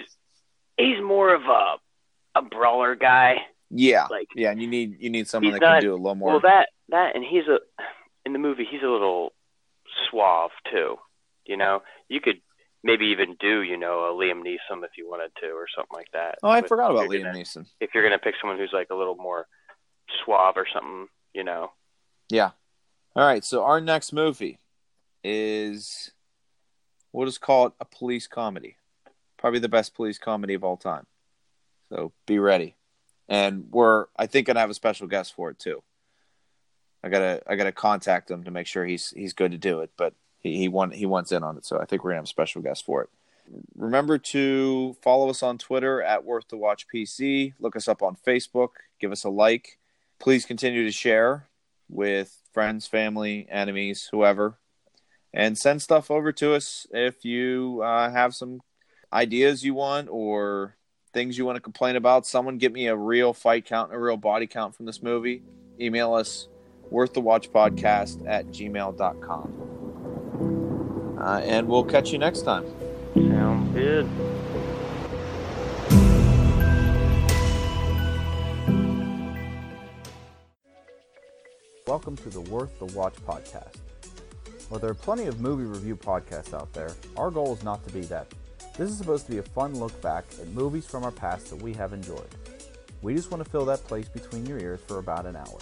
[0.77, 1.75] he's more of a
[2.35, 3.35] a brawler guy.
[3.69, 4.49] Yeah, Like yeah.
[4.51, 6.31] And you need you need someone that not- can do a little more.
[6.31, 7.59] well that that and he's a
[8.25, 9.31] in the movie he's a little
[10.09, 10.97] suave too.
[11.45, 12.41] You know, you could
[12.83, 16.07] maybe even do you know a Liam Neeson if you wanted to or something like
[16.13, 16.39] that.
[16.43, 17.67] oh, I But forgot about Liam gonna- Neeson.
[17.79, 19.47] If you're gonna pick someone who's like a little more
[20.25, 21.71] suave or something, you know.
[22.29, 22.51] Yeah.
[23.15, 23.43] All right.
[23.45, 24.59] So our next movie
[25.23, 26.11] is
[27.11, 28.75] what is called a police comedy.
[29.39, 31.07] Probably the best police comedy of all time.
[31.89, 32.75] So be ready.
[33.27, 35.81] And we're I think gonna have a special guest for it too.
[37.03, 39.91] I gotta I gotta contact him to make sure he's he's good to do it,
[39.97, 42.25] but he he want he wants in on it, so I think we're gonna have
[42.25, 43.09] a special guest for it.
[43.75, 47.53] Remember to follow us on Twitter at Worth the Watch PC.
[47.59, 48.69] Look us up on Facebook.
[48.99, 49.79] Give us a like.
[50.19, 51.47] Please continue to share
[51.89, 54.59] with friends, family, enemies, whoever,
[55.33, 58.61] and send stuff over to us if you uh, have some
[59.11, 60.75] ideas you want or
[61.13, 62.25] things you want to complain about.
[62.25, 65.43] Someone get me a real fight count and a real body count from this movie.
[65.81, 66.49] email us
[66.89, 69.53] worth the watch podcast at gmail.com.
[71.19, 72.65] Uh, and we'll catch you next time.
[73.13, 74.09] Sound good.
[81.87, 83.77] Welcome to the Worth the Watch podcast.
[84.69, 87.93] While there are plenty of movie review podcasts out there, our goal is not to
[87.93, 88.27] be that.
[88.79, 91.61] This is supposed to be a fun look back at movies from our past that
[91.61, 92.33] we have enjoyed.
[93.01, 95.59] We just want to fill that place between your ears for about an hour,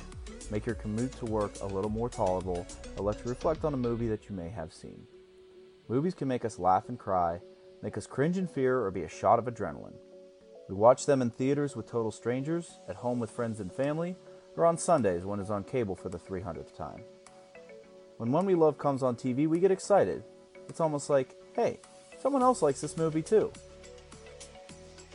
[0.51, 2.63] make your commute to work a little more tolerable,
[2.95, 5.01] or let you reflect on a movie that you may have seen.
[5.87, 7.41] Movies can make us laugh and cry,
[7.81, 9.97] make us cringe in fear, or be a shot of adrenaline.
[10.69, 14.15] We watch them in theaters with total strangers, at home with friends and family,
[14.55, 17.01] or on Sundays when it's on cable for the 300th time.
[18.17, 20.23] When one we love comes on TV, we get excited.
[20.69, 21.79] It's almost like, hey,
[22.27, 23.49] someone else likes this movie too.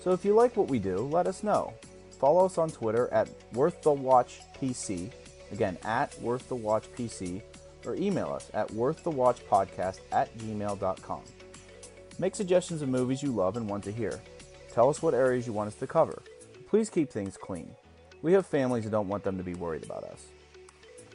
[0.00, 1.74] So if you like what we do, let us know.
[2.18, 5.12] Follow us on Twitter at WorthTheWatchPC,
[5.50, 7.42] again, at WorthTheWatchPC,
[7.84, 11.22] or email us at WorthTheWatchPodcast at gmail.com.
[12.18, 14.18] Make suggestions of movies you love and want to hear.
[14.72, 16.22] Tell us what areas you want us to cover.
[16.70, 17.70] Please keep things clean.
[18.22, 20.28] We have families and don't want them to be worried about us.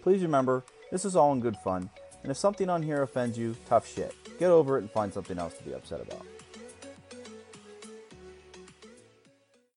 [0.03, 1.89] Please remember, this is all in good fun,
[2.27, 4.13] and if something on here offends you, tough shit.
[4.37, 6.25] Get over it and find something else to be upset about.